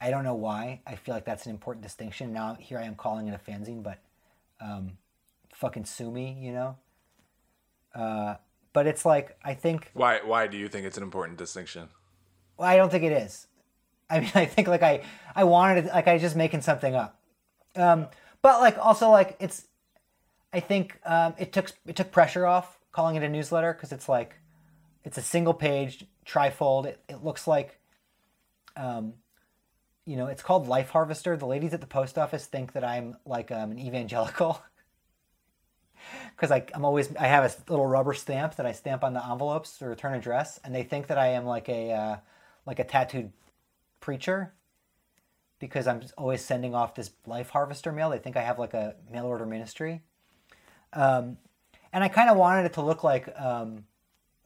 I 0.00 0.10
don't 0.10 0.24
know 0.24 0.34
why. 0.34 0.80
I 0.86 0.96
feel 0.96 1.14
like 1.14 1.24
that's 1.24 1.46
an 1.46 1.50
important 1.50 1.82
distinction. 1.82 2.32
Now 2.32 2.54
here 2.54 2.78
I 2.78 2.84
am 2.84 2.94
calling 2.94 3.28
it 3.28 3.34
a 3.34 3.50
fanzine, 3.50 3.82
but 3.82 3.98
um, 4.60 4.92
fucking 5.60 5.84
sue 5.84 6.10
me, 6.10 6.36
you 6.40 6.52
know. 6.52 6.76
Uh, 7.94 8.36
but 8.72 8.86
it's 8.86 9.04
like 9.04 9.36
I 9.44 9.54
think. 9.54 9.90
Why? 9.94 10.20
Why 10.24 10.46
do 10.46 10.56
you 10.56 10.68
think 10.68 10.86
it's 10.86 10.96
an 10.96 11.02
important 11.02 11.38
distinction? 11.38 11.88
Well, 12.56 12.68
I 12.68 12.76
don't 12.76 12.90
think 12.90 13.04
it 13.04 13.12
is. 13.12 13.46
I 14.08 14.20
mean, 14.20 14.30
I 14.34 14.46
think 14.46 14.66
like 14.66 14.82
I 14.82 15.02
I 15.34 15.44
wanted 15.44 15.86
it, 15.86 15.92
like 15.92 16.08
I 16.08 16.14
was 16.14 16.22
just 16.22 16.36
making 16.36 16.62
something 16.62 16.94
up. 16.94 17.20
Um, 17.76 18.08
but 18.42 18.60
like 18.60 18.78
also 18.78 19.10
like 19.10 19.36
it's, 19.38 19.66
I 20.52 20.60
think 20.60 20.98
um, 21.04 21.34
it 21.38 21.52
took 21.52 21.72
it 21.86 21.94
took 21.94 22.10
pressure 22.10 22.46
off 22.46 22.78
calling 22.92 23.16
it 23.16 23.22
a 23.22 23.28
newsletter 23.28 23.72
because 23.72 23.92
it's 23.92 24.08
like, 24.08 24.34
it's 25.04 25.18
a 25.18 25.22
single 25.22 25.54
page 25.54 26.06
trifold. 26.26 26.86
It, 26.86 27.00
it 27.08 27.24
looks 27.24 27.46
like, 27.46 27.78
um, 28.76 29.14
you 30.04 30.16
know, 30.16 30.26
it's 30.26 30.42
called 30.42 30.66
Life 30.66 30.90
Harvester. 30.90 31.36
The 31.36 31.46
ladies 31.46 31.72
at 31.72 31.80
the 31.80 31.86
post 31.86 32.18
office 32.18 32.46
think 32.46 32.72
that 32.72 32.84
I'm 32.84 33.16
like 33.24 33.50
um, 33.50 33.70
an 33.72 33.78
evangelical. 33.78 34.62
because 36.34 36.50
I'm 36.50 36.84
always 36.84 37.14
I 37.16 37.26
have 37.26 37.44
a 37.44 37.70
little 37.70 37.86
rubber 37.86 38.14
stamp 38.14 38.56
that 38.56 38.66
I 38.66 38.72
stamp 38.72 39.04
on 39.04 39.14
the 39.14 39.24
envelopes 39.24 39.78
to 39.78 39.86
return 39.86 40.14
address, 40.14 40.58
and 40.64 40.74
they 40.74 40.82
think 40.82 41.08
that 41.08 41.18
I 41.18 41.28
am 41.28 41.44
like 41.44 41.68
a 41.68 41.92
uh, 41.92 42.16
like 42.66 42.78
a 42.78 42.84
tattooed 42.84 43.32
preacher 44.00 44.52
because 45.58 45.86
I'm 45.86 46.00
always 46.16 46.44
sending 46.44 46.74
off 46.74 46.94
this 46.94 47.10
life 47.26 47.50
harvester 47.50 47.92
mail. 47.92 48.10
They 48.10 48.18
think 48.18 48.36
I 48.36 48.42
have 48.42 48.58
like 48.58 48.74
a 48.74 48.94
mail 49.10 49.26
order 49.26 49.46
ministry, 49.46 50.02
um, 50.92 51.36
and 51.92 52.02
I 52.02 52.08
kind 52.08 52.30
of 52.30 52.36
wanted 52.36 52.64
it 52.66 52.72
to 52.74 52.82
look 52.82 53.04
like 53.04 53.28
um, 53.38 53.84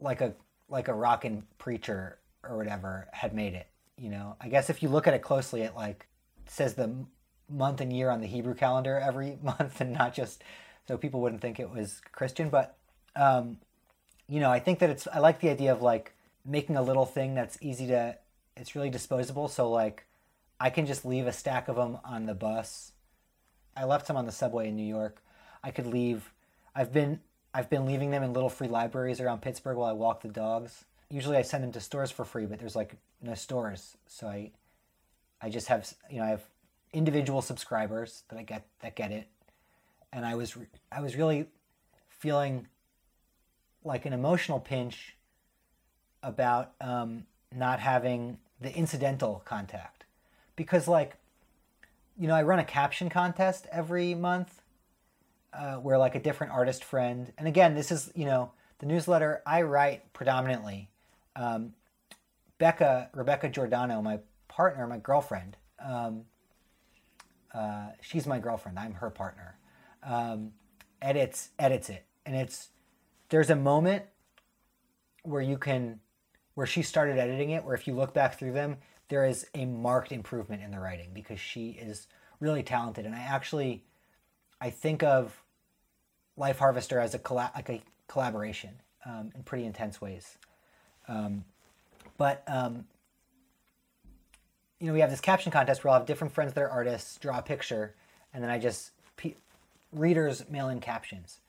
like 0.00 0.20
a 0.20 0.34
like 0.68 0.88
a 0.88 0.94
rockin' 0.94 1.44
preacher 1.58 2.18
or 2.42 2.56
whatever 2.56 3.08
had 3.12 3.34
made 3.34 3.54
it. 3.54 3.68
You 3.96 4.10
know, 4.10 4.36
I 4.40 4.48
guess 4.48 4.70
if 4.70 4.82
you 4.82 4.88
look 4.88 5.06
at 5.06 5.14
it 5.14 5.22
closely, 5.22 5.62
it 5.62 5.74
like 5.74 6.06
says 6.46 6.74
the 6.74 6.92
month 7.48 7.80
and 7.80 7.92
year 7.92 8.10
on 8.10 8.20
the 8.20 8.26
Hebrew 8.26 8.54
calendar 8.54 8.98
every 8.98 9.38
month, 9.42 9.80
and 9.80 9.92
not 9.92 10.14
just 10.14 10.42
so 10.86 10.96
people 10.96 11.20
wouldn't 11.20 11.40
think 11.40 11.58
it 11.58 11.70
was 11.70 12.00
Christian. 12.12 12.48
But 12.48 12.76
um, 13.16 13.58
you 14.28 14.40
know, 14.40 14.50
I 14.50 14.58
think 14.58 14.78
that 14.80 14.90
it's 14.90 15.06
I 15.12 15.18
like 15.18 15.40
the 15.40 15.50
idea 15.50 15.72
of 15.72 15.82
like 15.82 16.12
making 16.44 16.76
a 16.76 16.82
little 16.82 17.06
thing 17.06 17.34
that's 17.34 17.58
easy 17.60 17.86
to 17.88 18.16
it's 18.56 18.74
really 18.74 18.90
disposable. 18.90 19.48
So 19.48 19.70
like 19.70 20.04
I 20.60 20.70
can 20.70 20.86
just 20.86 21.04
leave 21.04 21.26
a 21.26 21.32
stack 21.32 21.68
of 21.68 21.76
them 21.76 21.98
on 22.04 22.26
the 22.26 22.34
bus. 22.34 22.92
I 23.76 23.84
left 23.84 24.06
some 24.06 24.16
on 24.16 24.26
the 24.26 24.32
subway 24.32 24.68
in 24.68 24.76
New 24.76 24.86
York. 24.86 25.22
I 25.62 25.70
could 25.70 25.86
leave. 25.86 26.32
I've 26.74 26.92
been 26.92 27.20
I've 27.52 27.70
been 27.70 27.86
leaving 27.86 28.10
them 28.10 28.22
in 28.22 28.32
little 28.32 28.48
free 28.48 28.68
libraries 28.68 29.20
around 29.20 29.42
Pittsburgh 29.42 29.76
while 29.76 29.88
I 29.88 29.92
walk 29.92 30.22
the 30.22 30.28
dogs. 30.28 30.84
Usually 31.10 31.36
I 31.36 31.42
send 31.42 31.62
them 31.62 31.72
to 31.72 31.80
stores 31.80 32.10
for 32.10 32.24
free, 32.24 32.46
but 32.46 32.58
there's 32.58 32.76
like 32.76 32.96
no 33.22 33.34
stores, 33.34 33.96
so 34.06 34.26
I 34.26 34.50
I 35.40 35.50
just 35.50 35.68
have 35.68 35.92
you 36.10 36.18
know 36.18 36.24
I 36.24 36.30
have 36.30 36.42
individual 36.92 37.42
subscribers 37.42 38.24
that 38.28 38.38
I 38.38 38.42
get 38.42 38.66
that 38.80 38.96
get 38.96 39.12
it, 39.12 39.28
and 40.14 40.24
I 40.24 40.34
was 40.34 40.56
I 40.90 41.00
was 41.02 41.16
really 41.16 41.46
feeling 42.08 42.68
like 43.84 44.06
an 44.06 44.14
emotional 44.14 44.60
pinch 44.60 45.16
about 46.22 46.72
um, 46.80 47.24
not 47.54 47.80
having 47.80 48.38
the 48.60 48.74
incidental 48.74 49.42
contact. 49.44 50.04
Because 50.56 50.88
like 50.88 51.18
you 52.16 52.28
know 52.28 52.34
i 52.34 52.42
run 52.42 52.58
a 52.58 52.64
caption 52.64 53.08
contest 53.08 53.66
every 53.72 54.14
month 54.14 54.62
uh, 55.52 55.76
where 55.76 55.98
like 55.98 56.14
a 56.14 56.20
different 56.20 56.52
artist 56.52 56.84
friend 56.84 57.32
and 57.38 57.48
again 57.48 57.74
this 57.74 57.90
is 57.90 58.10
you 58.14 58.24
know 58.24 58.50
the 58.78 58.86
newsletter 58.86 59.42
i 59.46 59.62
write 59.62 60.12
predominantly 60.12 60.88
um, 61.36 61.74
becca 62.58 63.10
rebecca 63.14 63.48
giordano 63.48 64.00
my 64.00 64.18
partner 64.48 64.86
my 64.86 64.98
girlfriend 64.98 65.56
um, 65.84 66.22
uh, 67.52 67.88
she's 68.00 68.26
my 68.26 68.38
girlfriend 68.38 68.78
i'm 68.78 68.94
her 68.94 69.10
partner 69.10 69.56
um, 70.04 70.52
edits 71.02 71.50
edits 71.58 71.90
it. 71.90 72.04
And 72.26 72.36
it's 72.36 72.68
there's 73.28 73.50
a 73.50 73.56
moment 73.56 74.04
where 75.22 75.42
you 75.42 75.58
can 75.58 76.00
where 76.54 76.66
she 76.66 76.82
started 76.82 77.18
editing 77.18 77.50
it 77.50 77.64
where 77.64 77.74
if 77.74 77.86
you 77.86 77.94
look 77.94 78.14
back 78.14 78.38
through 78.38 78.52
them 78.52 78.76
there 79.08 79.26
is 79.26 79.46
a 79.54 79.66
marked 79.66 80.12
improvement 80.12 80.62
in 80.62 80.70
the 80.70 80.78
writing 80.78 81.10
because 81.12 81.40
she 81.40 81.70
is 81.70 82.06
really 82.40 82.62
talented. 82.62 83.04
And 83.06 83.14
i 83.14 83.20
actually 83.20 83.84
i 84.60 84.70
think 84.70 85.02
of 85.02 85.42
life 86.36 86.58
harvester 86.58 86.98
as 86.98 87.14
a 87.14 87.20
like 87.32 87.68
a 87.68 87.82
collaboration 88.08 88.70
um, 89.06 89.30
in 89.34 89.42
pretty 89.42 89.64
intense 89.64 90.00
ways. 90.00 90.38
Um, 91.08 91.44
but 92.16 92.42
um, 92.46 92.86
you 94.84 94.86
know 94.88 94.92
we 94.92 95.00
have 95.00 95.10
this 95.10 95.20
caption 95.20 95.50
contest 95.50 95.82
where 95.82 95.92
i'll 95.92 95.98
have 95.98 96.06
different 96.06 96.32
friends 96.32 96.52
that 96.52 96.60
are 96.60 96.68
artists 96.68 97.16
draw 97.18 97.38
a 97.38 97.42
picture 97.42 97.94
and 98.32 98.42
then 98.42 98.50
i 98.50 98.58
just 98.58 98.90
readers 99.94 100.44
mail 100.50 100.68
in 100.68 100.80
captions 100.80 101.40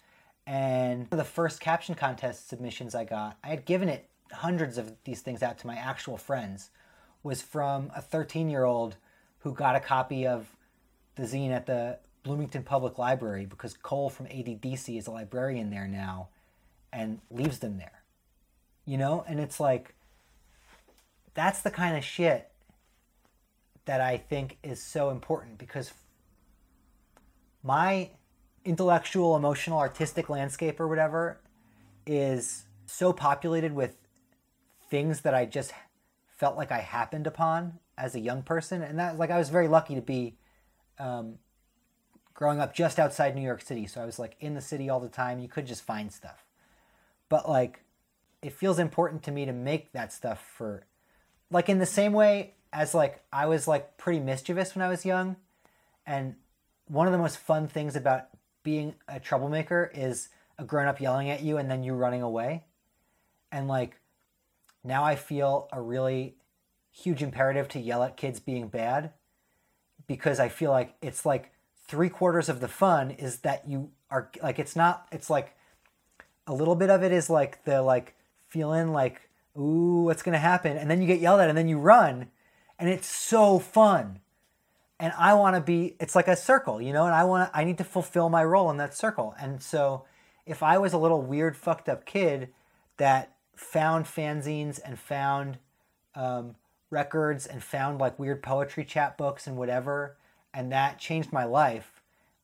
and 0.47 1.09
the 1.09 1.23
first 1.23 1.59
caption 1.59 1.95
contest 1.95 2.47
submissions 2.47 2.93
i 2.95 3.03
got 3.03 3.37
i 3.43 3.49
had 3.49 3.65
given 3.65 3.89
it 3.89 4.09
hundreds 4.31 4.77
of 4.77 4.93
these 5.03 5.21
things 5.21 5.41
out 5.41 5.57
to 5.57 5.67
my 5.67 5.75
actual 5.75 6.17
friends 6.17 6.69
was 7.23 7.41
from 7.41 7.91
a 7.95 8.01
13 8.01 8.49
year 8.49 8.63
old 8.63 8.97
who 9.39 9.53
got 9.53 9.75
a 9.75 9.79
copy 9.79 10.25
of 10.27 10.47
the 11.15 11.23
zine 11.23 11.51
at 11.51 11.65
the 11.65 11.97
Bloomington 12.23 12.63
Public 12.63 12.97
Library 12.97 13.45
because 13.45 13.73
Cole 13.75 14.09
from 14.09 14.25
ADDC 14.25 14.97
is 14.97 15.07
a 15.07 15.11
librarian 15.11 15.69
there 15.69 15.87
now 15.87 16.29
and 16.91 17.19
leaves 17.29 17.59
them 17.59 17.77
there. 17.77 18.01
You 18.85 18.97
know? 18.97 19.23
And 19.27 19.39
it's 19.39 19.59
like, 19.59 19.93
that's 21.35 21.61
the 21.61 21.71
kind 21.71 21.95
of 21.95 22.03
shit 22.03 22.49
that 23.85 24.01
I 24.01 24.17
think 24.17 24.57
is 24.63 24.81
so 24.81 25.11
important 25.11 25.59
because 25.59 25.93
my 27.61 28.09
intellectual, 28.65 29.35
emotional, 29.35 29.77
artistic 29.77 30.29
landscape 30.29 30.79
or 30.79 30.87
whatever 30.87 31.39
is 32.05 32.65
so 32.85 33.13
populated 33.13 33.73
with 33.73 33.95
things 34.89 35.21
that 35.21 35.33
I 35.33 35.45
just 35.45 35.71
felt 36.37 36.57
like 36.57 36.71
I 36.71 36.79
happened 36.79 37.27
upon 37.27 37.79
as 37.97 38.15
a 38.15 38.19
young 38.19 38.43
person. 38.43 38.81
And 38.81 38.99
that, 38.99 39.17
like, 39.17 39.31
I 39.31 39.37
was 39.37 39.49
very 39.49 39.67
lucky 39.67 39.95
to 39.95 40.01
be 40.01 40.37
um, 40.99 41.35
growing 42.33 42.59
up 42.59 42.73
just 42.73 42.99
outside 42.99 43.35
New 43.35 43.41
York 43.41 43.61
City. 43.61 43.87
So 43.87 44.01
I 44.01 44.05
was 44.05 44.19
like 44.19 44.35
in 44.39 44.53
the 44.53 44.61
city 44.61 44.89
all 44.89 44.99
the 44.99 45.09
time. 45.09 45.39
You 45.39 45.47
could 45.47 45.65
just 45.65 45.83
find 45.83 46.11
stuff. 46.11 46.45
But 47.29 47.47
like, 47.47 47.81
it 48.41 48.51
feels 48.51 48.79
important 48.79 49.23
to 49.23 49.31
me 49.31 49.45
to 49.45 49.53
make 49.53 49.93
that 49.93 50.11
stuff 50.13 50.45
for, 50.55 50.85
like, 51.49 51.69
in 51.69 51.79
the 51.79 51.85
same 51.85 52.13
way 52.13 52.55
as 52.75 52.93
like 52.93 53.23
I 53.31 53.45
was 53.45 53.67
like 53.67 53.97
pretty 53.97 54.19
mischievous 54.19 54.75
when 54.75 54.83
I 54.83 54.89
was 54.89 55.05
young. 55.05 55.37
And 56.05 56.35
one 56.87 57.07
of 57.07 57.13
the 57.13 57.19
most 57.19 57.37
fun 57.37 57.67
things 57.67 57.95
about 57.95 58.27
being 58.65 58.95
a 59.07 59.21
troublemaker 59.21 59.89
is 59.93 60.27
a 60.57 60.65
grown 60.65 60.87
up 60.87 60.99
yelling 60.99 61.29
at 61.29 61.41
you 61.41 61.57
and 61.57 61.71
then 61.71 61.83
you 61.83 61.93
running 61.93 62.23
away. 62.23 62.65
And 63.51 63.69
like, 63.69 64.01
now 64.83 65.05
I 65.05 65.15
feel 65.15 65.69
a 65.71 65.81
really 65.81 66.35
huge 66.91 67.23
imperative 67.23 67.69
to 67.69 67.79
yell 67.79 68.03
at 68.03 68.17
kids 68.17 68.41
being 68.41 68.67
bad 68.67 69.11
because 70.07 70.39
I 70.39 70.49
feel 70.49 70.71
like 70.71 70.95
it's 71.01 71.25
like 71.25 71.51
three 71.87 72.09
quarters 72.09 72.49
of 72.49 72.59
the 72.59 72.67
fun 72.67 73.11
is 73.11 73.39
that 73.39 73.67
you 73.69 73.91
are 74.09 74.31
like 74.41 74.59
it's 74.59 74.75
not 74.75 75.07
it's 75.11 75.29
like 75.29 75.55
a 76.47 76.53
little 76.53 76.75
bit 76.75 76.89
of 76.89 77.03
it 77.03 77.11
is 77.11 77.29
like 77.29 77.63
the 77.65 77.81
like 77.81 78.15
feeling 78.47 78.91
like 78.91 79.29
ooh 79.57 80.03
what's 80.03 80.23
gonna 80.23 80.37
happen? 80.37 80.77
And 80.77 80.89
then 80.89 81.01
you 81.01 81.07
get 81.07 81.19
yelled 81.19 81.41
at 81.41 81.49
and 81.49 81.57
then 81.57 81.67
you 81.67 81.77
run. 81.77 82.31
And 82.79 82.89
it's 82.89 83.07
so 83.07 83.59
fun 83.59 84.19
and 84.99 85.13
I 85.17 85.33
want 85.33 85.55
to 85.55 85.61
be 85.61 85.95
it's 85.99 86.15
like 86.15 86.27
a 86.27 86.35
circle 86.35 86.81
you 86.81 86.93
know 86.93 87.05
and 87.05 87.15
I 87.15 87.23
want 87.23 87.51
I 87.53 87.63
need 87.63 87.77
to 87.79 87.83
fulfill 87.83 88.29
my 88.29 88.43
role 88.43 88.69
in 88.71 88.77
that 88.77 88.95
circle 88.95 89.35
and 89.39 89.61
so 89.61 90.05
if 90.45 90.61
I 90.61 90.77
was 90.77 90.93
a 90.93 90.97
little 90.97 91.21
weird 91.21 91.57
fucked 91.57 91.89
up 91.89 92.05
kid 92.05 92.49
that 92.97 93.35
found 93.55 94.05
fanzines 94.05 94.79
and 94.83 94.99
found 94.99 95.57
um, 96.13 96.55
records 96.89 97.45
and 97.45 97.63
found 97.63 97.99
like 97.99 98.19
weird 98.19 98.43
poetry 98.43 98.85
chapbooks 98.85 99.47
and 99.47 99.57
whatever 99.57 100.17
and 100.53 100.71
that 100.71 100.97
changed 100.97 101.33
my 101.33 101.43
life, 101.43 102.01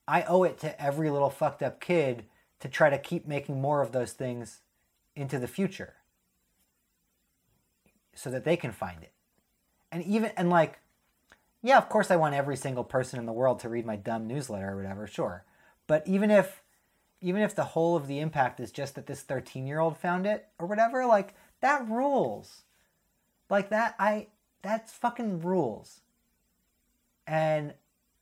I 0.07 0.23
owe 0.23 0.43
it 0.43 0.59
to 0.59 0.81
every 0.81 1.09
little 1.09 1.29
fucked 1.29 1.63
up 1.63 1.79
kid 1.79 2.25
to 2.59 2.67
try 2.67 2.89
to 2.89 2.97
keep 2.97 3.25
making 3.25 3.61
more 3.61 3.81
of 3.81 3.93
those 3.93 4.11
things 4.11 4.59
into 5.15 5.39
the 5.39 5.47
future 5.47 5.93
so 8.13 8.29
that 8.29 8.43
they 8.43 8.57
can 8.57 8.73
find 8.73 9.01
it. 9.01 9.13
And 9.91 10.03
even, 10.03 10.31
and 10.35 10.49
like, 10.49 10.79
yeah, 11.61 11.77
of 11.77 11.89
course 11.89 12.09
I 12.09 12.15
want 12.15 12.35
every 12.35 12.57
single 12.57 12.83
person 12.83 13.19
in 13.19 13.25
the 13.25 13.33
world 13.33 13.59
to 13.59 13.69
read 13.69 13.85
my 13.85 13.95
dumb 13.95 14.27
newsletter 14.27 14.71
or 14.71 14.77
whatever, 14.77 15.07
sure. 15.07 15.45
But 15.87 16.07
even 16.07 16.31
if, 16.31 16.63
even 17.21 17.41
if 17.41 17.55
the 17.55 17.63
whole 17.63 17.95
of 17.95 18.07
the 18.07 18.19
impact 18.19 18.59
is 18.59 18.71
just 18.71 18.95
that 18.95 19.05
this 19.05 19.21
13 19.21 19.67
year 19.67 19.79
old 19.79 19.97
found 19.97 20.25
it 20.25 20.47
or 20.57 20.67
whatever, 20.67 21.05
like, 21.05 21.35
that 21.61 21.87
rules. 21.87 22.63
Like 23.49 23.69
that, 23.69 23.95
I, 23.99 24.27
that's 24.63 24.91
fucking 24.93 25.41
rules. 25.41 26.01
And, 27.27 27.73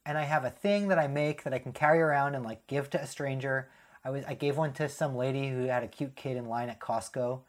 and 0.06 0.18
I 0.18 0.24
have 0.24 0.44
a 0.44 0.50
thing 0.50 0.88
that 0.90 1.00
I 1.00 1.08
make 1.08 1.44
that 1.44 1.54
I 1.54 1.60
can 1.60 1.72
carry 1.72 2.02
around 2.02 2.36
and 2.36 2.44
like 2.44 2.66
give 2.68 2.90
to 2.90 3.02
a 3.02 3.06
stranger. 3.06 3.70
I 4.04 4.10
was 4.10 4.24
I 4.26 4.34
gave 4.34 4.58
one 4.58 4.74
to 4.74 4.90
some 4.90 5.16
lady 5.16 5.50
who 5.50 5.66
had 5.66 5.84
a 5.84 5.88
cute 5.88 6.16
kid 6.16 6.36
in 6.36 6.46
line 6.46 6.70
at 6.70 6.80
Costco 6.80 7.42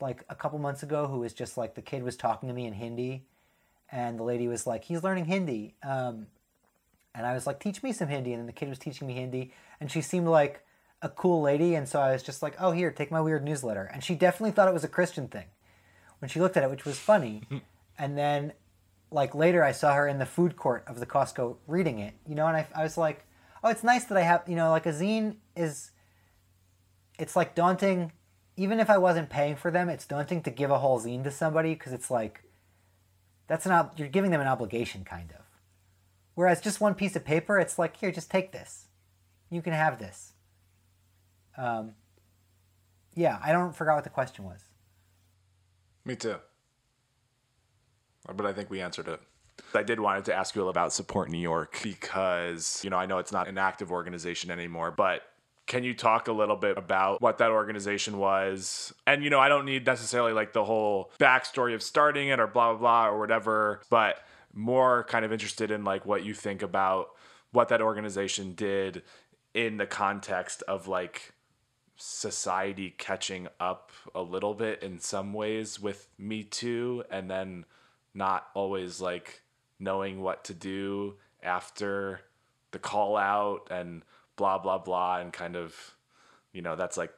like 0.00 0.24
a 0.28 0.34
couple 0.34 0.58
months 0.58 0.82
ago 0.82 1.06
who 1.06 1.20
was 1.20 1.32
just 1.32 1.56
like 1.56 1.74
the 1.74 1.80
kid 1.80 2.02
was 2.02 2.16
talking 2.16 2.48
to 2.48 2.54
me 2.54 2.66
in 2.66 2.74
Hindi 2.74 3.24
and 3.92 4.18
the 4.18 4.24
lady 4.24 4.48
was 4.48 4.66
like 4.66 4.84
he's 4.84 5.04
learning 5.04 5.26
Hindi. 5.26 5.74
Um, 5.82 6.26
and 7.14 7.26
I 7.26 7.34
was 7.34 7.46
like 7.46 7.60
teach 7.60 7.82
me 7.82 7.92
some 7.92 8.08
Hindi. 8.08 8.32
And 8.32 8.40
then 8.40 8.46
the 8.46 8.52
kid 8.52 8.68
was 8.68 8.78
teaching 8.78 9.06
me 9.06 9.14
Hindi. 9.14 9.52
And 9.78 9.90
she 9.90 10.00
seemed 10.00 10.26
like 10.26 10.64
a 11.02 11.08
cool 11.08 11.42
lady. 11.42 11.74
And 11.74 11.88
so 11.88 12.00
I 12.00 12.12
was 12.12 12.22
just 12.22 12.42
like 12.42 12.56
oh 12.58 12.72
here 12.72 12.90
take 12.90 13.10
my 13.10 13.20
weird 13.20 13.44
newsletter. 13.44 13.88
And 13.92 14.02
she 14.02 14.14
definitely 14.14 14.50
thought 14.50 14.68
it 14.68 14.74
was 14.74 14.84
a 14.84 14.88
Christian 14.88 15.28
thing 15.28 15.46
when 16.18 16.28
she 16.28 16.40
looked 16.40 16.56
at 16.56 16.64
it 16.64 16.70
which 16.70 16.84
was 16.84 16.98
funny. 16.98 17.42
And 17.98 18.16
then 18.16 18.54
like 19.10 19.34
later 19.34 19.62
I 19.62 19.70
saw 19.72 19.92
her 19.92 20.08
in 20.08 20.18
the 20.18 20.26
food 20.26 20.56
court 20.56 20.82
of 20.88 20.98
the 20.98 21.06
Costco 21.06 21.56
reading 21.68 21.98
it 21.98 22.14
you 22.26 22.34
know? 22.34 22.46
And 22.46 22.56
I, 22.56 22.66
I 22.74 22.82
was 22.82 22.96
like 22.96 23.26
oh 23.62 23.68
it's 23.68 23.84
nice 23.84 24.04
that 24.04 24.16
I 24.16 24.22
have 24.22 24.42
you 24.48 24.56
know 24.56 24.70
like 24.70 24.86
a 24.86 24.92
zine 24.92 25.36
is 25.54 25.90
it's 27.18 27.36
like 27.36 27.54
daunting. 27.54 28.12
Even 28.56 28.80
if 28.80 28.90
I 28.90 28.98
wasn't 28.98 29.30
paying 29.30 29.56
for 29.56 29.70
them, 29.70 29.88
it's 29.88 30.06
daunting 30.06 30.42
to 30.42 30.50
give 30.50 30.70
a 30.70 30.78
whole 30.78 31.00
zine 31.00 31.24
to 31.24 31.30
somebody 31.30 31.74
because 31.74 31.92
it's 31.92 32.10
like 32.10 32.42
that's 33.46 33.66
not 33.66 33.98
you're 33.98 34.08
giving 34.08 34.30
them 34.30 34.40
an 34.40 34.46
obligation 34.46 35.04
kind 35.04 35.30
of. 35.32 35.44
Whereas 36.34 36.60
just 36.60 36.80
one 36.80 36.94
piece 36.94 37.14
of 37.16 37.24
paper, 37.24 37.58
it's 37.58 37.78
like 37.78 37.96
here, 37.96 38.10
just 38.10 38.30
take 38.30 38.52
this. 38.52 38.86
You 39.50 39.60
can 39.60 39.74
have 39.74 39.98
this. 39.98 40.32
Um, 41.58 41.92
yeah, 43.14 43.38
I 43.44 43.52
don't 43.52 43.76
forgot 43.76 43.96
what 43.96 44.04
the 44.04 44.10
question 44.10 44.44
was. 44.44 44.62
Me 46.04 46.16
too. 46.16 46.36
But 48.34 48.46
I 48.46 48.52
think 48.52 48.70
we 48.70 48.80
answered 48.80 49.08
it. 49.08 49.20
I 49.74 49.82
did 49.82 50.00
wanted 50.00 50.24
to 50.26 50.34
ask 50.34 50.54
you 50.54 50.68
about 50.68 50.92
Support 50.92 51.30
New 51.30 51.38
York 51.38 51.78
because, 51.82 52.80
you 52.82 52.90
know, 52.90 52.96
I 52.96 53.06
know 53.06 53.18
it's 53.18 53.32
not 53.32 53.48
an 53.48 53.58
active 53.58 53.92
organization 53.92 54.50
anymore, 54.50 54.90
but 54.90 55.22
can 55.66 55.84
you 55.84 55.94
talk 55.94 56.28
a 56.28 56.32
little 56.32 56.56
bit 56.56 56.76
about 56.76 57.20
what 57.20 57.38
that 57.38 57.50
organization 57.50 58.18
was? 58.18 58.92
And, 59.06 59.22
you 59.22 59.30
know, 59.30 59.38
I 59.38 59.48
don't 59.48 59.64
need 59.64 59.86
necessarily 59.86 60.32
like 60.32 60.52
the 60.52 60.64
whole 60.64 61.10
backstory 61.18 61.74
of 61.74 61.82
starting 61.82 62.28
it 62.28 62.40
or 62.40 62.46
blah, 62.46 62.72
blah, 62.72 62.78
blah, 62.78 63.08
or 63.08 63.18
whatever, 63.18 63.80
but 63.88 64.18
more 64.52 65.04
kind 65.04 65.24
of 65.24 65.32
interested 65.32 65.70
in 65.70 65.84
like 65.84 66.04
what 66.04 66.24
you 66.24 66.34
think 66.34 66.62
about 66.62 67.08
what 67.52 67.68
that 67.68 67.80
organization 67.80 68.52
did 68.54 69.02
in 69.54 69.76
the 69.76 69.86
context 69.86 70.62
of 70.62 70.88
like 70.88 71.32
society 71.96 72.94
catching 72.98 73.46
up 73.60 73.92
a 74.14 74.22
little 74.22 74.54
bit 74.54 74.82
in 74.82 74.98
some 74.98 75.32
ways 75.32 75.78
with 75.78 76.08
Me 76.18 76.42
Too 76.42 77.04
and 77.10 77.30
then 77.30 77.64
not 78.14 78.48
always 78.54 79.00
like 79.00 79.42
knowing 79.78 80.20
what 80.20 80.44
to 80.44 80.54
do 80.54 81.14
after 81.42 82.20
the 82.72 82.78
call 82.78 83.16
out 83.16 83.68
and 83.70 84.02
blah 84.42 84.58
blah 84.58 84.78
blah 84.78 85.18
and 85.18 85.32
kind 85.32 85.54
of 85.54 85.94
you 86.52 86.62
know 86.62 86.74
that's 86.74 86.96
like 86.96 87.12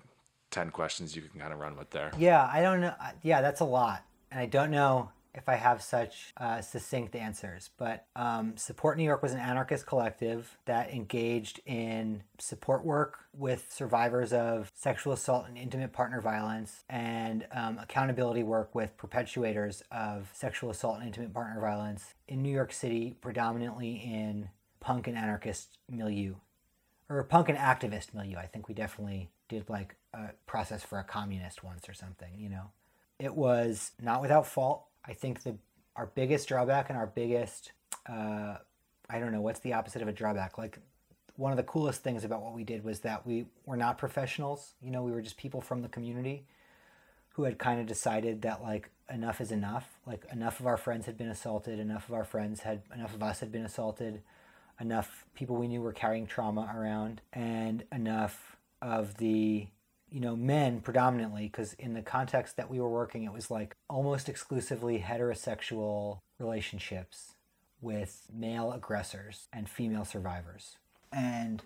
10 0.51 0.71
questions 0.71 1.17
you 1.17 1.23
can 1.23 1.41
kind 1.41 1.55
of 1.55 1.59
run 1.59 1.75
with 1.75 1.89
there 1.89 2.11
Yeah, 2.19 2.47
I 2.53 2.61
don't 2.61 2.83
know. 2.83 2.95
Yeah, 3.23 3.41
that's 3.41 3.61
a 3.61 3.65
lot. 3.65 4.05
And 4.31 4.39
I 4.39 4.47
don't 4.47 4.71
know 4.71 5.11
if 5.35 5.49
I 5.49 5.55
have 5.55 5.83
such 5.83 6.33
uh, 6.37 6.61
succinct 6.61 7.17
answers. 7.17 7.71
But 7.79 8.07
um, 8.15 8.57
Support 8.57 8.99
New 8.99 9.05
York 9.05 9.23
was 9.23 9.33
an 9.33 9.41
anarchist 9.41 9.87
collective 9.87 10.59
that 10.67 10.93
engaged 10.93 11.61
in 11.67 12.23
support 12.39 12.85
work 12.85 13.19
with 13.33 13.67
survivors 13.73 14.33
of 14.33 14.71
sexual 14.77 15.15
assault 15.15 15.47
and 15.49 15.59
intimate 15.59 15.93
partner 15.93 16.21
violence 16.21 16.85
and 16.89 17.47
um, 17.53 17.79
accountability 17.79 18.45
work 18.45 18.75
with 18.75 18.97
perpetuators 18.97 19.83
of 19.91 20.31
sexual 20.35 20.71
assault 20.71 20.99
and 20.99 21.07
intimate 21.07 21.33
partner 21.33 21.61
violence 21.61 22.15
in 22.29 22.43
New 22.43 22.53
York 22.53 22.73
City, 22.73 23.17
predominantly 23.21 23.95
in 23.95 24.51
punk 24.79 25.09
and 25.09 25.17
anarchist 25.17 25.79
milieu 25.91 26.35
or 27.09 27.23
punk 27.25 27.49
and 27.49 27.59
activist 27.59 28.15
milieu. 28.15 28.37
I 28.37 28.47
think 28.47 28.69
we 28.69 28.75
definitely 28.75 29.31
did 29.49 29.69
like 29.69 29.97
a 30.13 30.31
process 30.47 30.83
for 30.83 30.99
a 30.99 31.05
communist 31.05 31.63
once 31.63 31.89
or 31.89 31.95
something, 31.95 32.31
you 32.37 32.49
know. 32.49 32.71
It 33.19 33.35
was 33.35 33.93
not 34.01 34.23
without 34.23 34.47
fault. 34.47 34.85
I 35.05 35.13
think 35.13 35.43
the 35.43 35.57
our 35.97 36.07
biggest 36.07 36.49
drawback 36.49 36.89
and 36.89 36.99
our 36.99 37.07
biggest 37.07 37.73
uh, 38.09 38.57
I 39.09 39.19
don't 39.19 39.33
know 39.33 39.41
what's 39.41 39.61
the 39.61 39.75
opposite 39.75 40.03
of 40.03 40.09
a 40.09 40.13
drawback. 40.13 40.59
Like 40.59 40.79
one 41.37 41.53
of 41.53 41.57
the 41.57 41.63
coolest 41.65 42.03
things 42.03 42.25
about 42.25 42.43
what 42.43 42.55
we 42.55 42.65
did 42.65 42.85
was 42.85 43.01
that 43.01 43.27
we 43.27 43.47
were 43.67 43.77
not 43.77 43.99
professionals. 43.99 44.75
You 44.83 44.91
know, 44.91 45.03
we 45.03 45.13
were 45.13 45.21
just 45.21 45.37
people 45.37 45.61
from 45.61 45.83
the 45.83 45.89
community 45.89 46.47
who 47.31 47.45
had 47.45 47.59
kind 47.59 47.81
of 47.81 47.87
decided 47.87 48.43
that 48.43 48.63
like 48.63 48.91
enough 49.13 49.41
is 49.41 49.51
enough. 49.51 49.99
Like 50.07 50.25
enough 50.33 50.61
of 50.61 50.67
our 50.67 50.77
friends 50.77 51.07
had 51.07 51.19
been 51.19 51.29
assaulted, 51.29 51.79
enough 51.79 52.09
of 52.09 52.15
our 52.15 52.25
friends 52.25 52.61
had 52.61 52.83
enough 52.95 53.15
of 53.15 53.23
us 53.23 53.41
had 53.41 53.53
been 53.53 53.65
assaulted 53.65 54.23
enough 54.81 55.25
people 55.35 55.57
we 55.57 55.69
knew 55.69 55.81
were 55.81 55.93
carrying 55.93 56.27
trauma 56.27 56.73
around 56.77 57.21
and 57.33 57.85
enough 57.93 58.57
of 58.83 59.17
the 59.17 59.67
you 60.11 60.21
know 60.21 60.37
men 60.37 60.81
predominantly 60.81 61.47
because 61.47 61.73
in 61.75 61.95
the 61.95 62.03
context 62.03 62.57
that 62.57 62.71
we 62.71 62.81
were 62.81 62.89
working 62.89 63.25
it 63.25 63.33
was 63.33 63.51
like 63.51 63.77
almost 63.89 64.29
exclusively 64.29 64.99
heterosexual 64.99 66.19
relationships 66.39 67.35
with 67.85 68.27
male 68.33 68.73
aggressors 68.73 69.49
and 69.53 69.69
female 69.69 70.05
survivors. 70.05 70.79
And 71.13 71.63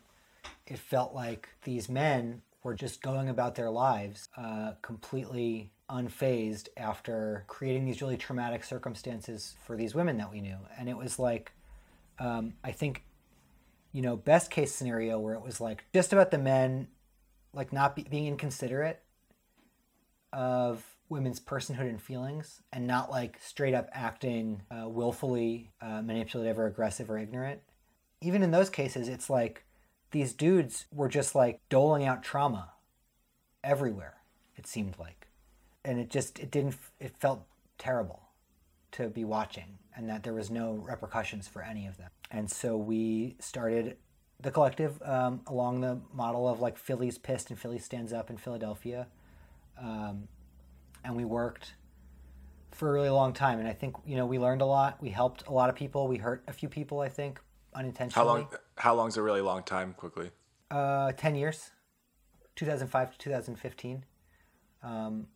it 0.66 0.78
felt 0.78 1.14
like 1.14 1.48
these 1.64 1.88
men 1.88 2.42
were 2.62 2.74
just 2.74 3.00
going 3.00 3.28
about 3.28 3.54
their 3.54 3.70
lives 3.70 4.28
uh, 4.36 4.72
completely 4.82 5.70
unfazed 5.88 6.68
after 6.76 7.44
creating 7.46 7.86
these 7.86 8.02
really 8.02 8.16
traumatic 8.16 8.64
circumstances 8.64 9.54
for 9.64 9.76
these 9.76 9.94
women 9.94 10.18
that 10.18 10.30
we 10.30 10.40
knew. 10.40 10.58
And 10.78 10.88
it 10.88 10.96
was 10.96 11.18
like 11.18 11.52
um, 12.18 12.54
I 12.64 12.72
think, 12.72 13.04
you 13.92 14.02
know, 14.02 14.16
best 14.16 14.50
case 14.50 14.74
scenario 14.74 15.18
where 15.18 15.34
it 15.34 15.42
was 15.42 15.60
like 15.60 15.84
just 15.94 16.12
about 16.12 16.30
the 16.30 16.38
men, 16.38 16.88
like 17.52 17.72
not 17.72 17.96
be, 17.96 18.02
being 18.02 18.26
inconsiderate 18.26 19.02
of 20.32 20.84
women's 21.08 21.40
personhood 21.40 21.88
and 21.88 22.00
feelings, 22.00 22.62
and 22.72 22.86
not 22.86 23.10
like 23.10 23.38
straight 23.40 23.74
up 23.74 23.88
acting 23.92 24.62
uh, 24.70 24.88
willfully 24.88 25.70
uh, 25.80 26.02
manipulative 26.02 26.58
or 26.58 26.66
aggressive 26.66 27.10
or 27.10 27.18
ignorant. 27.18 27.60
Even 28.20 28.42
in 28.42 28.50
those 28.50 28.68
cases, 28.68 29.08
it's 29.08 29.30
like 29.30 29.64
these 30.10 30.32
dudes 30.32 30.86
were 30.92 31.08
just 31.08 31.34
like 31.34 31.60
doling 31.68 32.04
out 32.04 32.22
trauma 32.22 32.72
everywhere. 33.64 34.16
It 34.56 34.66
seemed 34.66 34.98
like, 34.98 35.28
and 35.84 35.98
it 35.98 36.10
just 36.10 36.38
it 36.38 36.50
didn't 36.50 36.76
it 37.00 37.16
felt 37.18 37.46
terrible 37.78 38.27
to 38.92 39.08
be 39.08 39.24
watching 39.24 39.78
and 39.96 40.08
that 40.08 40.22
there 40.22 40.34
was 40.34 40.50
no 40.50 40.74
repercussions 40.74 41.48
for 41.48 41.62
any 41.62 41.86
of 41.86 41.96
them. 41.96 42.10
And 42.30 42.50
so 42.50 42.76
we 42.76 43.36
started 43.40 43.96
the 44.40 44.50
collective 44.50 45.00
um, 45.02 45.40
along 45.46 45.80
the 45.80 46.00
model 46.12 46.48
of 46.48 46.60
like 46.60 46.78
Philly's 46.78 47.18
pissed 47.18 47.50
and 47.50 47.58
Philly 47.58 47.78
stands 47.78 48.12
up 48.12 48.30
in 48.30 48.36
Philadelphia. 48.36 49.08
Um, 49.80 50.28
and 51.04 51.16
we 51.16 51.24
worked 51.24 51.74
for 52.70 52.90
a 52.90 52.92
really 52.92 53.10
long 53.10 53.32
time. 53.32 53.58
And 53.58 53.66
I 53.66 53.72
think, 53.72 53.96
you 54.06 54.16
know, 54.16 54.26
we 54.26 54.38
learned 54.38 54.62
a 54.62 54.66
lot. 54.66 54.98
We 55.00 55.10
helped 55.10 55.46
a 55.48 55.52
lot 55.52 55.68
of 55.68 55.74
people. 55.74 56.06
We 56.06 56.18
hurt 56.18 56.44
a 56.46 56.52
few 56.52 56.68
people, 56.68 57.00
I 57.00 57.08
think, 57.08 57.40
unintentionally. 57.74 58.26
how 58.26 58.34
long 58.34 58.48
how 58.76 58.94
long's 58.94 59.16
a 59.16 59.22
really 59.22 59.40
long 59.40 59.62
time 59.62 59.94
quickly 59.94 60.30
Uh, 60.70 61.12
10 61.12 61.34
years, 61.34 61.70
2005 62.56 63.12
to 63.12 63.18
2015. 63.18 64.04
Um, 64.82 65.26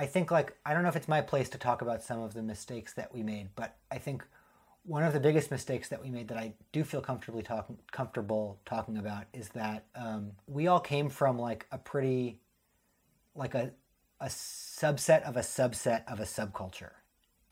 I 0.00 0.06
think, 0.06 0.30
like, 0.30 0.56
I 0.64 0.72
don't 0.72 0.82
know 0.82 0.88
if 0.88 0.96
it's 0.96 1.08
my 1.08 1.20
place 1.20 1.50
to 1.50 1.58
talk 1.58 1.82
about 1.82 2.02
some 2.02 2.22
of 2.22 2.32
the 2.32 2.42
mistakes 2.42 2.94
that 2.94 3.12
we 3.12 3.22
made, 3.22 3.50
but 3.54 3.76
I 3.90 3.98
think 3.98 4.24
one 4.82 5.02
of 5.02 5.12
the 5.12 5.20
biggest 5.20 5.50
mistakes 5.50 5.90
that 5.90 6.02
we 6.02 6.08
made 6.08 6.28
that 6.28 6.38
I 6.38 6.54
do 6.72 6.84
feel 6.84 7.02
comfortably 7.02 7.42
talking 7.42 7.76
comfortable 7.92 8.58
talking 8.64 8.96
about 8.96 9.24
is 9.34 9.50
that 9.50 9.84
um, 9.94 10.32
we 10.46 10.68
all 10.68 10.80
came 10.80 11.10
from 11.10 11.38
like 11.38 11.66
a 11.70 11.76
pretty, 11.76 12.40
like 13.34 13.54
a, 13.54 13.72
a 14.22 14.28
subset 14.28 15.20
of 15.24 15.36
a 15.36 15.40
subset 15.40 16.10
of 16.10 16.18
a 16.18 16.24
subculture. 16.24 16.92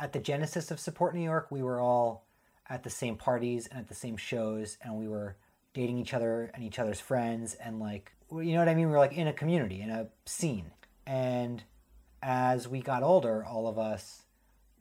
At 0.00 0.14
the 0.14 0.18
genesis 0.18 0.70
of 0.70 0.80
Support 0.80 1.14
New 1.14 1.20
York, 1.20 1.48
we 1.50 1.62
were 1.62 1.80
all 1.80 2.28
at 2.70 2.82
the 2.82 2.88
same 2.88 3.16
parties 3.16 3.66
and 3.66 3.78
at 3.78 3.88
the 3.88 3.94
same 3.94 4.16
shows, 4.16 4.78
and 4.80 4.94
we 4.94 5.06
were 5.06 5.36
dating 5.74 5.98
each 5.98 6.14
other 6.14 6.50
and 6.54 6.64
each 6.64 6.78
other's 6.78 6.98
friends, 6.98 7.52
and 7.56 7.78
like, 7.78 8.14
you 8.32 8.54
know 8.54 8.60
what 8.60 8.70
I 8.70 8.74
mean? 8.74 8.86
We 8.86 8.92
were 8.92 8.98
like 8.98 9.12
in 9.12 9.28
a 9.28 9.34
community, 9.34 9.82
in 9.82 9.90
a 9.90 10.06
scene. 10.24 10.70
And 11.06 11.62
as 12.22 12.68
we 12.68 12.80
got 12.80 13.02
older, 13.02 13.44
all 13.44 13.68
of 13.68 13.78
us 13.78 14.22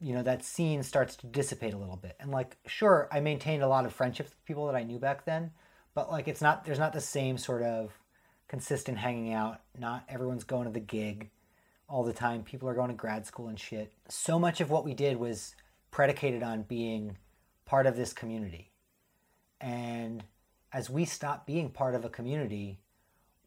you 0.00 0.14
know 0.14 0.22
that 0.22 0.44
scene 0.44 0.84
starts 0.84 1.16
to 1.16 1.26
dissipate 1.26 1.74
a 1.74 1.76
little 1.76 1.96
bit. 1.96 2.14
And 2.20 2.30
like 2.30 2.56
sure 2.66 3.08
i 3.10 3.18
maintained 3.18 3.64
a 3.64 3.68
lot 3.68 3.84
of 3.84 3.92
friendships 3.92 4.30
with 4.30 4.44
people 4.44 4.66
that 4.66 4.76
i 4.76 4.84
knew 4.84 5.00
back 5.00 5.24
then 5.24 5.50
but 5.92 6.08
like 6.08 6.28
it's 6.28 6.40
not 6.40 6.64
there's 6.64 6.78
not 6.78 6.92
the 6.92 7.00
same 7.00 7.36
sort 7.36 7.62
of 7.62 7.98
consistent 8.46 8.98
hanging 8.98 9.32
out. 9.32 9.60
Not 9.78 10.04
everyone's 10.08 10.44
going 10.44 10.66
to 10.66 10.70
the 10.70 10.80
gig 10.80 11.30
all 11.88 12.04
the 12.04 12.12
time. 12.12 12.42
People 12.42 12.68
are 12.68 12.74
going 12.74 12.90
to 12.90 12.94
grad 12.94 13.26
school 13.26 13.48
and 13.48 13.58
shit. 13.58 13.92
So 14.08 14.38
much 14.38 14.60
of 14.60 14.70
what 14.70 14.84
we 14.84 14.94
did 14.94 15.18
was 15.18 15.54
predicated 15.90 16.42
on 16.42 16.62
being 16.62 17.16
part 17.64 17.86
of 17.86 17.96
this 17.96 18.12
community. 18.12 18.70
And 19.60 20.22
as 20.72 20.88
we 20.88 21.04
stopped 21.04 21.46
being 21.46 21.70
part 21.70 21.94
of 21.94 22.04
a 22.04 22.08
community 22.08 22.78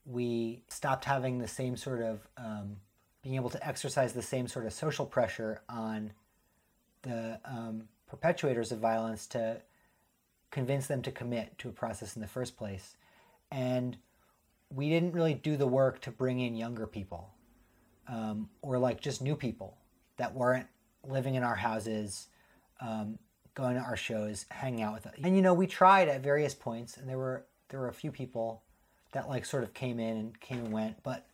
we 0.04 0.64
stopped 0.68 1.06
having 1.06 1.38
the 1.38 1.48
same 1.48 1.78
sort 1.78 2.02
of 2.02 2.28
um, 2.36 2.78
being 3.24 3.36
able 3.36 3.50
to 3.50 3.68
exercise 3.68 4.14
the 4.14 4.22
same 4.22 4.48
sort 4.48 4.66
of 4.66 4.74
social 4.74 5.06
pressure 5.06 5.62
on 5.70 6.12
the 7.04 7.40
um, 7.46 7.88
perpetuators 8.12 8.72
of 8.72 8.80
violence 8.80 9.28
to 9.28 9.62
convince 10.50 10.88
them 10.88 11.02
to 11.02 11.12
commit 11.12 11.58
to 11.58 11.70
a 11.70 11.72
process 11.72 12.16
in 12.16 12.22
the 12.22 12.28
first 12.28 12.58
place. 12.58 12.98
And 13.52 13.98
we 14.74 14.90
didn't 14.90 15.14
really 15.14 15.34
do 15.34 15.58
the 15.58 15.68
work 15.68 16.02
to 16.02 16.12
bring 16.12 16.40
in 16.40 16.56
younger 16.56 16.88
people 16.88 17.34
um, 18.08 18.50
or 18.62 18.78
like 18.78 19.02
just 19.02 19.22
new 19.22 19.36
people 19.36 19.78
that 20.18 20.34
weren't 20.34 20.68
living 21.08 21.36
in 21.36 21.44
our 21.44 21.56
houses, 21.56 22.28
um, 22.80 23.18
going 23.54 23.76
to 23.76 23.82
our 23.82 23.98
shows, 23.98 24.46
hanging 24.50 24.82
out 24.82 24.94
with 24.94 25.08
us. 25.08 25.14
And 25.24 25.36
you 25.36 25.42
know, 25.42 25.54
we 25.54 25.68
tried 25.68 26.10
at 26.10 26.22
various 26.22 26.54
points, 26.54 26.98
and 26.98 27.10
there 27.10 27.18
were 27.18 27.46
there 27.70 27.80
were 27.80 27.88
a 27.88 27.94
few 27.94 28.12
people 28.12 28.64
that 29.14 29.30
like 29.30 29.46
sort 29.46 29.64
of 29.64 29.74
came 29.74 30.00
in 30.00 30.18
and 30.18 30.40
came 30.40 30.60
and 30.60 30.72
went, 30.72 31.02
but 31.04 31.26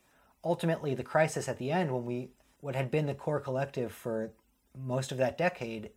ultimately 0.43 0.95
the 0.95 1.03
crisis 1.03 1.47
at 1.47 1.57
the 1.57 1.71
end 1.71 1.91
when 1.91 2.05
we 2.05 2.29
what 2.61 2.75
had 2.75 2.89
been 2.89 3.05
the 3.05 3.13
core 3.13 3.39
collective 3.39 3.91
for 3.91 4.31
most 4.77 5.11
of 5.11 5.17
that 5.17 5.37
decade 5.37 5.91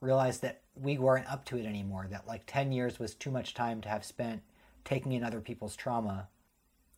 realized 0.00 0.42
that 0.42 0.62
we 0.74 0.98
weren't 0.98 1.30
up 1.30 1.44
to 1.44 1.56
it 1.56 1.66
anymore 1.66 2.06
that 2.10 2.26
like 2.26 2.42
10 2.46 2.72
years 2.72 2.98
was 2.98 3.14
too 3.14 3.30
much 3.30 3.54
time 3.54 3.80
to 3.80 3.88
have 3.88 4.04
spent 4.04 4.42
taking 4.84 5.12
in 5.12 5.22
other 5.22 5.40
people's 5.40 5.76
trauma. 5.76 6.28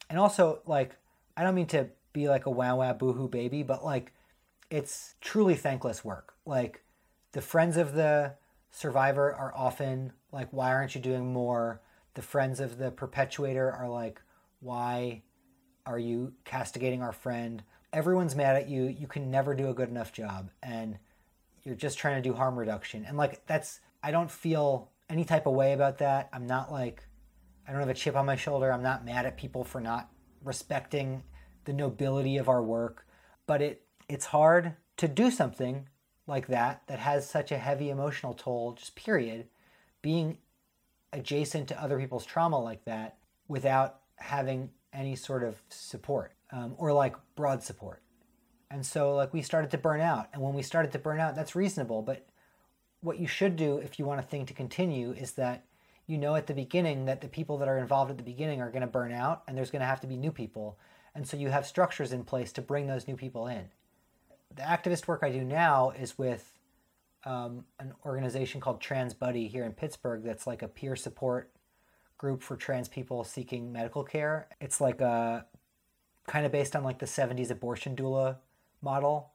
And 0.08 0.18
also 0.18 0.60
like 0.66 0.96
i 1.36 1.42
don't 1.42 1.54
mean 1.54 1.66
to 1.66 1.88
be 2.12 2.28
like 2.28 2.46
a 2.46 2.50
wow 2.50 2.78
wow 2.78 2.92
boohoo 2.92 3.28
baby 3.28 3.62
but 3.62 3.84
like 3.84 4.12
it's 4.70 5.14
truly 5.20 5.54
thankless 5.54 6.04
work. 6.04 6.34
Like 6.44 6.82
the 7.32 7.40
friends 7.40 7.76
of 7.76 7.92
the 7.92 8.34
survivor 8.70 9.32
are 9.32 9.52
often 9.54 10.12
like 10.32 10.48
why 10.50 10.72
aren't 10.72 10.94
you 10.94 11.00
doing 11.00 11.32
more? 11.32 11.80
The 12.14 12.22
friends 12.22 12.60
of 12.60 12.78
the 12.78 12.90
perpetuator 12.90 13.70
are 13.70 13.88
like 13.88 14.20
why 14.60 15.22
are 15.86 15.98
you 15.98 16.32
castigating 16.44 17.02
our 17.02 17.12
friend? 17.12 17.62
Everyone's 17.92 18.34
mad 18.34 18.56
at 18.56 18.68
you. 18.68 18.84
You 18.84 19.06
can 19.06 19.30
never 19.30 19.54
do 19.54 19.68
a 19.68 19.74
good 19.74 19.88
enough 19.88 20.12
job 20.12 20.50
and 20.62 20.98
you're 21.62 21.74
just 21.74 21.98
trying 21.98 22.22
to 22.22 22.28
do 22.28 22.34
harm 22.34 22.58
reduction. 22.58 23.04
And 23.06 23.16
like 23.16 23.46
that's 23.46 23.80
i 24.02 24.10
don't 24.10 24.30
feel 24.30 24.90
any 25.08 25.24
type 25.24 25.46
of 25.46 25.54
way 25.54 25.72
about 25.72 25.98
that. 25.98 26.28
I'm 26.32 26.46
not 26.46 26.72
like 26.72 27.04
i 27.66 27.70
don't 27.70 27.80
have 27.80 27.88
a 27.88 27.94
chip 27.94 28.16
on 28.16 28.26
my 28.26 28.36
shoulder. 28.36 28.72
I'm 28.72 28.82
not 28.82 29.04
mad 29.04 29.26
at 29.26 29.36
people 29.36 29.64
for 29.64 29.80
not 29.80 30.10
respecting 30.42 31.22
the 31.64 31.72
nobility 31.72 32.36
of 32.36 32.48
our 32.48 32.62
work. 32.62 33.06
But 33.46 33.62
it 33.62 33.82
it's 34.08 34.26
hard 34.26 34.76
to 34.98 35.08
do 35.08 35.30
something 35.30 35.88
like 36.26 36.46
that 36.48 36.82
that 36.86 36.98
has 36.98 37.28
such 37.28 37.52
a 37.52 37.58
heavy 37.58 37.90
emotional 37.90 38.34
toll 38.34 38.72
just 38.72 38.96
period 38.96 39.46
being 40.02 40.38
adjacent 41.12 41.68
to 41.68 41.82
other 41.82 41.98
people's 41.98 42.26
trauma 42.26 42.60
like 42.60 42.84
that 42.84 43.18
without 43.48 44.00
having 44.16 44.70
any 44.94 45.16
sort 45.16 45.42
of 45.42 45.60
support 45.68 46.32
um, 46.52 46.74
or 46.78 46.92
like 46.92 47.16
broad 47.34 47.62
support 47.62 48.04
and 48.74 48.84
so 48.84 49.14
like 49.14 49.32
we 49.32 49.40
started 49.40 49.70
to 49.70 49.78
burn 49.78 50.00
out. 50.00 50.28
And 50.32 50.42
when 50.42 50.52
we 50.52 50.62
started 50.62 50.90
to 50.92 50.98
burn 50.98 51.20
out, 51.20 51.36
that's 51.36 51.54
reasonable. 51.54 52.02
But 52.02 52.26
what 53.02 53.20
you 53.20 53.28
should 53.28 53.54
do 53.54 53.78
if 53.78 54.00
you 54.00 54.04
want 54.04 54.18
a 54.18 54.24
thing 54.24 54.46
to 54.46 54.52
continue 54.52 55.12
is 55.12 55.32
that 55.32 55.64
you 56.08 56.18
know 56.18 56.34
at 56.34 56.48
the 56.48 56.54
beginning 56.54 57.04
that 57.04 57.20
the 57.20 57.28
people 57.28 57.56
that 57.58 57.68
are 57.68 57.78
involved 57.78 58.10
at 58.10 58.16
the 58.16 58.24
beginning 58.24 58.60
are 58.60 58.70
going 58.70 58.80
to 58.80 58.88
burn 58.88 59.12
out 59.12 59.44
and 59.46 59.56
there's 59.56 59.70
going 59.70 59.78
to 59.80 59.86
have 59.86 60.00
to 60.00 60.08
be 60.08 60.16
new 60.16 60.32
people. 60.32 60.76
And 61.14 61.24
so 61.24 61.36
you 61.36 61.50
have 61.50 61.68
structures 61.68 62.12
in 62.12 62.24
place 62.24 62.52
to 62.54 62.62
bring 62.62 62.88
those 62.88 63.06
new 63.06 63.14
people 63.14 63.46
in. 63.46 63.68
The 64.52 64.62
activist 64.62 65.06
work 65.06 65.20
I 65.22 65.30
do 65.30 65.44
now 65.44 65.90
is 65.90 66.18
with 66.18 66.58
um, 67.24 67.66
an 67.78 67.92
organization 68.04 68.60
called 68.60 68.80
Trans 68.80 69.14
Buddy 69.14 69.46
here 69.46 69.64
in 69.64 69.72
Pittsburgh 69.72 70.24
that's 70.24 70.48
like 70.48 70.62
a 70.62 70.68
peer 70.68 70.96
support 70.96 71.52
group 72.24 72.42
for 72.42 72.56
trans 72.56 72.88
people 72.88 73.22
seeking 73.22 73.70
medical 73.70 74.02
care. 74.02 74.48
It's 74.58 74.80
like 74.80 75.02
a 75.02 75.44
kind 76.26 76.46
of 76.46 76.52
based 76.52 76.74
on 76.74 76.82
like 76.82 76.98
the 76.98 77.04
70s 77.04 77.50
abortion 77.50 77.94
doula 77.94 78.36
model 78.80 79.30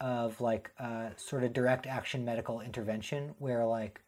of 0.00 0.40
like 0.40 0.70
uh, 0.78 1.08
sort 1.16 1.42
of 1.42 1.52
direct 1.52 1.88
action 1.88 2.24
medical 2.24 2.60
intervention 2.60 3.34
where 3.40 3.66
like 3.66 4.00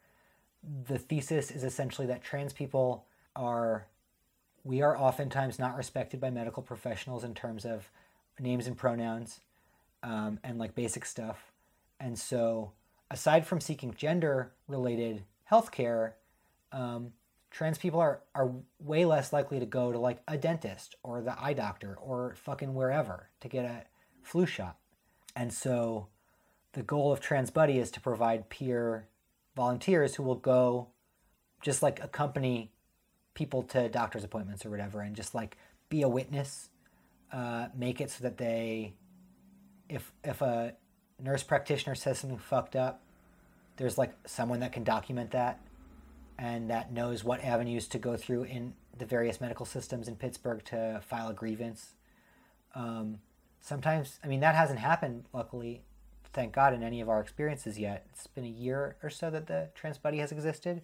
the 0.87 0.97
thesis 0.97 1.51
is 1.51 1.65
essentially 1.65 2.07
that 2.07 2.23
trans 2.23 2.53
people 2.53 3.03
are 3.35 3.87
we 4.63 4.81
are 4.81 4.97
oftentimes 4.97 5.59
not 5.59 5.75
respected 5.75 6.21
by 6.21 6.29
medical 6.29 6.63
professionals 6.63 7.25
in 7.25 7.33
terms 7.33 7.65
of 7.65 7.89
names 8.39 8.67
and 8.67 8.77
pronouns 8.77 9.41
um, 10.01 10.39
and 10.45 10.57
like 10.57 10.73
basic 10.75 11.03
stuff 11.05 11.51
and 11.99 12.17
so 12.17 12.71
aside 13.11 13.45
from 13.45 13.59
seeking 13.59 13.93
gender 13.93 14.53
related 14.69 15.23
healthcare 15.51 16.13
um, 16.71 17.11
trans 17.53 17.77
people 17.77 17.99
are, 17.99 18.19
are 18.33 18.51
way 18.79 19.05
less 19.05 19.31
likely 19.31 19.59
to 19.59 19.65
go 19.65 19.91
to 19.91 19.99
like 19.99 20.19
a 20.27 20.35
dentist 20.37 20.95
or 21.03 21.21
the 21.21 21.39
eye 21.41 21.53
doctor 21.53 21.95
or 22.01 22.33
fucking 22.35 22.73
wherever 22.73 23.29
to 23.39 23.47
get 23.47 23.63
a 23.63 23.83
flu 24.23 24.45
shot. 24.47 24.77
And 25.35 25.53
so 25.53 26.07
the 26.73 26.81
goal 26.81 27.13
of 27.13 27.21
Trans 27.21 27.51
Buddy 27.51 27.77
is 27.77 27.91
to 27.91 28.01
provide 28.01 28.49
peer 28.49 29.07
volunteers 29.55 30.15
who 30.15 30.23
will 30.23 30.35
go 30.35 30.87
just 31.61 31.83
like 31.83 32.03
accompany 32.03 32.71
people 33.35 33.61
to 33.63 33.87
doctor's 33.87 34.23
appointments 34.23 34.65
or 34.65 34.71
whatever 34.71 35.01
and 35.01 35.15
just 35.15 35.35
like 35.35 35.55
be 35.89 36.01
a 36.01 36.09
witness, 36.09 36.69
uh, 37.31 37.67
make 37.75 38.01
it 38.01 38.09
so 38.09 38.23
that 38.23 38.37
they, 38.37 38.93
if, 39.87 40.11
if 40.23 40.41
a 40.41 40.73
nurse 41.21 41.43
practitioner 41.43 41.93
says 41.93 42.17
something 42.17 42.39
fucked 42.39 42.75
up, 42.75 43.01
there's 43.77 43.97
like 43.99 44.13
someone 44.25 44.61
that 44.61 44.71
can 44.71 44.83
document 44.83 45.31
that 45.31 45.59
and 46.37 46.69
that 46.69 46.91
knows 46.91 47.23
what 47.23 47.43
avenues 47.43 47.87
to 47.89 47.97
go 47.97 48.17
through 48.17 48.43
in 48.43 48.73
the 48.97 49.05
various 49.05 49.41
medical 49.41 49.65
systems 49.65 50.07
in 50.07 50.15
Pittsburgh 50.15 50.63
to 50.65 51.01
file 51.05 51.29
a 51.29 51.33
grievance. 51.33 51.93
Um, 52.75 53.19
sometimes, 53.59 54.19
I 54.23 54.27
mean, 54.27 54.39
that 54.41 54.55
hasn't 54.55 54.79
happened, 54.79 55.25
luckily, 55.33 55.83
thank 56.33 56.53
God, 56.53 56.73
in 56.73 56.83
any 56.83 57.01
of 57.01 57.09
our 57.09 57.21
experiences 57.21 57.79
yet. 57.79 58.05
It's 58.11 58.27
been 58.27 58.45
a 58.45 58.47
year 58.47 58.95
or 59.03 59.09
so 59.09 59.29
that 59.29 59.47
the 59.47 59.69
Trans 59.75 59.97
Buddy 59.97 60.17
has 60.19 60.31
existed. 60.31 60.81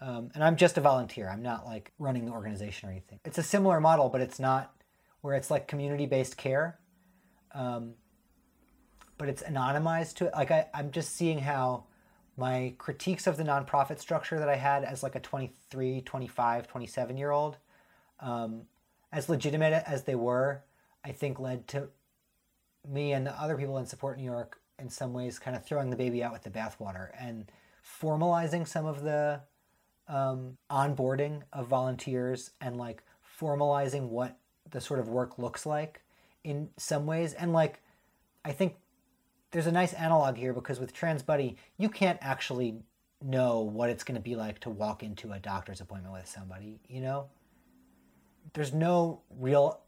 Um, 0.00 0.30
and 0.34 0.42
I'm 0.42 0.56
just 0.56 0.76
a 0.76 0.80
volunteer. 0.80 1.28
I'm 1.28 1.42
not 1.42 1.64
like 1.64 1.92
running 1.98 2.26
the 2.26 2.32
organization 2.32 2.88
or 2.88 2.92
anything. 2.92 3.20
It's 3.24 3.38
a 3.38 3.42
similar 3.42 3.80
model, 3.80 4.08
but 4.08 4.20
it's 4.20 4.40
not 4.40 4.74
where 5.20 5.34
it's 5.34 5.50
like 5.50 5.68
community 5.68 6.06
based 6.06 6.36
care. 6.36 6.78
Um, 7.52 7.94
but 9.16 9.28
it's 9.28 9.42
anonymized 9.42 10.16
to 10.16 10.26
it. 10.26 10.34
Like 10.34 10.50
I, 10.50 10.66
I'm 10.74 10.90
just 10.90 11.14
seeing 11.14 11.38
how 11.38 11.84
my 12.36 12.74
critiques 12.78 13.26
of 13.26 13.36
the 13.36 13.44
nonprofit 13.44 13.98
structure 13.98 14.38
that 14.38 14.48
I 14.48 14.56
had 14.56 14.84
as 14.84 15.02
like 15.02 15.14
a 15.14 15.20
23, 15.20 16.00
25, 16.00 16.68
27 16.68 17.16
year 17.16 17.30
old, 17.30 17.58
um, 18.20 18.62
as 19.12 19.28
legitimate 19.28 19.84
as 19.86 20.02
they 20.02 20.14
were, 20.14 20.62
I 21.04 21.12
think 21.12 21.38
led 21.38 21.68
to 21.68 21.88
me 22.88 23.12
and 23.12 23.26
the 23.26 23.40
other 23.40 23.56
people 23.56 23.78
in 23.78 23.86
Support 23.86 24.18
New 24.18 24.24
York 24.24 24.60
in 24.78 24.88
some 24.90 25.12
ways 25.12 25.38
kind 25.38 25.56
of 25.56 25.64
throwing 25.64 25.90
the 25.90 25.96
baby 25.96 26.22
out 26.22 26.32
with 26.32 26.42
the 26.42 26.50
bathwater 26.50 27.10
and 27.18 27.50
formalizing 28.00 28.66
some 28.66 28.86
of 28.86 29.02
the 29.02 29.40
um, 30.08 30.56
onboarding 30.70 31.42
of 31.52 31.68
volunteers 31.68 32.50
and 32.60 32.76
like 32.76 33.02
formalizing 33.40 34.08
what 34.08 34.36
the 34.70 34.80
sort 34.80 35.00
of 35.00 35.08
work 35.08 35.38
looks 35.38 35.64
like 35.64 36.02
in 36.42 36.68
some 36.76 37.06
ways. 37.06 37.34
And 37.34 37.52
like, 37.52 37.80
I 38.44 38.52
think 38.52 38.76
there's 39.54 39.68
a 39.68 39.72
nice 39.72 39.92
analog 39.92 40.36
here 40.36 40.52
because 40.52 40.80
with 40.80 40.92
Trans 40.92 41.22
Buddy, 41.22 41.56
you 41.78 41.88
can't 41.88 42.18
actually 42.20 42.82
know 43.22 43.60
what 43.60 43.88
it's 43.88 44.02
going 44.02 44.16
to 44.16 44.20
be 44.20 44.34
like 44.34 44.58
to 44.58 44.68
walk 44.68 45.04
into 45.04 45.30
a 45.30 45.38
doctor's 45.38 45.80
appointment 45.80 46.12
with 46.12 46.26
somebody, 46.26 46.80
you 46.88 47.00
know? 47.00 47.26
There's 48.52 48.74
no 48.74 49.22
real 49.38 49.80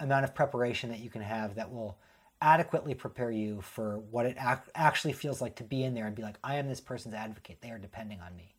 amount 0.00 0.24
of 0.24 0.34
preparation 0.34 0.88
that 0.88 1.00
you 1.00 1.10
can 1.10 1.20
have 1.20 1.56
that 1.56 1.70
will 1.70 1.98
adequately 2.40 2.94
prepare 2.94 3.30
you 3.30 3.60
for 3.60 3.98
what 4.10 4.24
it 4.24 4.38
ac- 4.40 4.70
actually 4.74 5.12
feels 5.12 5.42
like 5.42 5.54
to 5.56 5.64
be 5.64 5.84
in 5.84 5.94
there 5.94 6.06
and 6.06 6.16
be 6.16 6.22
like, 6.22 6.38
I 6.42 6.56
am 6.56 6.66
this 6.66 6.80
person's 6.80 7.14
advocate. 7.14 7.60
They 7.60 7.70
are 7.70 7.78
depending 7.78 8.22
on 8.22 8.34
me. 8.34 8.54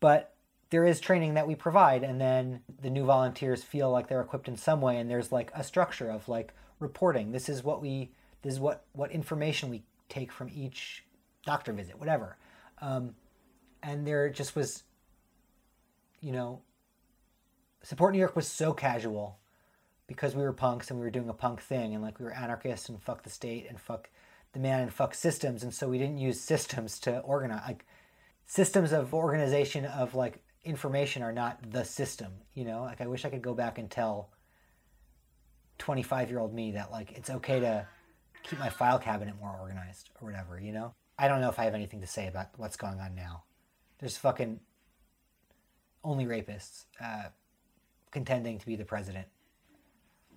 But 0.00 0.32
there 0.70 0.86
is 0.86 0.98
training 0.98 1.34
that 1.34 1.46
we 1.46 1.54
provide, 1.54 2.04
and 2.04 2.18
then 2.18 2.62
the 2.80 2.88
new 2.88 3.04
volunteers 3.04 3.62
feel 3.62 3.90
like 3.90 4.08
they're 4.08 4.22
equipped 4.22 4.48
in 4.48 4.56
some 4.56 4.80
way, 4.80 4.96
and 4.96 5.10
there's 5.10 5.30
like 5.30 5.50
a 5.54 5.62
structure 5.62 6.08
of 6.08 6.26
like 6.26 6.54
reporting. 6.78 7.32
This 7.32 7.50
is 7.50 7.62
what 7.62 7.82
we, 7.82 8.12
this 8.40 8.54
is 8.54 8.60
what 8.60 8.86
what 8.94 9.10
information 9.10 9.68
we 9.68 9.82
take 10.10 10.30
from 10.32 10.50
each 10.52 11.04
doctor 11.46 11.72
visit, 11.72 11.98
whatever. 11.98 12.36
Um, 12.80 13.14
and 13.82 14.06
there 14.06 14.28
just 14.28 14.54
was, 14.54 14.82
you 16.20 16.32
know, 16.32 16.60
Support 17.82 18.12
New 18.12 18.18
York 18.18 18.36
was 18.36 18.46
so 18.46 18.74
casual 18.74 19.38
because 20.06 20.36
we 20.36 20.42
were 20.42 20.52
punks 20.52 20.90
and 20.90 20.98
we 20.98 21.04
were 21.04 21.10
doing 21.10 21.30
a 21.30 21.34
punk 21.34 21.62
thing 21.62 21.94
and 21.94 22.02
like 22.02 22.18
we 22.18 22.26
were 22.26 22.34
anarchists 22.34 22.90
and 22.90 23.00
fuck 23.02 23.22
the 23.22 23.30
state 23.30 23.66
and 23.70 23.80
fuck 23.80 24.10
the 24.52 24.58
man 24.58 24.80
and 24.80 24.92
fuck 24.92 25.14
systems, 25.14 25.62
and 25.62 25.72
so 25.72 25.88
we 25.88 25.98
didn't 25.98 26.18
use 26.18 26.40
systems 26.40 26.98
to 27.00 27.20
organize. 27.20 27.62
Like 27.66 27.86
systems 28.46 28.92
of 28.92 29.14
organization 29.14 29.84
of 29.84 30.14
like 30.14 30.42
information 30.64 31.22
are 31.22 31.32
not 31.32 31.70
the 31.70 31.84
system. 31.84 32.32
You 32.54 32.64
know, 32.64 32.82
like 32.82 33.00
I 33.00 33.06
wish 33.06 33.24
I 33.24 33.30
could 33.30 33.42
go 33.42 33.54
back 33.54 33.78
and 33.78 33.90
tell 33.90 34.30
25 35.78 36.30
year 36.30 36.40
old 36.40 36.52
me 36.52 36.72
that 36.72 36.90
like 36.90 37.12
it's 37.12 37.30
okay 37.30 37.60
to 37.60 37.86
keep 38.42 38.58
my 38.58 38.68
file 38.68 38.98
cabinet 38.98 39.34
more 39.40 39.56
organized 39.60 40.10
or 40.20 40.26
whatever. 40.28 40.60
You 40.60 40.72
know, 40.72 40.94
I 41.18 41.28
don't 41.28 41.40
know 41.40 41.48
if 41.48 41.58
I 41.58 41.64
have 41.64 41.74
anything 41.74 42.00
to 42.00 42.06
say 42.06 42.26
about 42.26 42.48
what's 42.56 42.76
going 42.76 43.00
on 43.00 43.14
now. 43.14 43.44
There's 43.98 44.16
fucking 44.16 44.60
only 46.02 46.24
rapists 46.24 46.84
uh, 47.02 47.24
contending 48.10 48.58
to 48.58 48.66
be 48.66 48.76
the 48.76 48.84
president. 48.84 49.26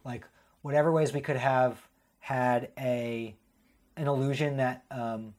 Like 0.04 0.26
whatever 0.62 0.92
ways 0.92 1.14
we 1.14 1.22
could 1.22 1.38
have 1.38 1.80
had 2.20 2.70
a 2.78 3.36
an 3.96 4.08
illusion 4.08 4.58
that 4.58 4.84
um, 4.92 5.34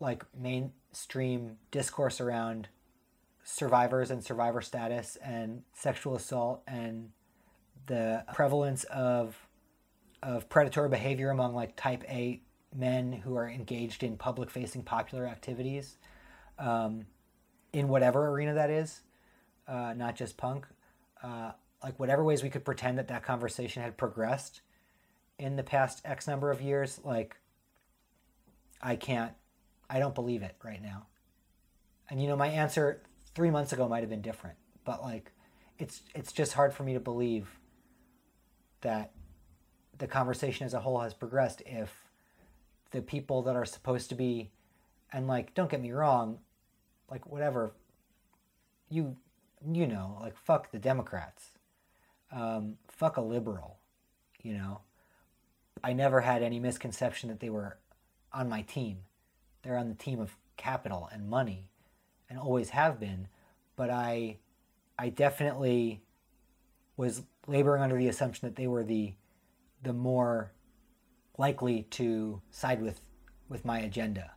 like 0.00 0.24
mainstream 0.36 1.58
discourse 1.70 2.20
around 2.20 2.68
survivors 3.44 4.10
and 4.10 4.24
survivor 4.24 4.60
status 4.60 5.16
and 5.22 5.62
sexual 5.74 6.16
assault 6.16 6.62
and 6.66 7.10
the 7.86 8.24
prevalence 8.34 8.84
of 8.84 9.45
of 10.22 10.48
predatory 10.48 10.88
behavior 10.88 11.30
among 11.30 11.54
like 11.54 11.76
type 11.76 12.04
A 12.08 12.40
men 12.74 13.12
who 13.12 13.36
are 13.36 13.48
engaged 13.48 14.02
in 14.02 14.16
public 14.16 14.50
facing 14.50 14.82
popular 14.82 15.26
activities 15.26 15.96
um, 16.58 17.06
in 17.72 17.88
whatever 17.88 18.28
arena 18.28 18.54
that 18.54 18.70
is, 18.70 19.00
uh, 19.68 19.94
not 19.96 20.16
just 20.16 20.36
punk. 20.36 20.66
Uh, 21.22 21.52
like 21.82 21.98
whatever 21.98 22.24
ways 22.24 22.42
we 22.42 22.50
could 22.50 22.64
pretend 22.64 22.98
that 22.98 23.08
that 23.08 23.22
conversation 23.22 23.82
had 23.82 23.96
progressed 23.96 24.60
in 25.38 25.56
the 25.56 25.62
past 25.62 26.00
X 26.04 26.26
number 26.26 26.50
of 26.50 26.60
years, 26.60 27.00
like 27.04 27.36
I 28.82 28.96
can't, 28.96 29.32
I 29.88 29.98
don't 29.98 30.14
believe 30.14 30.42
it 30.42 30.56
right 30.64 30.82
now. 30.82 31.06
And 32.08 32.20
you 32.20 32.28
know, 32.28 32.36
my 32.36 32.48
answer 32.48 33.02
three 33.34 33.50
months 33.50 33.72
ago 33.72 33.88
might 33.88 34.00
have 34.00 34.10
been 34.10 34.22
different, 34.22 34.56
but 34.84 35.02
like, 35.02 35.32
it's 35.78 36.02
it's 36.14 36.32
just 36.32 36.54
hard 36.54 36.72
for 36.72 36.84
me 36.84 36.94
to 36.94 37.00
believe 37.00 37.58
that 38.80 39.12
the 39.98 40.06
conversation 40.06 40.66
as 40.66 40.74
a 40.74 40.80
whole 40.80 41.00
has 41.00 41.14
progressed 41.14 41.62
if 41.66 41.92
the 42.90 43.02
people 43.02 43.42
that 43.42 43.56
are 43.56 43.64
supposed 43.64 44.08
to 44.10 44.14
be, 44.14 44.50
and 45.12 45.26
like, 45.26 45.54
don't 45.54 45.70
get 45.70 45.80
me 45.80 45.92
wrong, 45.92 46.38
like 47.10 47.26
whatever, 47.26 47.72
you 48.90 49.16
you 49.72 49.86
know, 49.86 50.18
like 50.20 50.36
fuck 50.36 50.70
the 50.70 50.78
Democrats, 50.78 51.50
um, 52.30 52.76
fuck 52.88 53.16
a 53.16 53.20
liberal, 53.20 53.78
you 54.42 54.54
know. 54.54 54.80
I 55.82 55.92
never 55.92 56.20
had 56.20 56.42
any 56.42 56.58
misconception 56.58 57.28
that 57.28 57.40
they 57.40 57.50
were 57.50 57.78
on 58.32 58.48
my 58.48 58.62
team. 58.62 58.98
They're 59.62 59.76
on 59.76 59.88
the 59.88 59.94
team 59.94 60.20
of 60.20 60.36
capital 60.56 61.08
and 61.12 61.28
money 61.28 61.68
and 62.28 62.38
always 62.38 62.70
have 62.70 62.98
been, 63.00 63.28
but 63.76 63.90
I 63.90 64.36
I 64.98 65.10
definitely 65.10 66.02
was 66.96 67.22
laboring 67.46 67.82
under 67.82 67.96
the 67.96 68.08
assumption 68.08 68.48
that 68.48 68.56
they 68.56 68.66
were 68.66 68.84
the 68.84 69.12
the 69.86 69.92
more 69.92 70.52
likely 71.38 71.82
to 71.82 72.42
side 72.50 72.82
with 72.82 73.00
with 73.48 73.64
my 73.64 73.78
agenda. 73.78 74.32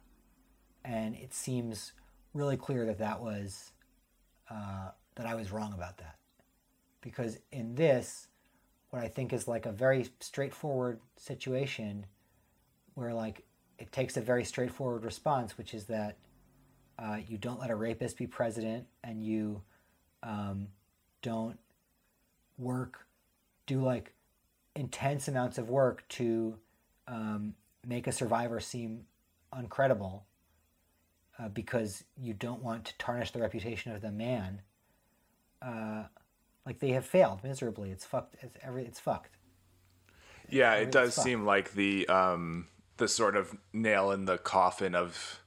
And 0.86 1.16
it 1.16 1.34
seems 1.34 1.94
really 2.36 2.56
clear 2.56 2.86
that 2.86 3.00
that 3.00 3.20
was 3.20 3.72
uh, 4.50 4.90
that 5.16 5.26
I 5.26 5.34
was 5.34 5.52
wrong 5.52 5.74
about 5.74 5.98
that. 5.98 6.18
Because 7.02 7.40
in 7.52 7.74
this, 7.74 8.28
what 8.92 9.02
I 9.02 9.08
think 9.08 9.34
is 9.34 9.48
like 9.48 9.66
a 9.66 9.72
very 9.72 10.08
straightforward 10.20 11.00
situation 11.18 12.06
where 12.94 13.14
like 13.16 13.44
it 13.80 13.92
takes 13.92 14.18
a 14.18 14.22
very 14.22 14.46
straightforward 14.46 15.04
response, 15.04 15.58
which 15.58 15.74
is 15.74 15.86
that 15.86 16.18
uh, 17.00 17.18
you 17.28 17.40
don't 17.40 17.60
let 17.60 17.72
a 17.72 17.76
rapist 17.76 18.18
be 18.18 18.28
president 18.28 18.86
and 19.04 19.24
you 19.24 19.64
um, 20.22 20.68
don't 21.24 21.58
work, 22.60 23.08
do 23.66 23.82
like 23.82 24.14
intense 24.80 25.28
amounts 25.28 25.58
of 25.58 25.70
work 25.70 26.08
to 26.08 26.56
um, 27.06 27.54
make 27.86 28.08
a 28.08 28.12
survivor 28.14 28.62
seem 28.62 29.02
uncredible 29.54 30.22
uh, 31.38 31.50
because 31.50 32.06
you 32.18 32.34
don't 32.34 32.64
want 32.64 32.86
to 32.86 32.98
tarnish 32.98 33.32
the 33.32 33.42
reputation 33.42 33.92
of 33.92 34.02
the 34.02 34.12
man. 34.12 34.62
Uh, 35.62 36.04
like 36.66 36.80
they 36.80 36.92
have 36.92 37.06
failed 37.06 37.44
miserably. 37.44 37.92
It's 37.92 38.06
fucked. 38.06 38.38
It's 38.42 38.58
every. 38.62 38.86
It's 38.86 39.00
fucked. 39.00 39.36
Yeah, 40.50 40.76
it 40.76 40.92
does 40.92 41.14
seem 41.14 41.46
like 41.46 41.74
the 41.74 42.08
um, 42.08 42.68
the 42.98 43.08
sort 43.08 43.36
of 43.36 43.58
nail 43.74 44.12
in 44.12 44.26
the 44.26 44.38
coffin 44.38 44.96
of 44.96 45.42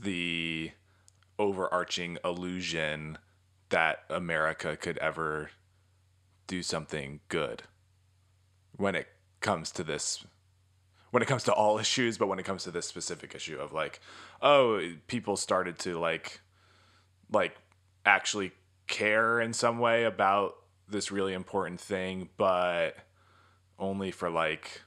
the 0.00 0.72
overarching 1.38 2.18
illusion 2.24 3.18
that 3.68 4.00
America 4.10 4.76
could 4.76 4.98
ever 4.98 5.50
do 6.48 6.62
something 6.62 7.20
good 7.28 7.62
when 8.78 8.94
it 8.94 9.06
comes 9.40 9.70
to 9.70 9.84
this 9.84 10.24
when 11.10 11.22
it 11.22 11.26
comes 11.26 11.42
to 11.44 11.52
all 11.52 11.78
issues 11.86 12.16
but 12.16 12.28
when 12.28 12.38
it 12.38 12.44
comes 12.44 12.64
to 12.64 12.70
this 12.70 12.86
specific 12.86 13.34
issue 13.34 13.58
of 13.58 13.72
like 13.72 14.00
oh 14.40 14.80
people 15.06 15.36
started 15.36 15.78
to 15.78 15.98
like 15.98 16.40
like 17.30 17.54
actually 18.06 18.52
care 18.86 19.38
in 19.38 19.52
some 19.52 19.78
way 19.78 20.04
about 20.04 20.54
this 20.88 21.12
really 21.12 21.34
important 21.34 21.78
thing 21.78 22.30
but 22.38 22.96
only 23.78 24.10
for 24.10 24.30
like 24.30 24.80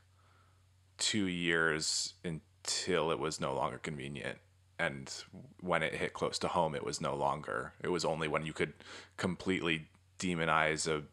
2 0.98 1.26
years 1.26 2.14
until 2.24 3.12
it 3.12 3.20
was 3.20 3.40
no 3.40 3.54
longer 3.54 3.78
convenient. 3.78 4.38
And 4.78 5.14
when 5.60 5.84
it 5.84 5.96
hit 5.96 6.14
close 6.14 6.40
to 6.40 6.48
home 6.48 6.76
it 6.76 6.84
was 6.84 7.02
no 7.02 7.16
longer. 7.16 7.74
It 7.84 7.90
was 7.90 8.06
only 8.06 8.28
when 8.28 8.46
you 8.46 8.54
could 8.54 8.74
completely 9.18 9.88
demonize 10.20 10.88
a 10.88 11.04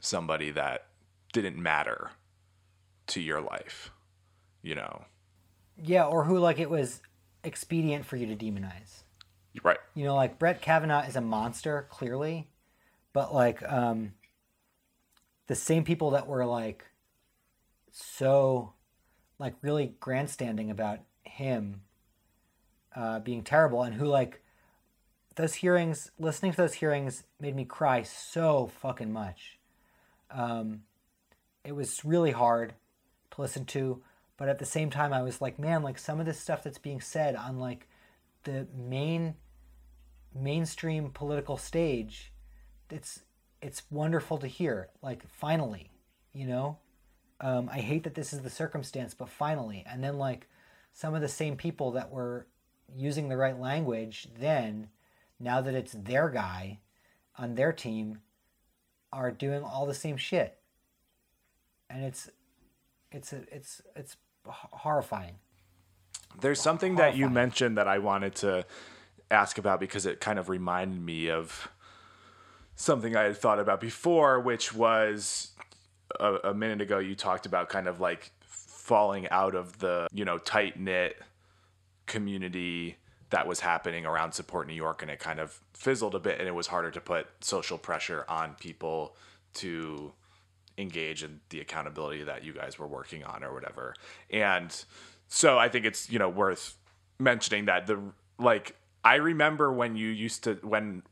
somebody 0.00 0.50
that 0.50 0.86
didn't 1.34 1.58
matter 1.58 2.12
to 3.06 3.20
your 3.20 3.42
life 3.42 3.90
you 4.62 4.74
know? 4.74 5.04
Yeah 5.76 6.04
or 6.06 6.24
who 6.24 6.38
like 6.38 6.58
it 6.58 6.70
was 6.70 7.02
expedient 7.44 8.06
for 8.06 8.16
you 8.16 8.26
to 8.26 8.36
demonize. 8.36 9.02
Right. 9.62 9.78
You 9.94 10.04
know 10.04 10.16
like 10.16 10.38
brett 10.38 10.62
kavanaugh 10.62 11.06
is 11.06 11.14
a 11.14 11.20
monster 11.20 11.86
clearly 11.90 12.48
but 13.12 13.32
like 13.32 13.62
um 13.70 14.14
the 15.46 15.54
same 15.54 15.84
people 15.84 16.10
that 16.12 16.26
were 16.26 16.46
like 16.46 16.84
so 17.92 18.72
like 19.38 19.54
really 19.62 19.94
grandstanding 20.00 20.70
about 20.70 21.00
him 21.22 21.82
uh, 22.96 23.18
being 23.18 23.42
terrible 23.42 23.82
and 23.82 23.94
who 23.94 24.06
like 24.06 24.40
those 25.36 25.54
hearings 25.54 26.10
listening 26.18 26.52
to 26.52 26.56
those 26.56 26.74
hearings 26.74 27.24
made 27.40 27.56
me 27.56 27.64
cry 27.64 28.02
so 28.02 28.70
fucking 28.80 29.12
much. 29.12 29.58
Um, 30.30 30.82
it 31.64 31.74
was 31.74 32.04
really 32.04 32.32
hard 32.32 32.74
to 33.30 33.40
listen 33.40 33.64
to 33.64 34.02
but 34.36 34.48
at 34.48 34.58
the 34.58 34.66
same 34.66 34.90
time 34.90 35.12
i 35.12 35.22
was 35.22 35.40
like 35.40 35.58
man 35.58 35.82
like 35.82 35.98
some 35.98 36.20
of 36.20 36.26
this 36.26 36.38
stuff 36.38 36.62
that's 36.62 36.78
being 36.78 37.00
said 37.00 37.34
on 37.34 37.58
like 37.58 37.88
the 38.44 38.66
main 38.76 39.34
mainstream 40.34 41.10
political 41.10 41.56
stage 41.56 42.32
it's 42.90 43.20
it's 43.62 43.82
wonderful 43.90 44.38
to 44.38 44.46
hear 44.46 44.88
like 45.02 45.26
finally 45.28 45.90
you 46.34 46.46
know? 46.46 46.78
Um, 47.40 47.68
i 47.72 47.78
hate 47.78 48.04
that 48.04 48.14
this 48.14 48.32
is 48.32 48.42
the 48.42 48.50
circumstance 48.50 49.14
but 49.14 49.28
finally. 49.28 49.84
And 49.86 50.04
then 50.04 50.18
like 50.18 50.48
some 50.92 51.14
of 51.14 51.20
the 51.20 51.28
same 51.28 51.56
people 51.56 51.92
that 51.92 52.10
were 52.10 52.46
using 52.94 53.28
the 53.28 53.36
right 53.36 53.58
language 53.58 54.28
then 54.38 54.88
now 55.40 55.60
that 55.60 55.74
it's 55.74 55.92
their 55.92 56.28
guy 56.28 56.78
on 57.36 57.54
their 57.54 57.72
team 57.72 58.20
are 59.12 59.30
doing 59.30 59.62
all 59.62 59.86
the 59.86 59.94
same 59.94 60.16
shit 60.16 60.58
and 61.90 62.04
it's 62.04 62.28
it's 63.10 63.32
a, 63.32 63.42
it's 63.52 63.82
it's 63.96 64.16
horrifying 64.46 65.36
there's 66.40 66.60
something 66.60 66.94
horrifying. 66.94 67.12
that 67.12 67.18
you 67.18 67.28
mentioned 67.28 67.78
that 67.78 67.88
i 67.88 67.98
wanted 67.98 68.34
to 68.34 68.64
ask 69.30 69.58
about 69.58 69.80
because 69.80 70.06
it 70.06 70.20
kind 70.20 70.38
of 70.38 70.48
reminded 70.48 71.00
me 71.00 71.30
of 71.30 71.68
something 72.76 73.16
i 73.16 73.22
had 73.22 73.36
thought 73.36 73.58
about 73.58 73.80
before 73.80 74.40
which 74.40 74.74
was 74.74 75.52
a, 76.20 76.34
a 76.44 76.54
minute 76.54 76.80
ago 76.80 76.98
you 76.98 77.14
talked 77.14 77.46
about 77.46 77.68
kind 77.68 77.86
of 77.88 78.00
like 78.00 78.30
falling 78.84 79.28
out 79.30 79.54
of 79.54 79.78
the 79.78 80.06
you 80.12 80.24
know 80.24 80.36
tight 80.36 80.78
knit 80.78 81.16
community 82.06 82.96
that 83.30 83.46
was 83.46 83.60
happening 83.60 84.06
around 84.06 84.32
support 84.32 84.66
New 84.66 84.74
York 84.74 85.02
and 85.02 85.10
it 85.10 85.18
kind 85.18 85.40
of 85.40 85.58
fizzled 85.72 86.14
a 86.14 86.20
bit 86.20 86.38
and 86.38 86.46
it 86.46 86.54
was 86.54 86.66
harder 86.66 86.90
to 86.90 87.00
put 87.00 87.26
social 87.40 87.78
pressure 87.78 88.24
on 88.28 88.54
people 88.54 89.16
to 89.54 90.12
engage 90.76 91.22
in 91.22 91.40
the 91.50 91.60
accountability 91.60 92.24
that 92.24 92.44
you 92.44 92.52
guys 92.52 92.78
were 92.78 92.86
working 92.86 93.24
on 93.24 93.44
or 93.44 93.52
whatever. 93.52 93.94
And 94.30 94.74
so 95.28 95.58
I 95.58 95.68
think 95.68 95.84
it's, 95.84 96.10
you 96.10 96.18
know, 96.18 96.28
worth 96.28 96.76
mentioning 97.18 97.66
that 97.66 97.86
the 97.86 98.00
like 98.38 98.76
I 99.04 99.16
remember 99.16 99.72
when 99.72 99.96
you 99.96 100.08
used 100.08 100.44
to 100.44 100.54
when 100.62 101.02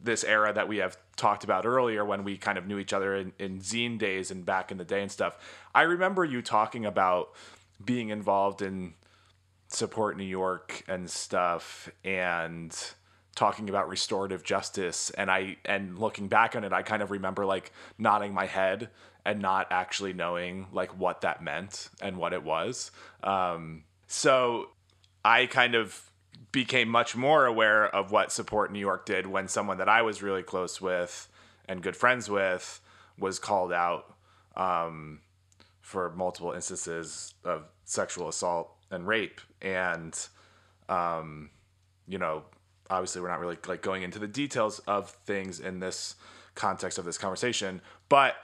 this 0.00 0.24
era 0.24 0.52
that 0.52 0.68
we 0.68 0.78
have 0.78 0.96
talked 1.16 1.44
about 1.44 1.64
earlier 1.64 2.04
when 2.04 2.24
we 2.24 2.36
kind 2.36 2.58
of 2.58 2.66
knew 2.66 2.78
each 2.78 2.92
other 2.92 3.14
in, 3.14 3.32
in 3.38 3.58
zine 3.60 3.98
days 3.98 4.30
and 4.30 4.44
back 4.44 4.70
in 4.70 4.78
the 4.78 4.84
day 4.84 5.02
and 5.02 5.10
stuff. 5.10 5.38
I 5.74 5.82
remember 5.82 6.24
you 6.24 6.42
talking 6.42 6.84
about 6.84 7.30
being 7.84 8.10
involved 8.10 8.62
in 8.62 8.94
support 9.68 10.16
New 10.16 10.24
York 10.24 10.84
and 10.88 11.10
stuff 11.10 11.88
and 12.04 12.76
talking 13.34 13.68
about 13.68 13.88
restorative 13.88 14.42
justice 14.44 15.10
and 15.10 15.30
I 15.30 15.56
and 15.64 15.98
looking 15.98 16.28
back 16.28 16.54
on 16.54 16.64
it 16.64 16.72
I 16.72 16.82
kind 16.82 17.02
of 17.02 17.10
remember 17.10 17.44
like 17.44 17.72
nodding 17.98 18.32
my 18.32 18.46
head 18.46 18.90
and 19.24 19.40
not 19.40 19.66
actually 19.70 20.12
knowing 20.12 20.66
like 20.72 20.98
what 20.98 21.22
that 21.22 21.42
meant 21.42 21.88
and 22.00 22.16
what 22.16 22.32
it 22.32 22.42
was. 22.44 22.90
Um, 23.22 23.84
so 24.06 24.68
I 25.24 25.46
kind 25.46 25.74
of 25.74 26.10
became 26.52 26.88
much 26.88 27.16
more 27.16 27.46
aware 27.46 27.86
of 27.86 28.12
what 28.12 28.30
support 28.30 28.70
New 28.70 28.78
York 28.78 29.06
did 29.06 29.26
when 29.26 29.48
someone 29.48 29.78
that 29.78 29.88
I 29.88 30.02
was 30.02 30.22
really 30.22 30.42
close 30.42 30.80
with 30.80 31.28
and 31.66 31.82
good 31.82 31.96
friends 31.96 32.28
with 32.28 32.80
was 33.18 33.38
called 33.38 33.72
out 33.72 34.14
um, 34.56 35.20
for 35.80 36.10
multiple 36.10 36.52
instances 36.52 37.34
of 37.44 37.64
sexual 37.84 38.28
assault 38.28 38.70
and 38.90 39.06
rape. 39.06 39.40
And 39.62 40.14
um, 40.88 41.50
you 42.06 42.18
know 42.18 42.44
obviously 42.90 43.20
we're 43.20 43.28
not 43.28 43.40
really 43.40 43.58
like 43.66 43.82
going 43.82 44.02
into 44.02 44.18
the 44.18 44.28
details 44.28 44.78
of 44.80 45.10
things 45.26 45.60
in 45.60 45.80
this 45.80 46.14
context 46.54 46.98
of 46.98 47.04
this 47.04 47.18
conversation 47.18 47.80
but 48.08 48.36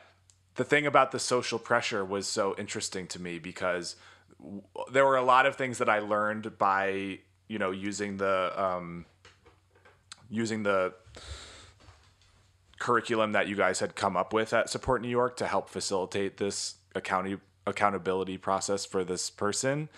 the 0.57 0.65
thing 0.65 0.87
about 0.87 1.11
the 1.13 1.19
social 1.19 1.59
pressure 1.59 2.05
was 2.05 2.27
so 2.27 2.55
interesting 2.59 3.07
to 3.07 3.21
me 3.21 3.39
because 3.39 3.97
w- 4.39 4.63
there 4.93 5.07
were 5.07 5.17
a 5.17 5.23
lot 5.23 5.47
of 5.47 5.57
things 5.57 5.79
that 5.79 5.89
I 5.89 6.01
learned 6.01 6.59
by 6.59 7.19
you 7.49 7.59
know 7.59 7.71
using 7.71 8.17
the 8.17 8.53
um, 8.61 9.07
using 10.29 10.63
the 10.63 10.95
curriculum 12.79 13.33
that 13.33 13.47
you 13.47 13.57
guys 13.57 13.81
had 13.81 13.95
come 13.95 14.17
up 14.17 14.33
with 14.33 14.53
at 14.53 14.71
Support 14.71 15.03
New 15.03 15.09
York 15.09 15.37
to 15.37 15.47
help 15.47 15.69
facilitate 15.69 16.39
this 16.39 16.77
account- 16.95 17.41
accountability 17.67 18.39
process 18.39 18.85
for 18.85 19.05
this 19.05 19.29
person. 19.31 19.89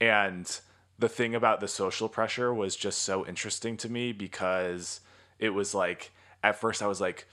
And 0.00 0.60
the 1.02 1.08
thing 1.08 1.34
about 1.34 1.58
the 1.58 1.66
social 1.66 2.08
pressure 2.08 2.54
was 2.54 2.76
just 2.76 3.00
so 3.00 3.26
interesting 3.26 3.76
to 3.76 3.88
me 3.88 4.12
because 4.12 5.00
it 5.40 5.50
was 5.50 5.74
like 5.74 6.12
at 6.44 6.54
first 6.54 6.80
I 6.80 6.86
was 6.86 7.00
like, 7.00 7.26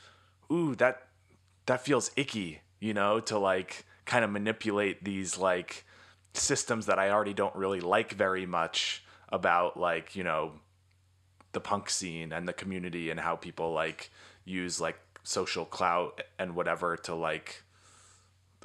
"Ooh, 0.51 0.73
that 0.77 1.07
that 1.67 1.81
feels 1.81 2.09
icky," 2.15 2.61
you 2.79 2.95
know, 2.95 3.19
to 3.19 3.37
like 3.37 3.85
kind 4.05 4.25
of 4.25 4.31
manipulate 4.31 5.03
these 5.03 5.37
like 5.37 5.85
systems 6.33 6.87
that 6.87 6.97
I 6.97 7.11
already 7.11 7.35
don't 7.35 7.55
really 7.55 7.79
like 7.79 8.13
very 8.13 8.47
much 8.47 9.03
about 9.31 9.79
like, 9.79 10.15
you 10.15 10.23
know, 10.23 10.53
the 11.51 11.61
punk 11.61 11.91
scene 11.91 12.33
and 12.33 12.47
the 12.47 12.53
community 12.53 13.11
and 13.11 13.19
how 13.19 13.35
people 13.35 13.71
like 13.71 14.09
use 14.45 14.81
like 14.81 14.99
social 15.23 15.65
clout 15.65 16.21
and 16.39 16.55
whatever 16.55 16.97
to 16.97 17.13
like 17.13 17.61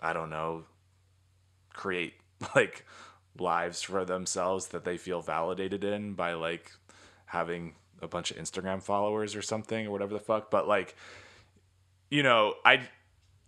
I 0.03 0.15
don't 0.15 0.31
know 0.31 0.65
create 1.75 2.15
like 2.57 2.87
lives 3.39 3.83
for 3.83 4.05
themselves 4.05 4.69
that 4.69 4.85
they 4.85 4.97
feel 4.97 5.21
validated 5.21 5.85
in 5.85 6.15
by 6.15 6.35
like 6.35 6.73
having 7.27 7.75
a 8.03 8.09
bunch 8.09 8.31
of 8.31 8.37
Instagram 8.37 8.83
followers 8.83 9.35
or 9.35 9.43
something 9.43 9.87
or 9.87 9.91
whatever 9.91 10.15
the 10.15 10.21
fuck. 10.21 10.51
But 10.51 10.69
like, 10.69 10.95
you 12.11 12.23
know, 12.23 12.55
I 12.65 12.89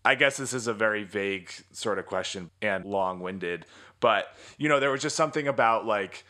I 0.05 0.15
guess 0.15 0.37
this 0.37 0.53
is 0.53 0.67
a 0.67 0.75
very 0.75 1.05
vague 1.05 1.51
sort 1.73 1.99
of 1.99 2.07
question 2.07 2.51
and 2.63 2.85
long 2.85 3.21
winded, 3.21 3.67
but 4.01 4.27
you 4.59 4.69
know, 4.69 4.81
there 4.81 4.91
was 4.91 5.03
just 5.03 5.17
something 5.17 5.49
about 5.49 5.87
like 5.87 6.25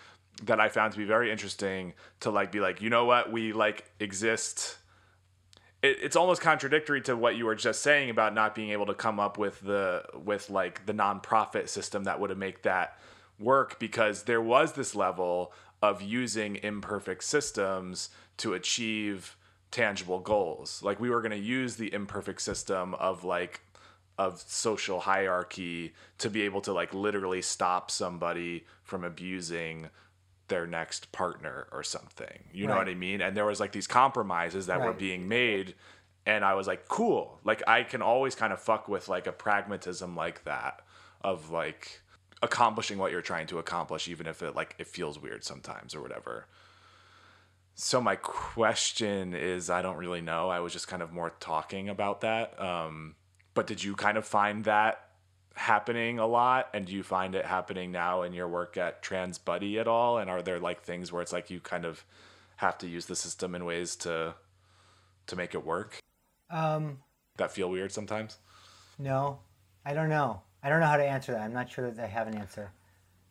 that 0.44 0.61
I 0.61 0.68
found 0.68 0.92
to 0.92 0.98
be 0.98 1.04
very 1.04 1.30
interesting 1.30 1.94
to 2.20 2.30
like 2.30 2.52
be 2.52 2.61
like, 2.61 2.82
you 2.82 2.90
know 2.90 3.07
what, 3.07 3.32
we 3.32 3.52
like 3.52 3.90
exist 4.00 4.78
it, 5.82 5.98
it's 6.02 6.16
almost 6.16 6.40
contradictory 6.40 7.00
to 7.02 7.16
what 7.16 7.36
you 7.36 7.46
were 7.46 7.54
just 7.54 7.82
saying 7.82 8.11
about 8.11 8.34
not 8.34 8.54
being 8.54 8.70
able 8.70 8.86
to 8.86 8.94
come 8.94 9.20
up 9.20 9.38
with 9.38 9.61
the 9.61 10.04
with 10.14 10.50
like 10.50 10.84
the 10.86 10.92
nonprofit 10.92 11.68
system 11.68 12.04
that 12.04 12.18
would 12.20 12.30
have 12.30 12.38
make 12.38 12.62
that 12.62 12.98
work 13.39 13.78
because 13.78 14.24
there 14.24 14.41
was 14.41 14.72
this 14.72 14.95
level 14.95 15.53
of 15.82 16.03
using 16.03 16.57
imperfect 16.57 17.24
systems 17.24 18.11
to 18.39 18.55
achieve 18.55 19.37
tangible 19.70 20.20
goals. 20.20 20.82
Like 20.82 21.01
we 21.01 21.11
were 21.11 21.20
going 21.20 21.32
to 21.32 21.39
use 21.39 21.76
the 21.76 21.93
imperfect 21.93 22.41
system 22.41 22.95
of 22.95 23.24
like 23.24 23.61
of 24.18 24.41
social 24.41 25.01
hierarchy 25.01 25.93
to 26.16 26.30
be 26.30 26.43
able 26.43 26.62
to 26.62 26.72
like 26.72 26.95
literally 26.95 27.43
stop 27.43 27.91
somebody 27.91 28.64
from 28.82 29.05
abusing 29.05 29.91
their 30.49 30.66
next 30.66 31.12
partner 31.12 31.66
or 31.72 31.82
something. 31.82 32.45
You 32.53 32.66
know 32.66 32.76
what 32.76 32.89
I 32.89 32.95
mean? 32.95 33.20
And 33.20 33.37
there 33.37 33.45
was 33.45 33.61
like 33.61 33.72
these 33.72 33.87
compromises 33.87 34.66
that 34.66 34.80
were 34.80 34.93
being 34.93 35.28
made 35.28 35.74
and 36.24 36.45
I 36.45 36.55
was 36.55 36.66
like, 36.66 36.89
cool. 36.89 37.39
Like 37.45 37.62
I 37.68 37.84
can 37.84 38.03
always 38.03 38.34
kind 38.34 38.53
of 38.53 38.61
fuck 38.61 38.89
with 38.89 39.09
like 39.09 39.26
a 39.26 39.32
pragmatism 39.32 40.16
like 40.16 40.45
that 40.45 40.80
of 41.20 41.51
like 41.51 42.01
accomplishing 42.43 42.99
what 42.99 43.11
you're 43.12 43.22
trying 43.22 43.47
to 43.47 43.59
accomplish 43.59 44.09
even 44.09 44.26
if 44.26 44.43
it 44.43 44.55
like 44.55 44.74
it 44.78 44.87
feels 44.87 45.18
weird 45.18 45.43
sometimes 45.45 45.95
or 45.95 46.03
whatever. 46.03 46.47
So 47.74 48.01
my 48.01 48.16
question 48.16 49.34
is 49.34 49.68
I 49.70 49.82
don't 49.82 49.97
really 49.97 50.20
know. 50.20 50.49
I 50.49 50.61
was 50.61 50.72
just 50.72 50.89
kind 50.89 51.03
of 51.03 51.12
more 51.12 51.30
talking 51.41 51.89
about 51.89 52.20
that. 52.22 52.61
Um 52.61 53.14
but 53.55 53.66
did 53.66 53.82
you 53.82 53.95
kind 53.97 54.18
of 54.18 54.26
find 54.26 54.64
that 54.64 55.01
happening 55.55 56.18
a 56.18 56.26
lot 56.26 56.68
and 56.74 56.84
do 56.87 56.93
you 56.93 57.03
find 57.03 57.34
it 57.34 57.47
happening 57.47 57.91
now 57.91 58.20
in 58.22 58.34
your 58.34 58.47
work 58.49 58.76
at 58.76 59.03
Trans 59.03 59.39
Buddy 59.39 59.78
at 59.78 59.89
all 59.89 60.18
and 60.18 60.28
are 60.28 60.43
there 60.43 60.61
like 60.61 60.82
things 60.82 61.11
where 61.11 61.22
it's 61.22 61.32
like 61.32 61.49
you 61.51 61.61
kind 61.61 61.87
of 61.87 62.05
have 62.57 62.76
to 62.78 62.87
use 62.89 63.07
the 63.07 63.16
system 63.16 63.55
in 63.55 63.64
ways 63.64 63.97
to 63.97 64.34
to 65.26 65.37
make 65.37 65.55
it 65.55 65.64
work 65.64 65.99
Um, 66.51 66.99
that 67.39 67.51
feel 67.53 67.70
weird 67.70 67.93
sometimes? 67.93 68.39
no, 68.99 69.41
I 69.84 69.95
don't 69.95 70.09
know. 70.09 70.43
I 70.62 70.68
don't 70.68 70.80
know 70.80 70.86
how 70.86 70.96
to 70.96 71.04
answer 71.04 71.32
that. 71.32 71.42
I'm 71.42 71.52
not 71.52 71.70
sure 71.70 71.90
that 71.90 72.02
I 72.02 72.07
have 72.09 72.26
an 72.26 72.34
answer. 72.36 72.72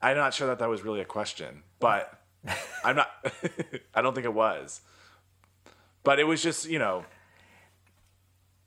I'm 0.02 0.16
not 0.18 0.34
sure 0.34 0.48
that 0.48 0.60
that 0.60 0.70
was 0.70 0.84
really 0.84 1.02
a 1.02 1.06
question, 1.06 1.64
but 1.80 2.22
I'm 2.84 2.96
not. 2.96 3.10
I 3.94 4.02
don't 4.02 4.14
think 4.14 4.26
it 4.26 4.34
was. 4.34 4.82
But 6.04 6.20
it 6.20 6.26
was 6.26 6.42
just, 6.44 6.68
you 6.70 6.78
know, 6.78 7.04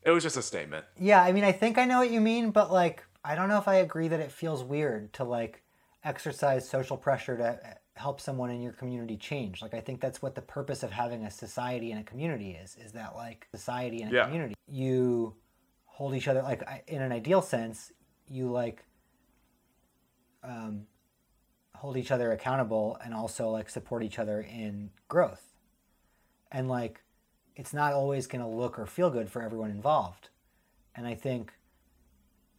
it 0.03 0.11
was 0.11 0.23
just 0.23 0.37
a 0.37 0.43
statement. 0.43 0.85
Yeah, 0.99 1.23
I 1.23 1.33
mean, 1.33 1.45
I 1.45 1.53
think 1.53 1.79
I 1.79 1.85
know 1.85 1.99
what 1.99 2.11
you 2.11 2.21
mean, 2.21 2.51
but 2.51 2.73
like, 2.73 3.05
I 3.25 3.35
don't 3.35 3.49
know 3.49 3.59
if 3.59 3.69
I 3.69 3.77
agree 3.77 4.09
that 4.09 4.21
it 4.21 4.33
feels 4.33 4.65
weird 4.65 5.13
to 5.15 5.25
like 5.25 5.63
exercise 6.05 6.69
social 6.69 6.97
pressure 6.97 7.37
to 7.37 7.59
help 7.95 8.21
someone 8.21 8.51
in 8.51 8.61
your 8.63 8.73
community 8.73 9.17
change. 9.17 9.61
Like, 9.63 9.75
I 9.75 9.81
think 9.81 10.01
that's 10.01 10.21
what 10.23 10.35
the 10.35 10.43
purpose 10.43 10.83
of 10.83 10.91
having 10.91 11.25
a 11.25 11.31
society 11.31 11.91
and 11.93 12.01
a 12.01 12.05
community 12.05 12.53
is. 12.53 12.77
Is 12.77 12.93
that 12.93 13.15
like 13.15 13.47
society 13.55 14.03
and 14.03 14.13
a 14.13 14.15
Yeah. 14.17 14.25
community, 14.25 14.55
you 14.67 15.35
hold 15.85 16.15
each 16.15 16.29
other 16.29 16.43
like 16.43 16.63
in 16.89 17.03
an 17.03 17.13
ideal 17.13 17.43
sense, 17.43 17.93
you 18.31 18.51
like 18.51 18.85
um, 20.43 20.87
hold 21.75 21.97
each 21.97 22.11
other 22.11 22.33
accountable 22.33 22.99
and 23.05 23.15
also 23.15 23.51
like 23.51 23.71
support 23.71 24.03
each 24.03 24.19
other 24.19 24.41
in 24.41 24.91
growth. 25.09 25.55
And 26.51 26.69
like, 26.69 27.03
it's 27.57 27.75
not 27.75 27.93
always 27.93 28.27
going 28.27 28.41
to 28.41 28.49
look 28.49 28.79
or 28.79 28.87
feel 28.87 29.11
good 29.11 29.31
for 29.31 29.43
everyone 29.43 29.71
involved. 29.71 30.29
And 30.95 31.07
I 31.07 31.15
think, 31.15 31.53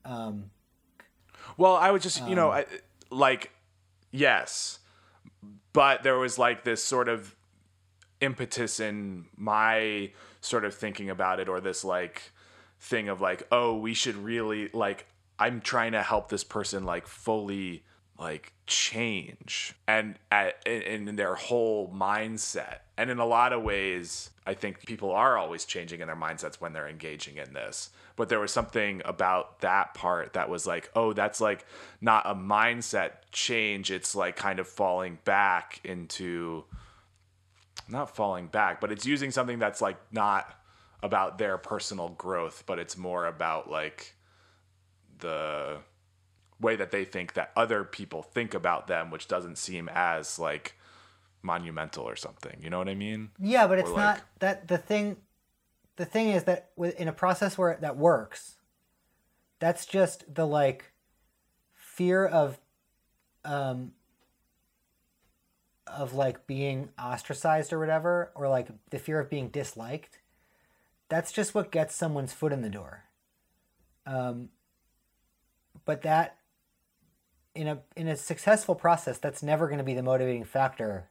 um, 0.06 0.52
Well, 1.58 1.76
I 1.76 1.92
would 1.92 2.02
just, 2.02 2.28
you 2.28 2.36
know, 2.36 2.52
I, 2.52 2.66
like, 3.10 3.52
yes, 4.12 4.80
but 5.74 6.04
there 6.04 6.18
was 6.18 6.38
like 6.38 6.64
this 6.64 6.84
sort 6.84 7.08
of 7.10 7.36
impetus 8.22 8.80
in 8.80 9.26
my 9.36 10.12
sort 10.42 10.66
of 10.66 10.74
thinking 10.74 11.10
about 11.10 11.40
it, 11.40 11.50
or 11.50 11.60
this 11.60 11.84
like 11.84 12.32
thing 12.80 13.10
of 13.10 13.22
like, 13.22 13.44
oh, 13.52 13.78
we 13.78 13.94
should 13.94 14.16
really 14.16 14.70
like, 14.74 15.06
I'm 15.40 15.62
trying 15.62 15.94
to 15.94 16.04
help 16.04 16.30
this 16.30 16.44
person 16.44 16.86
like 16.86 17.08
fully 17.08 17.84
like 18.20 18.52
change 18.68 19.74
and 19.88 20.20
at, 20.30 20.62
in, 20.66 21.08
in 21.08 21.16
their 21.16 21.36
whole 21.36 21.90
mindset. 21.90 22.80
And 22.98 23.10
in 23.10 23.18
a 23.18 23.26
lot 23.26 23.54
of 23.54 23.64
ways, 23.64 24.30
I 24.46 24.54
think 24.54 24.86
people 24.86 25.12
are 25.12 25.38
always 25.38 25.64
changing 25.64 26.02
in 26.02 26.08
their 26.08 26.18
mindsets 26.18 26.56
when 26.56 26.74
they're 26.74 26.90
engaging 26.90 27.38
in 27.38 27.54
this. 27.54 27.92
But 28.18 28.28
there 28.28 28.42
was 28.42 28.52
something 28.52 29.02
about 29.06 29.62
that 29.62 29.94
part 29.94 30.34
that 30.34 30.50
was 30.50 30.68
like, 30.68 30.92
oh, 30.94 31.14
that's 31.14 31.40
like 31.40 31.66
not 32.02 32.26
a 32.26 32.36
mindset 32.36 33.12
change. 33.32 33.90
It's 33.90 34.14
like 34.14 34.36
kind 34.36 34.60
of 34.60 34.68
falling 34.68 35.20
back 35.24 35.80
into 35.86 36.66
not 37.88 38.14
falling 38.14 38.48
back, 38.48 38.82
but 38.82 38.92
it's 38.92 39.06
using 39.06 39.32
something 39.32 39.60
that's 39.60 39.82
like 39.82 39.98
not 40.12 40.60
about 41.02 41.38
their 41.38 41.58
personal 41.58 42.10
growth, 42.10 42.64
but 42.66 42.78
it's 42.78 42.98
more 42.98 43.26
about 43.26 43.70
like 43.72 44.16
the 45.20 45.78
way 46.60 46.76
that 46.76 46.92
they 46.92 47.06
think 47.06 47.34
that 47.34 47.52
other 47.56 47.84
people 47.84 48.22
think 48.22 48.54
about 48.54 48.88
them, 48.88 49.12
which 49.12 49.28
doesn't 49.28 49.58
seem 49.58 49.90
as 49.94 50.38
like 50.40 50.76
monumental 51.42 52.04
or 52.04 52.16
something. 52.16 52.58
You 52.62 52.70
know 52.70 52.78
what 52.80 52.90
I 52.90 52.96
mean? 52.96 53.30
yeah, 53.40 53.66
but 53.68 53.80
it's 53.80 53.90
Or, 53.90 53.98
not 53.98 54.22
that 54.40 54.68
the 54.68 54.78
thing. 54.78 55.18
The 55.96 56.06
thing 56.06 56.30
is 56.30 56.46
that 56.46 56.72
with- 56.78 56.98
in 57.00 57.08
a 57.10 57.14
process 57.14 57.58
where 57.58 57.76
that 57.82 57.98
works, 57.98 58.58
that's 59.60 59.86
just 59.86 60.34
the 60.34 60.48
like 60.48 60.94
fear 61.74 62.26
of, 62.26 62.58
um, 63.44 63.94
of 65.88 66.14
like 66.14 66.48
being 66.48 66.90
ostracized 66.98 67.74
or 67.74 67.80
whatever, 67.80 68.32
or 68.36 68.48
like 68.48 68.70
the 68.92 69.00
fear 69.00 69.20
of 69.20 69.30
being 69.30 69.50
disliked. 69.50 70.20
That's 71.10 71.32
just 71.32 71.54
what 71.56 71.72
gets 71.72 71.96
someone's 71.96 72.32
foot 72.34 72.54
in 72.54 72.62
the 72.62 72.70
door. 72.70 73.04
Um, 74.06 74.50
but 75.90 76.04
that 76.04 76.38
in 77.56 77.68
a 77.68 77.80
in 77.96 78.08
a 78.08 78.16
successful 78.16 78.76
process, 78.76 79.18
that's 79.18 79.42
never 79.42 79.66
going 79.66 79.80
to 79.80 79.84
be 79.84 79.96
the 79.96 80.04
motivating 80.04 80.44
factor 80.44 81.10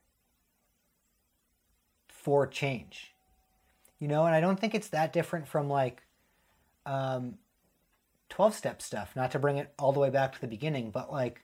for 2.07 2.47
change. 2.47 3.12
You 3.99 4.07
know, 4.07 4.24
and 4.24 4.37
I 4.37 4.41
don't 4.41 4.61
think 4.61 4.76
it's 4.76 4.87
that 4.91 5.12
different 5.12 5.49
from 5.49 5.68
like 5.68 6.05
um, 6.87 7.39
12 8.29 8.55
step 8.55 8.81
stuff, 8.81 9.16
not 9.16 9.33
to 9.33 9.41
bring 9.41 9.57
it 9.57 9.74
all 9.81 9.93
the 9.93 9.99
way 9.99 10.11
back 10.11 10.33
to 10.35 10.41
the 10.41 10.47
beginning, 10.47 10.93
but 10.93 11.11
like, 11.11 11.43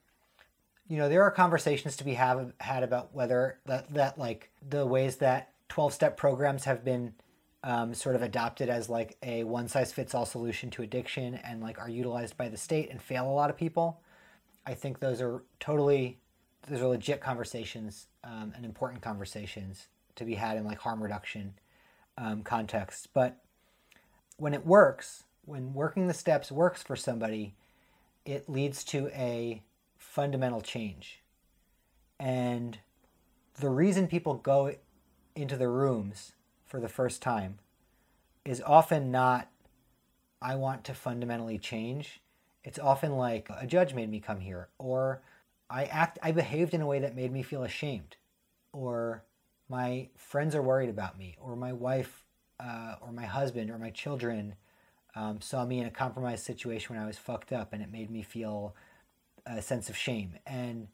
you 0.86 0.96
know, 0.96 1.08
there 1.08 1.24
are 1.24 1.32
conversations 1.32 1.96
to 1.96 2.04
be 2.04 2.14
have, 2.14 2.52
had 2.60 2.84
about 2.84 3.16
whether 3.16 3.58
that, 3.66 3.92
that 3.94 4.16
like 4.16 4.52
the 4.64 4.86
ways 4.86 5.16
that 5.16 5.50
12 5.70 5.92
step 5.92 6.16
programs 6.16 6.66
have 6.66 6.84
been 6.84 7.14
um, 7.64 7.94
sort 7.94 8.14
of 8.14 8.22
adopted 8.22 8.68
as 8.68 8.90
like 8.90 9.16
a 9.22 9.42
one 9.42 9.66
size 9.68 9.90
fits 9.90 10.14
all 10.14 10.26
solution 10.26 10.70
to 10.70 10.82
addiction 10.82 11.36
and 11.36 11.62
like 11.62 11.78
are 11.78 11.88
utilized 11.88 12.36
by 12.36 12.48
the 12.48 12.58
state 12.58 12.90
and 12.90 13.00
fail 13.00 13.26
a 13.26 13.32
lot 13.32 13.48
of 13.48 13.56
people. 13.56 14.00
I 14.66 14.74
think 14.74 15.00
those 15.00 15.22
are 15.22 15.42
totally, 15.60 16.18
those 16.68 16.82
are 16.82 16.88
legit 16.88 17.22
conversations 17.22 18.06
um, 18.22 18.52
and 18.54 18.66
important 18.66 19.00
conversations 19.00 19.88
to 20.16 20.24
be 20.24 20.34
had 20.34 20.58
in 20.58 20.64
like 20.64 20.78
harm 20.78 21.02
reduction 21.02 21.54
um, 22.18 22.42
contexts. 22.42 23.06
But 23.06 23.40
when 24.36 24.52
it 24.52 24.66
works, 24.66 25.24
when 25.46 25.72
working 25.72 26.06
the 26.06 26.14
steps 26.14 26.52
works 26.52 26.82
for 26.82 26.96
somebody, 26.96 27.54
it 28.26 28.46
leads 28.46 28.84
to 28.84 29.08
a 29.08 29.62
fundamental 29.96 30.60
change. 30.60 31.22
And 32.20 32.78
the 33.58 33.70
reason 33.70 34.06
people 34.06 34.34
go 34.34 34.74
into 35.34 35.56
the 35.56 35.68
rooms 35.68 36.32
for 36.74 36.80
the 36.80 36.88
first 36.88 37.22
time 37.22 37.60
is 38.44 38.60
often 38.66 39.12
not, 39.12 39.48
I 40.42 40.56
want 40.56 40.82
to 40.86 40.92
fundamentally 40.92 41.56
change. 41.56 42.20
It's 42.64 42.80
often 42.80 43.16
like 43.16 43.48
a 43.48 43.64
judge 43.64 43.94
made 43.94 44.10
me 44.10 44.18
come 44.18 44.40
here, 44.40 44.70
or 44.76 45.22
I 45.70 45.84
act, 45.84 46.18
I 46.20 46.32
behaved 46.32 46.74
in 46.74 46.80
a 46.80 46.86
way 46.86 46.98
that 46.98 47.14
made 47.14 47.30
me 47.30 47.44
feel 47.44 47.62
ashamed, 47.62 48.16
or 48.72 49.22
my 49.68 50.08
friends 50.16 50.56
are 50.56 50.62
worried 50.62 50.90
about 50.90 51.16
me, 51.16 51.36
or 51.40 51.54
my 51.54 51.72
wife, 51.72 52.24
uh, 52.58 52.96
or 53.00 53.12
my 53.12 53.26
husband, 53.26 53.70
or 53.70 53.78
my 53.78 53.90
children 53.90 54.56
um, 55.14 55.40
saw 55.40 55.64
me 55.64 55.78
in 55.78 55.86
a 55.86 55.92
compromised 55.92 56.44
situation 56.44 56.96
when 56.96 57.04
I 57.04 57.06
was 57.06 57.18
fucked 57.18 57.52
up, 57.52 57.72
and 57.72 57.84
it 57.84 57.92
made 57.92 58.10
me 58.10 58.22
feel 58.22 58.74
a 59.46 59.62
sense 59.62 59.88
of 59.88 59.96
shame. 59.96 60.32
And 60.44 60.88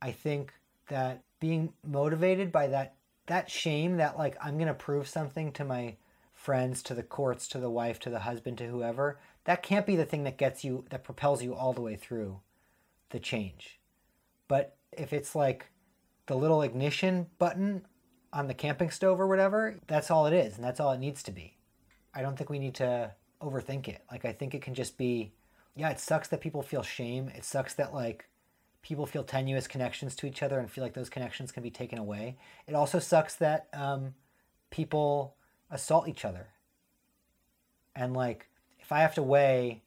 I 0.00 0.12
think 0.12 0.52
that 0.86 1.24
being 1.40 1.72
motivated 1.84 2.52
by 2.52 2.68
that 2.68 2.94
that 3.30 3.48
shame 3.48 3.96
that 3.98 4.18
like 4.18 4.36
I'm 4.42 4.58
gonna 4.58 4.74
prove 4.74 5.06
something 5.06 5.52
to 5.52 5.64
my 5.64 5.94
friends, 6.34 6.82
to 6.82 6.94
the 6.94 7.04
courts, 7.04 7.46
to 7.46 7.58
the 7.58 7.70
wife, 7.70 8.00
to 8.00 8.10
the 8.10 8.18
husband, 8.18 8.58
to 8.58 8.66
whoever, 8.66 9.20
that 9.44 9.62
can't 9.62 9.86
be 9.86 9.94
the 9.94 10.04
thing 10.04 10.24
that 10.24 10.36
gets 10.36 10.64
you 10.64 10.84
that 10.90 11.04
propels 11.04 11.40
you 11.40 11.54
all 11.54 11.72
the 11.72 11.80
way 11.80 11.94
through 11.94 12.40
the 13.10 13.20
change. 13.20 13.78
But 14.48 14.74
if 14.90 15.12
it's 15.12 15.36
like 15.36 15.70
the 16.26 16.34
little 16.34 16.62
ignition 16.62 17.28
button 17.38 17.86
on 18.32 18.48
the 18.48 18.54
camping 18.54 18.90
stove 18.90 19.20
or 19.20 19.28
whatever, 19.28 19.78
that's 19.86 20.10
all 20.10 20.26
it 20.26 20.34
is, 20.34 20.56
and 20.56 20.64
that's 20.64 20.80
all 20.80 20.90
it 20.90 20.98
needs 20.98 21.22
to 21.22 21.30
be. 21.30 21.56
I 22.12 22.22
don't 22.22 22.36
think 22.36 22.50
we 22.50 22.58
need 22.58 22.74
to 22.76 23.14
overthink 23.40 23.86
it. 23.86 24.02
Like 24.10 24.24
I 24.24 24.32
think 24.32 24.56
it 24.56 24.62
can 24.62 24.74
just 24.74 24.98
be, 24.98 25.30
yeah, 25.76 25.90
it 25.90 26.00
sucks 26.00 26.26
that 26.28 26.40
people 26.40 26.62
feel 26.62 26.82
shame. 26.82 27.28
It 27.28 27.44
sucks 27.44 27.74
that 27.74 27.94
like 27.94 28.24
people 28.82 29.06
feel 29.06 29.24
tenuous 29.24 29.66
connections 29.66 30.14
to 30.16 30.26
each 30.26 30.42
other 30.42 30.58
and 30.58 30.70
feel 30.70 30.82
like 30.82 30.94
those 30.94 31.10
connections 31.10 31.52
can 31.52 31.62
be 31.62 31.70
taken 31.70 31.98
away. 31.98 32.36
It 32.66 32.74
also 32.74 32.98
sucks 32.98 33.34
that 33.36 33.68
um, 33.72 34.14
people 34.70 35.36
assault 35.70 36.08
each 36.08 36.24
other. 36.24 36.48
And 37.94 38.14
like, 38.14 38.48
if 38.78 38.92
I 38.92 39.00
have 39.00 39.14
to 39.14 39.22
weigh 39.22 39.82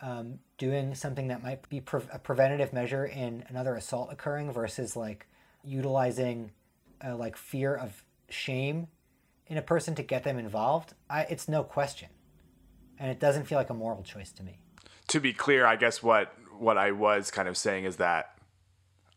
um, 0.00 0.38
doing 0.58 0.94
something 0.94 1.28
that 1.28 1.42
might 1.42 1.68
be 1.68 1.80
pre- 1.80 2.00
a 2.12 2.18
preventative 2.18 2.72
measure 2.72 3.04
in 3.04 3.44
another 3.48 3.74
assault 3.74 4.10
occurring 4.12 4.52
versus 4.52 4.94
like 4.94 5.26
utilizing 5.64 6.52
uh, 7.04 7.16
like 7.16 7.36
fear 7.36 7.74
of 7.74 8.04
shame 8.28 8.86
in 9.48 9.58
a 9.58 9.62
person 9.62 9.94
to 9.96 10.02
get 10.02 10.24
them 10.24 10.38
involved, 10.38 10.94
I, 11.08 11.22
it's 11.22 11.48
no 11.48 11.64
question 11.64 12.08
and 12.98 13.10
it 13.10 13.20
doesn't 13.20 13.44
feel 13.44 13.58
like 13.58 13.70
a 13.70 13.74
moral 13.74 14.02
choice 14.02 14.32
to 14.32 14.42
me. 14.42 14.58
To 15.08 15.20
be 15.20 15.32
clear, 15.32 15.66
I 15.66 15.76
guess 15.76 16.02
what 16.02 16.34
what 16.58 16.78
I 16.78 16.92
was 16.92 17.30
kind 17.30 17.48
of 17.48 17.56
saying 17.56 17.84
is 17.84 17.96
that 17.96 18.38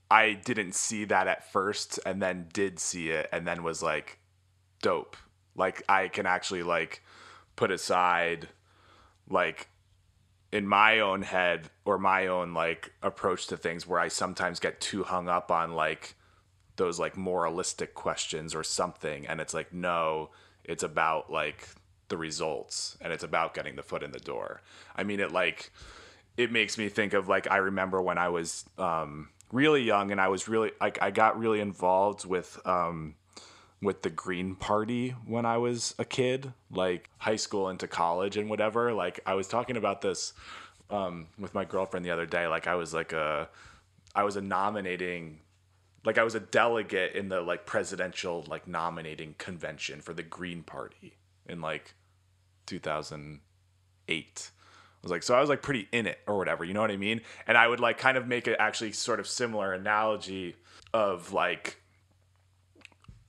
I 0.10 0.34
didn't 0.34 0.76
see 0.76 1.06
that 1.06 1.28
at 1.28 1.52
first 1.52 2.00
and 2.06 2.22
then 2.22 2.48
did 2.54 2.80
see 2.80 3.10
it 3.10 3.30
and 3.32 3.48
then 3.48 3.64
was 3.64 3.82
like 3.82 4.20
dope. 4.82 5.16
Like 5.56 5.84
I 5.88 6.08
can 6.08 6.26
actually 6.26 6.64
like 6.64 7.04
put 7.56 7.72
aside 7.72 8.50
like 9.30 9.70
in 10.52 10.68
my 10.68 11.00
own 11.00 11.22
head 11.22 11.70
or 11.86 11.98
my 11.98 12.28
own 12.28 12.54
like 12.54 12.92
approach 13.02 13.48
to 13.48 13.58
things 13.58 13.88
where 13.88 14.00
I 14.00 14.10
sometimes 14.10 14.60
get 14.60 14.82
too 14.82 15.04
hung 15.04 15.30
up 15.30 15.52
on 15.52 15.74
like 15.76 16.16
those 16.76 17.00
like 17.00 17.16
moralistic 17.16 17.94
questions 17.94 18.54
or 18.54 18.64
something 18.64 19.26
and 19.28 19.39
it's 19.39 19.54
like 19.54 19.74
no, 19.74 20.32
it's 20.64 20.84
about 20.84 21.32
like 21.32 21.70
the 22.12 22.18
results 22.18 22.98
and 23.02 23.12
it's 23.12 23.24
about 23.24 23.56
getting 23.56 23.76
the 23.76 23.82
foot 23.82 24.04
in 24.04 24.12
the 24.12 24.20
door. 24.20 24.62
I 24.96 25.04
mean, 25.04 25.20
it 25.20 25.32
like, 25.32 25.72
it 26.38 26.52
makes 26.52 26.78
me 26.78 26.90
think 26.90 27.14
of 27.14 27.28
like, 27.28 27.50
I 27.50 27.58
remember 27.58 28.02
when 28.02 28.18
I 28.18 28.30
was 28.30 28.66
um, 28.78 29.30
really 29.52 29.84
young 29.84 30.12
and 30.12 30.20
I 30.20 30.28
was 30.30 30.48
really, 30.48 30.72
like, 30.80 31.02
I 31.02 31.12
got 31.12 31.40
really 31.40 31.60
involved 31.60 32.26
with, 32.26 32.60
um, 32.66 33.16
with 33.82 34.02
the 34.04 34.10
Green 34.10 34.56
Party 34.56 35.16
when 35.26 35.46
I 35.46 35.58
was 35.58 35.96
a 35.98 36.06
kid, 36.06 36.54
like 36.70 37.10
high 37.18 37.36
school 37.36 37.70
into 37.70 37.88
college 37.88 38.38
and 38.38 38.50
whatever. 38.50 38.94
Like, 38.94 39.20
I 39.26 39.34
was 39.34 39.48
talking 39.48 39.78
about 39.78 40.02
this 40.02 40.34
um, 40.90 41.28
with 41.40 41.54
my 41.54 41.66
girlfriend 41.66 42.06
the 42.06 42.12
other 42.12 42.26
day. 42.26 42.48
Like, 42.48 42.68
I 42.68 42.76
was 42.76 42.94
like 42.94 43.14
a, 43.14 43.50
I 44.14 44.24
was 44.24 44.36
a 44.36 44.42
nominating 44.42 45.40
like 46.04 46.18
I 46.18 46.24
was 46.24 46.36
a 46.36 46.40
delegate 46.40 47.14
in 47.16 47.30
the 47.30 47.42
like 47.42 47.66
presidential 47.66 48.46
like 48.48 48.68
nominating 48.68 49.36
convention 49.38 50.02
for 50.02 50.14
the 50.14 50.24
Green 50.24 50.64
Party 50.64 51.18
in 51.48 51.62
like 51.62 51.94
2008. 52.66 54.52
I 55.02 55.08
was 55.08 55.12
like, 55.12 55.24
so 55.24 55.34
I 55.34 55.39
was 55.39 55.49
like 55.49 55.64
pretty 55.64 55.88
in 55.91 56.06
it 56.06 56.20
or 56.28 56.38
whatever, 56.38 56.64
you 56.64 56.76
know 56.76 56.82
what 56.82 56.91
I 56.91 56.97
mean? 56.97 57.22
And 57.47 57.58
I 57.58 57.68
would 57.68 57.80
like 57.80 57.97
kind 57.97 58.18
of 58.18 58.28
make 58.28 58.47
it 58.47 58.56
actually 58.60 58.91
sort 58.91 59.20
of 59.20 59.28
similar 59.28 59.74
analogy 59.74 60.56
of 60.93 61.34
like, 61.34 61.82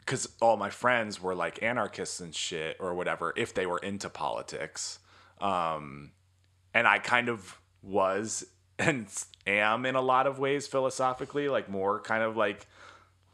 because 0.01 0.29
all 0.43 0.59
my 0.59 0.69
friends 0.69 1.23
were 1.23 1.35
like 1.35 1.63
anarchists 1.63 2.21
and 2.21 2.35
shit 2.35 2.77
or 2.79 2.93
whatever 2.93 3.33
if 3.37 3.55
they 3.55 3.65
were 3.65 3.79
into 3.79 4.11
politics. 4.11 4.99
Um, 5.41 6.11
and 6.75 6.87
I 6.87 6.99
kind 6.99 7.31
of 7.31 7.59
was 7.83 8.45
and 8.79 9.07
am 9.47 9.87
in 9.87 9.95
a 9.95 10.01
lot 10.03 10.27
of 10.27 10.39
ways 10.39 10.67
philosophically, 10.67 11.49
like 11.49 11.71
more 11.71 12.01
kind 12.01 12.23
of 12.23 12.37
like 12.37 12.67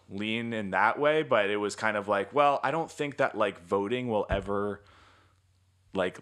lean 0.09 0.53
in 0.53 0.71
that 0.71 0.99
way. 0.99 1.25
But 1.25 1.51
it 1.51 1.57
was 1.57 1.75
kind 1.75 1.97
of 1.97 2.07
like, 2.07 2.33
well, 2.33 2.61
I 2.63 2.71
don't 2.71 2.91
think 2.91 3.17
that 3.17 3.37
like 3.37 3.67
voting 3.67 4.09
will 4.09 4.27
ever 4.31 4.83
like 5.95 6.21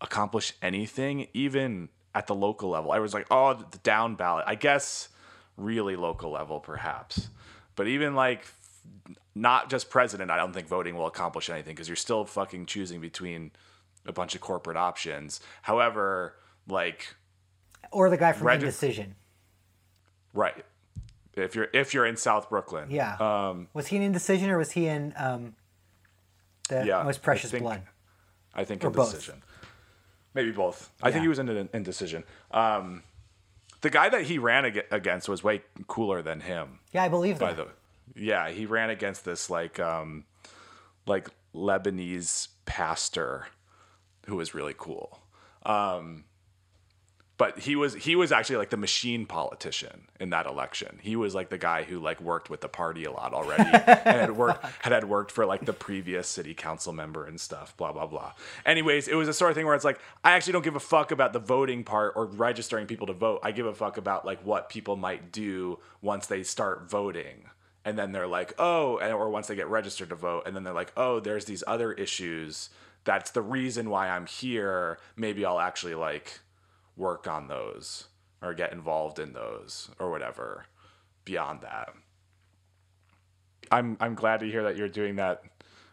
accomplish 0.00 0.52
anything, 0.62 1.28
even 1.32 1.88
at 2.14 2.26
the 2.26 2.34
local 2.34 2.70
level. 2.70 2.92
I 2.92 2.98
was 2.98 3.14
like, 3.14 3.26
oh, 3.30 3.54
the 3.54 3.78
down 3.78 4.14
ballot. 4.14 4.44
I 4.46 4.54
guess 4.54 5.08
really 5.56 5.96
local 5.96 6.30
level, 6.30 6.60
perhaps. 6.60 7.28
But 7.74 7.88
even 7.88 8.14
like 8.14 8.46
not 9.34 9.68
just 9.70 9.90
president, 9.90 10.30
I 10.30 10.36
don't 10.36 10.52
think 10.52 10.68
voting 10.68 10.96
will 10.96 11.06
accomplish 11.06 11.50
anything 11.50 11.74
because 11.74 11.88
you're 11.88 11.96
still 11.96 12.24
fucking 12.24 12.66
choosing 12.66 13.00
between 13.00 13.52
a 14.06 14.12
bunch 14.12 14.34
of 14.34 14.40
corporate 14.40 14.76
options. 14.76 15.40
However, 15.62 16.34
like 16.68 17.14
or 17.90 18.10
the 18.10 18.16
guy 18.16 18.32
from 18.32 18.48
Indecision. 18.48 19.14
Right. 20.32 20.64
If 21.34 21.54
you're 21.54 21.68
if 21.74 21.92
you're 21.92 22.06
in 22.06 22.16
South 22.16 22.48
Brooklyn. 22.48 22.90
Yeah. 22.90 23.16
Um, 23.20 23.68
was 23.74 23.88
he 23.88 23.96
in 23.96 24.02
Indecision 24.02 24.50
or 24.50 24.58
was 24.58 24.72
he 24.72 24.86
in 24.86 25.12
um, 25.16 25.54
the 26.68 26.86
yeah, 26.86 27.02
most 27.02 27.22
precious 27.22 27.50
think, 27.50 27.62
blood? 27.62 27.82
I 28.54 28.64
think 28.64 28.82
or 28.82 28.88
indecision. 28.88 29.34
Both. 29.34 29.55
Maybe 30.36 30.52
both. 30.52 30.90
I 31.02 31.10
think 31.10 31.22
he 31.22 31.28
was 31.28 31.38
in 31.38 31.48
an 31.48 31.70
indecision. 31.72 32.22
Um, 32.50 33.02
the 33.80 33.88
guy 33.88 34.10
that 34.10 34.22
he 34.24 34.38
ran 34.38 34.66
ag- 34.66 34.84
against 34.90 35.30
was 35.30 35.42
way 35.42 35.62
cooler 35.86 36.20
than 36.20 36.40
him. 36.40 36.80
Yeah, 36.92 37.02
I 37.04 37.08
believe 37.08 37.38
that. 37.38 37.56
The, 37.56 37.68
yeah, 38.14 38.50
he 38.50 38.66
ran 38.66 38.90
against 38.90 39.24
this 39.24 39.48
like 39.48 39.80
um, 39.80 40.24
like 41.06 41.28
Lebanese 41.54 42.48
pastor 42.66 43.46
who 44.26 44.36
was 44.36 44.54
really 44.54 44.74
cool. 44.76 45.20
Um, 45.64 46.24
but 47.38 47.58
he 47.58 47.76
was 47.76 47.94
he 47.94 48.16
was 48.16 48.32
actually 48.32 48.56
like 48.56 48.70
the 48.70 48.76
machine 48.76 49.26
politician 49.26 50.08
in 50.18 50.30
that 50.30 50.46
election. 50.46 50.98
He 51.02 51.16
was 51.16 51.34
like 51.34 51.50
the 51.50 51.58
guy 51.58 51.82
who 51.82 52.00
like 52.00 52.20
worked 52.20 52.48
with 52.48 52.62
the 52.62 52.68
party 52.68 53.04
a 53.04 53.12
lot 53.12 53.34
already 53.34 53.62
and 53.72 54.20
had 54.20 54.36
worked 54.36 54.64
had 54.80 54.92
had 54.92 55.04
worked 55.04 55.30
for 55.30 55.44
like 55.44 55.64
the 55.64 55.74
previous 55.74 56.28
city 56.28 56.54
council 56.54 56.92
member 56.94 57.26
and 57.26 57.38
stuff. 57.38 57.76
Blah 57.76 57.92
blah 57.92 58.06
blah. 58.06 58.32
Anyways, 58.64 59.06
it 59.06 59.16
was 59.16 59.28
a 59.28 59.34
sort 59.34 59.50
of 59.50 59.54
thing 59.56 59.66
where 59.66 59.74
it's 59.74 59.84
like 59.84 60.00
I 60.24 60.32
actually 60.32 60.54
don't 60.54 60.64
give 60.64 60.76
a 60.76 60.80
fuck 60.80 61.10
about 61.10 61.34
the 61.34 61.38
voting 61.38 61.84
part 61.84 62.14
or 62.16 62.24
registering 62.24 62.86
people 62.86 63.06
to 63.08 63.12
vote. 63.12 63.40
I 63.42 63.52
give 63.52 63.66
a 63.66 63.74
fuck 63.74 63.98
about 63.98 64.24
like 64.24 64.40
what 64.44 64.70
people 64.70 64.96
might 64.96 65.30
do 65.30 65.78
once 66.00 66.26
they 66.26 66.42
start 66.42 66.88
voting. 66.88 67.50
And 67.84 67.96
then 67.96 68.10
they're 68.10 68.26
like, 68.26 68.52
oh, 68.58 68.98
and, 68.98 69.12
or 69.12 69.30
once 69.30 69.46
they 69.46 69.54
get 69.54 69.68
registered 69.68 70.08
to 70.08 70.16
vote, 70.16 70.42
and 70.44 70.56
then 70.56 70.64
they're 70.64 70.74
like, 70.74 70.92
oh, 70.96 71.20
there's 71.20 71.44
these 71.44 71.62
other 71.68 71.92
issues. 71.92 72.68
That's 73.04 73.30
the 73.30 73.42
reason 73.42 73.90
why 73.90 74.08
I'm 74.08 74.26
here. 74.26 74.98
Maybe 75.14 75.44
I'll 75.44 75.60
actually 75.60 75.94
like 75.94 76.40
work 76.96 77.26
on 77.28 77.48
those 77.48 78.08
or 78.42 78.54
get 78.54 78.72
involved 78.72 79.18
in 79.18 79.32
those 79.32 79.90
or 79.98 80.10
whatever 80.10 80.66
beyond 81.24 81.60
that. 81.62 81.90
I'm 83.70 83.96
I'm 84.00 84.14
glad 84.14 84.40
to 84.40 84.46
hear 84.46 84.62
that 84.64 84.76
you're 84.76 84.88
doing 84.88 85.16
that 85.16 85.42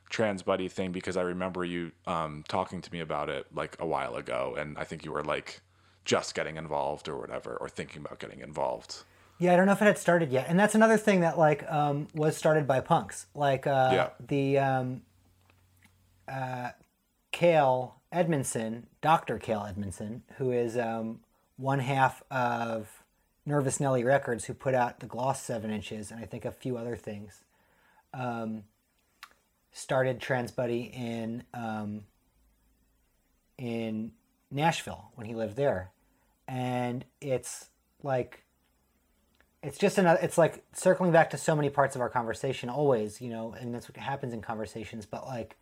trans 0.10 0.44
buddy 0.44 0.68
thing 0.68 0.92
because 0.92 1.18
I 1.18 1.24
remember 1.24 1.66
you 1.66 1.92
um, 2.06 2.44
talking 2.48 2.82
to 2.82 2.92
me 2.92 3.00
about 3.00 3.30
it 3.30 3.48
like 3.54 3.76
a 3.80 3.86
while 3.86 4.16
ago, 4.16 4.56
and 4.58 4.78
I 4.78 4.84
think 4.84 5.04
you 5.06 5.12
were 5.12 5.24
like 5.24 5.62
just 6.06 6.36
getting 6.36 6.58
involved 6.58 7.08
or 7.10 7.18
whatever, 7.18 7.58
or 7.60 7.68
thinking 7.70 8.02
about 8.06 8.20
getting 8.20 8.42
involved. 8.42 9.04
Yeah, 9.40 9.54
I 9.54 9.56
don't 9.56 9.66
know 9.66 9.72
if 9.72 9.82
it 9.82 9.86
had 9.86 9.98
started 9.98 10.32
yet, 10.32 10.46
and 10.48 10.60
that's 10.60 10.76
another 10.76 10.98
thing 10.98 11.22
that 11.22 11.40
like 11.40 11.70
um, 11.72 12.08
was 12.14 12.38
started 12.38 12.68
by 12.68 12.80
punks, 12.82 13.26
like 13.34 13.66
uh, 13.66 13.90
Yeah. 13.92 14.10
the 14.20 14.60
um, 14.60 15.02
uh, 16.32 16.70
Kale 17.32 17.96
Edmiston, 18.14 18.84
Doctor 19.02 19.40
Kale 19.40 19.68
Edmiston, 19.74 20.22
who 20.38 20.52
is 20.52 20.78
um, 20.78 21.20
one 21.58 21.80
half 21.80 22.22
of 22.30 23.04
Nervous 23.46 23.80
Nelly 23.80 24.04
Records, 24.04 24.46
who 24.46 24.54
put 24.54 24.74
out 24.74 25.00
the 25.00 25.06
Gloss 25.06 25.42
Seven 25.42 25.72
Inches, 25.72 26.12
and 26.12 26.22
I 26.22 26.26
think 26.26 26.46
a 26.46 26.52
few 26.52 26.78
other 26.78 26.96
things. 26.96 27.44
Um, 28.14 28.64
started 29.72 30.22
Trans 30.22 30.52
Buddy 30.52 30.92
in 30.94 31.44
um, 31.54 32.04
in 33.58 34.12
Nashville 34.52 35.12
when 35.16 35.26
he 35.26 35.34
lived 35.34 35.56
there, 35.56 35.92
and 36.48 37.04
it's 37.20 37.70
like 38.04 38.44
it's 39.64 39.78
just 39.78 39.98
another 39.98 40.20
it's 40.22 40.38
like 40.38 40.64
circling 40.74 41.12
back 41.12 41.32
to 41.32 41.38
so 41.38 41.56
many 41.56 41.70
parts 41.70 41.96
of 41.96 42.02
our 42.02 42.10
conversation 42.10 42.70
always 42.70 43.22
you 43.22 43.30
know 43.30 43.56
and 43.60 43.74
that's 43.74 43.88
what 43.88 43.96
happens 43.96 44.34
in 44.34 44.42
conversations 44.42 45.06
but 45.06 45.26
like 45.26 45.56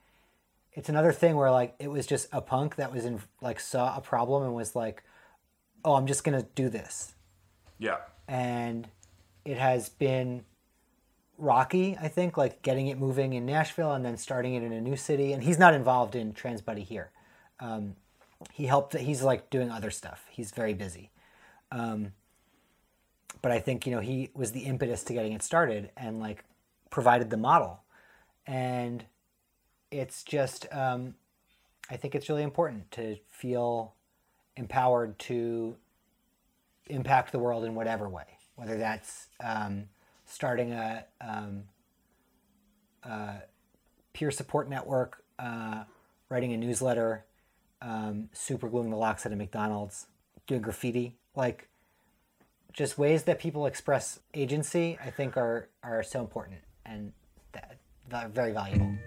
it's 0.73 0.89
another 0.89 1.11
thing 1.11 1.35
where 1.35 1.51
like 1.51 1.75
it 1.79 1.89
was 1.89 2.05
just 2.05 2.27
a 2.31 2.41
punk 2.41 2.75
that 2.75 2.93
was 2.93 3.05
in 3.05 3.21
like 3.41 3.59
saw 3.59 3.95
a 3.95 4.01
problem 4.01 4.43
and 4.43 4.53
was 4.53 4.75
like 4.75 5.03
oh 5.83 5.93
i'm 5.95 6.07
just 6.07 6.23
gonna 6.23 6.45
do 6.55 6.69
this. 6.69 7.13
Yeah. 7.79 7.97
and 8.27 8.87
it 9.43 9.57
has 9.57 9.89
been 9.89 10.45
rocky 11.39 11.97
i 11.99 12.07
think 12.07 12.37
like 12.37 12.61
getting 12.61 12.87
it 12.87 12.99
moving 12.99 13.33
in 13.33 13.43
nashville 13.45 13.91
and 13.93 14.05
then 14.05 14.15
starting 14.17 14.53
it 14.53 14.61
in 14.63 14.71
a 14.71 14.81
new 14.81 14.95
city. 14.95 15.33
And 15.33 15.43
he's 15.43 15.57
not 15.57 15.73
involved 15.73 16.15
in 16.15 16.33
trans 16.33 16.61
buddy 16.61 16.83
here. 16.83 17.11
Um, 17.59 17.95
he 18.51 18.65
helped 18.65 18.95
he's 18.95 19.21
like 19.23 19.49
doing 19.49 19.69
other 19.71 19.91
stuff. 19.91 20.25
He's 20.29 20.51
very 20.51 20.73
busy. 20.73 21.11
Um, 21.71 22.13
but 23.41 23.51
i 23.51 23.59
think 23.59 23.87
you 23.87 23.91
know 23.91 24.01
he 24.01 24.29
was 24.35 24.51
the 24.51 24.61
impetus 24.61 25.03
to 25.05 25.13
getting 25.13 25.33
it 25.33 25.41
started 25.41 25.89
and 25.97 26.19
like 26.19 26.43
provided 26.91 27.29
the 27.31 27.37
model. 27.37 27.81
And 28.45 29.05
it's 29.91 30.23
just 30.23 30.67
um, 30.73 31.15
i 31.89 31.95
think 31.95 32.15
it's 32.15 32.29
really 32.29 32.43
important 32.43 32.89
to 32.91 33.17
feel 33.29 33.93
empowered 34.57 35.17
to 35.19 35.75
impact 36.87 37.31
the 37.31 37.39
world 37.39 37.63
in 37.63 37.75
whatever 37.75 38.09
way, 38.09 38.25
whether 38.55 38.77
that's 38.77 39.27
um, 39.43 39.85
starting 40.25 40.71
a, 40.71 41.05
um, 41.21 41.63
a 43.03 43.35
peer 44.13 44.31
support 44.31 44.69
network, 44.69 45.23
uh, 45.39 45.83
writing 46.29 46.53
a 46.53 46.57
newsletter, 46.57 47.25
um, 47.81 48.29
super 48.33 48.69
gluing 48.69 48.89
the 48.89 48.97
locks 48.97 49.25
at 49.25 49.31
a 49.31 49.35
McDonald's, 49.35 50.07
doing 50.47 50.61
graffiti, 50.61 51.15
like 51.35 51.67
just 52.73 52.97
ways 52.97 53.23
that 53.23 53.39
people 53.39 53.65
express 53.65 54.19
agency. 54.33 54.97
I 55.03 55.09
think 55.09 55.35
are 55.35 55.69
are 55.83 56.03
so 56.03 56.19
important 56.21 56.59
and 56.85 57.11
that, 57.53 58.31
very 58.31 58.51
valuable. 58.51 58.97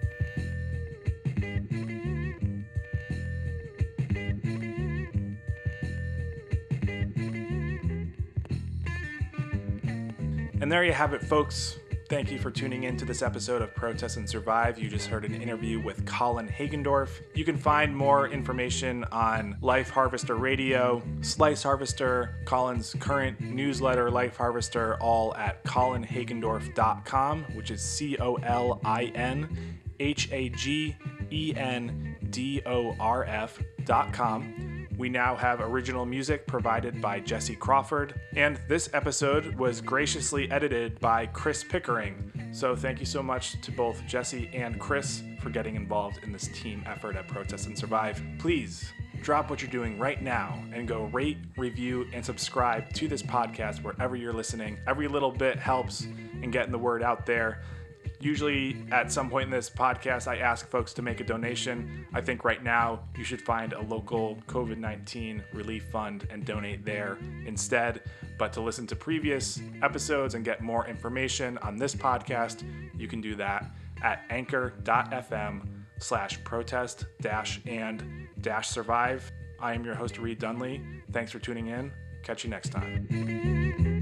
And 10.64 10.72
there 10.72 10.82
you 10.82 10.94
have 10.94 11.12
it, 11.12 11.22
folks. 11.22 11.78
Thank 12.08 12.32
you 12.32 12.38
for 12.38 12.50
tuning 12.50 12.84
in 12.84 12.96
to 12.96 13.04
this 13.04 13.20
episode 13.20 13.60
of 13.60 13.74
Protest 13.74 14.16
and 14.16 14.26
Survive. 14.26 14.78
You 14.78 14.88
just 14.88 15.08
heard 15.08 15.26
an 15.26 15.34
interview 15.34 15.78
with 15.78 16.06
Colin 16.06 16.48
Hagendorf. 16.48 17.20
You 17.34 17.44
can 17.44 17.58
find 17.58 17.94
more 17.94 18.28
information 18.28 19.04
on 19.12 19.58
Life 19.60 19.90
Harvester 19.90 20.36
Radio, 20.36 21.02
Slice 21.20 21.62
Harvester, 21.62 22.36
Colin's 22.46 22.96
current 22.98 23.42
newsletter, 23.42 24.10
Life 24.10 24.38
Harvester, 24.38 24.96
all 25.02 25.34
at 25.34 25.62
colinhagendorf.com, 25.64 27.44
which 27.52 27.70
is 27.70 27.82
C 27.82 28.16
O 28.16 28.36
L 28.36 28.80
I 28.86 29.12
N 29.14 29.78
H 30.00 30.30
A 30.32 30.48
G 30.48 30.96
E 31.30 31.52
N 31.54 32.16
D 32.30 32.62
O 32.64 32.96
R 32.98 33.24
F.com. 33.24 34.73
We 34.96 35.08
now 35.08 35.34
have 35.34 35.60
original 35.60 36.06
music 36.06 36.46
provided 36.46 37.02
by 37.02 37.18
Jesse 37.18 37.56
Crawford, 37.56 38.14
and 38.36 38.60
this 38.68 38.88
episode 38.94 39.56
was 39.56 39.80
graciously 39.80 40.48
edited 40.52 41.00
by 41.00 41.26
Chris 41.26 41.64
Pickering. 41.64 42.30
So 42.52 42.76
thank 42.76 43.00
you 43.00 43.06
so 43.06 43.20
much 43.20 43.60
to 43.62 43.72
both 43.72 44.06
Jesse 44.06 44.48
and 44.54 44.78
Chris 44.78 45.24
for 45.40 45.50
getting 45.50 45.74
involved 45.74 46.20
in 46.22 46.30
this 46.30 46.46
team 46.54 46.84
effort 46.86 47.16
at 47.16 47.26
Protest 47.26 47.66
and 47.66 47.76
Survive. 47.76 48.22
Please 48.38 48.92
drop 49.20 49.50
what 49.50 49.60
you're 49.60 49.70
doing 49.70 49.98
right 49.98 50.22
now 50.22 50.62
and 50.72 50.86
go 50.86 51.06
rate, 51.06 51.38
review, 51.56 52.06
and 52.12 52.24
subscribe 52.24 52.92
to 52.92 53.08
this 53.08 53.22
podcast 53.22 53.82
wherever 53.82 54.14
you're 54.14 54.32
listening. 54.32 54.78
Every 54.86 55.08
little 55.08 55.32
bit 55.32 55.58
helps 55.58 56.06
in 56.40 56.52
getting 56.52 56.70
the 56.70 56.78
word 56.78 57.02
out 57.02 57.26
there. 57.26 57.62
Usually, 58.24 58.74
at 58.90 59.12
some 59.12 59.28
point 59.28 59.44
in 59.44 59.50
this 59.50 59.68
podcast, 59.68 60.26
I 60.28 60.38
ask 60.38 60.66
folks 60.70 60.94
to 60.94 61.02
make 61.02 61.20
a 61.20 61.24
donation. 61.24 62.06
I 62.14 62.22
think 62.22 62.42
right 62.42 62.64
now 62.64 63.00
you 63.18 63.22
should 63.22 63.42
find 63.42 63.74
a 63.74 63.82
local 63.82 64.38
COVID 64.48 64.78
19 64.78 65.44
relief 65.52 65.84
fund 65.92 66.26
and 66.30 66.42
donate 66.42 66.86
there 66.86 67.18
instead. 67.44 68.00
But 68.38 68.54
to 68.54 68.62
listen 68.62 68.86
to 68.86 68.96
previous 68.96 69.60
episodes 69.82 70.34
and 70.34 70.42
get 70.42 70.62
more 70.62 70.86
information 70.88 71.58
on 71.58 71.76
this 71.76 71.94
podcast, 71.94 72.64
you 72.96 73.08
can 73.08 73.20
do 73.20 73.34
that 73.34 73.66
at 74.00 74.22
anchor.fm 74.30 75.68
slash 75.98 76.42
protest 76.44 77.04
dash 77.20 77.60
and 77.66 78.26
dash 78.40 78.68
survive. 78.70 79.30
I 79.60 79.74
am 79.74 79.84
your 79.84 79.96
host, 79.96 80.16
Reed 80.16 80.40
Dunley. 80.40 80.82
Thanks 81.12 81.30
for 81.30 81.40
tuning 81.40 81.66
in. 81.66 81.92
Catch 82.22 82.42
you 82.42 82.48
next 82.48 82.70
time. 82.70 83.92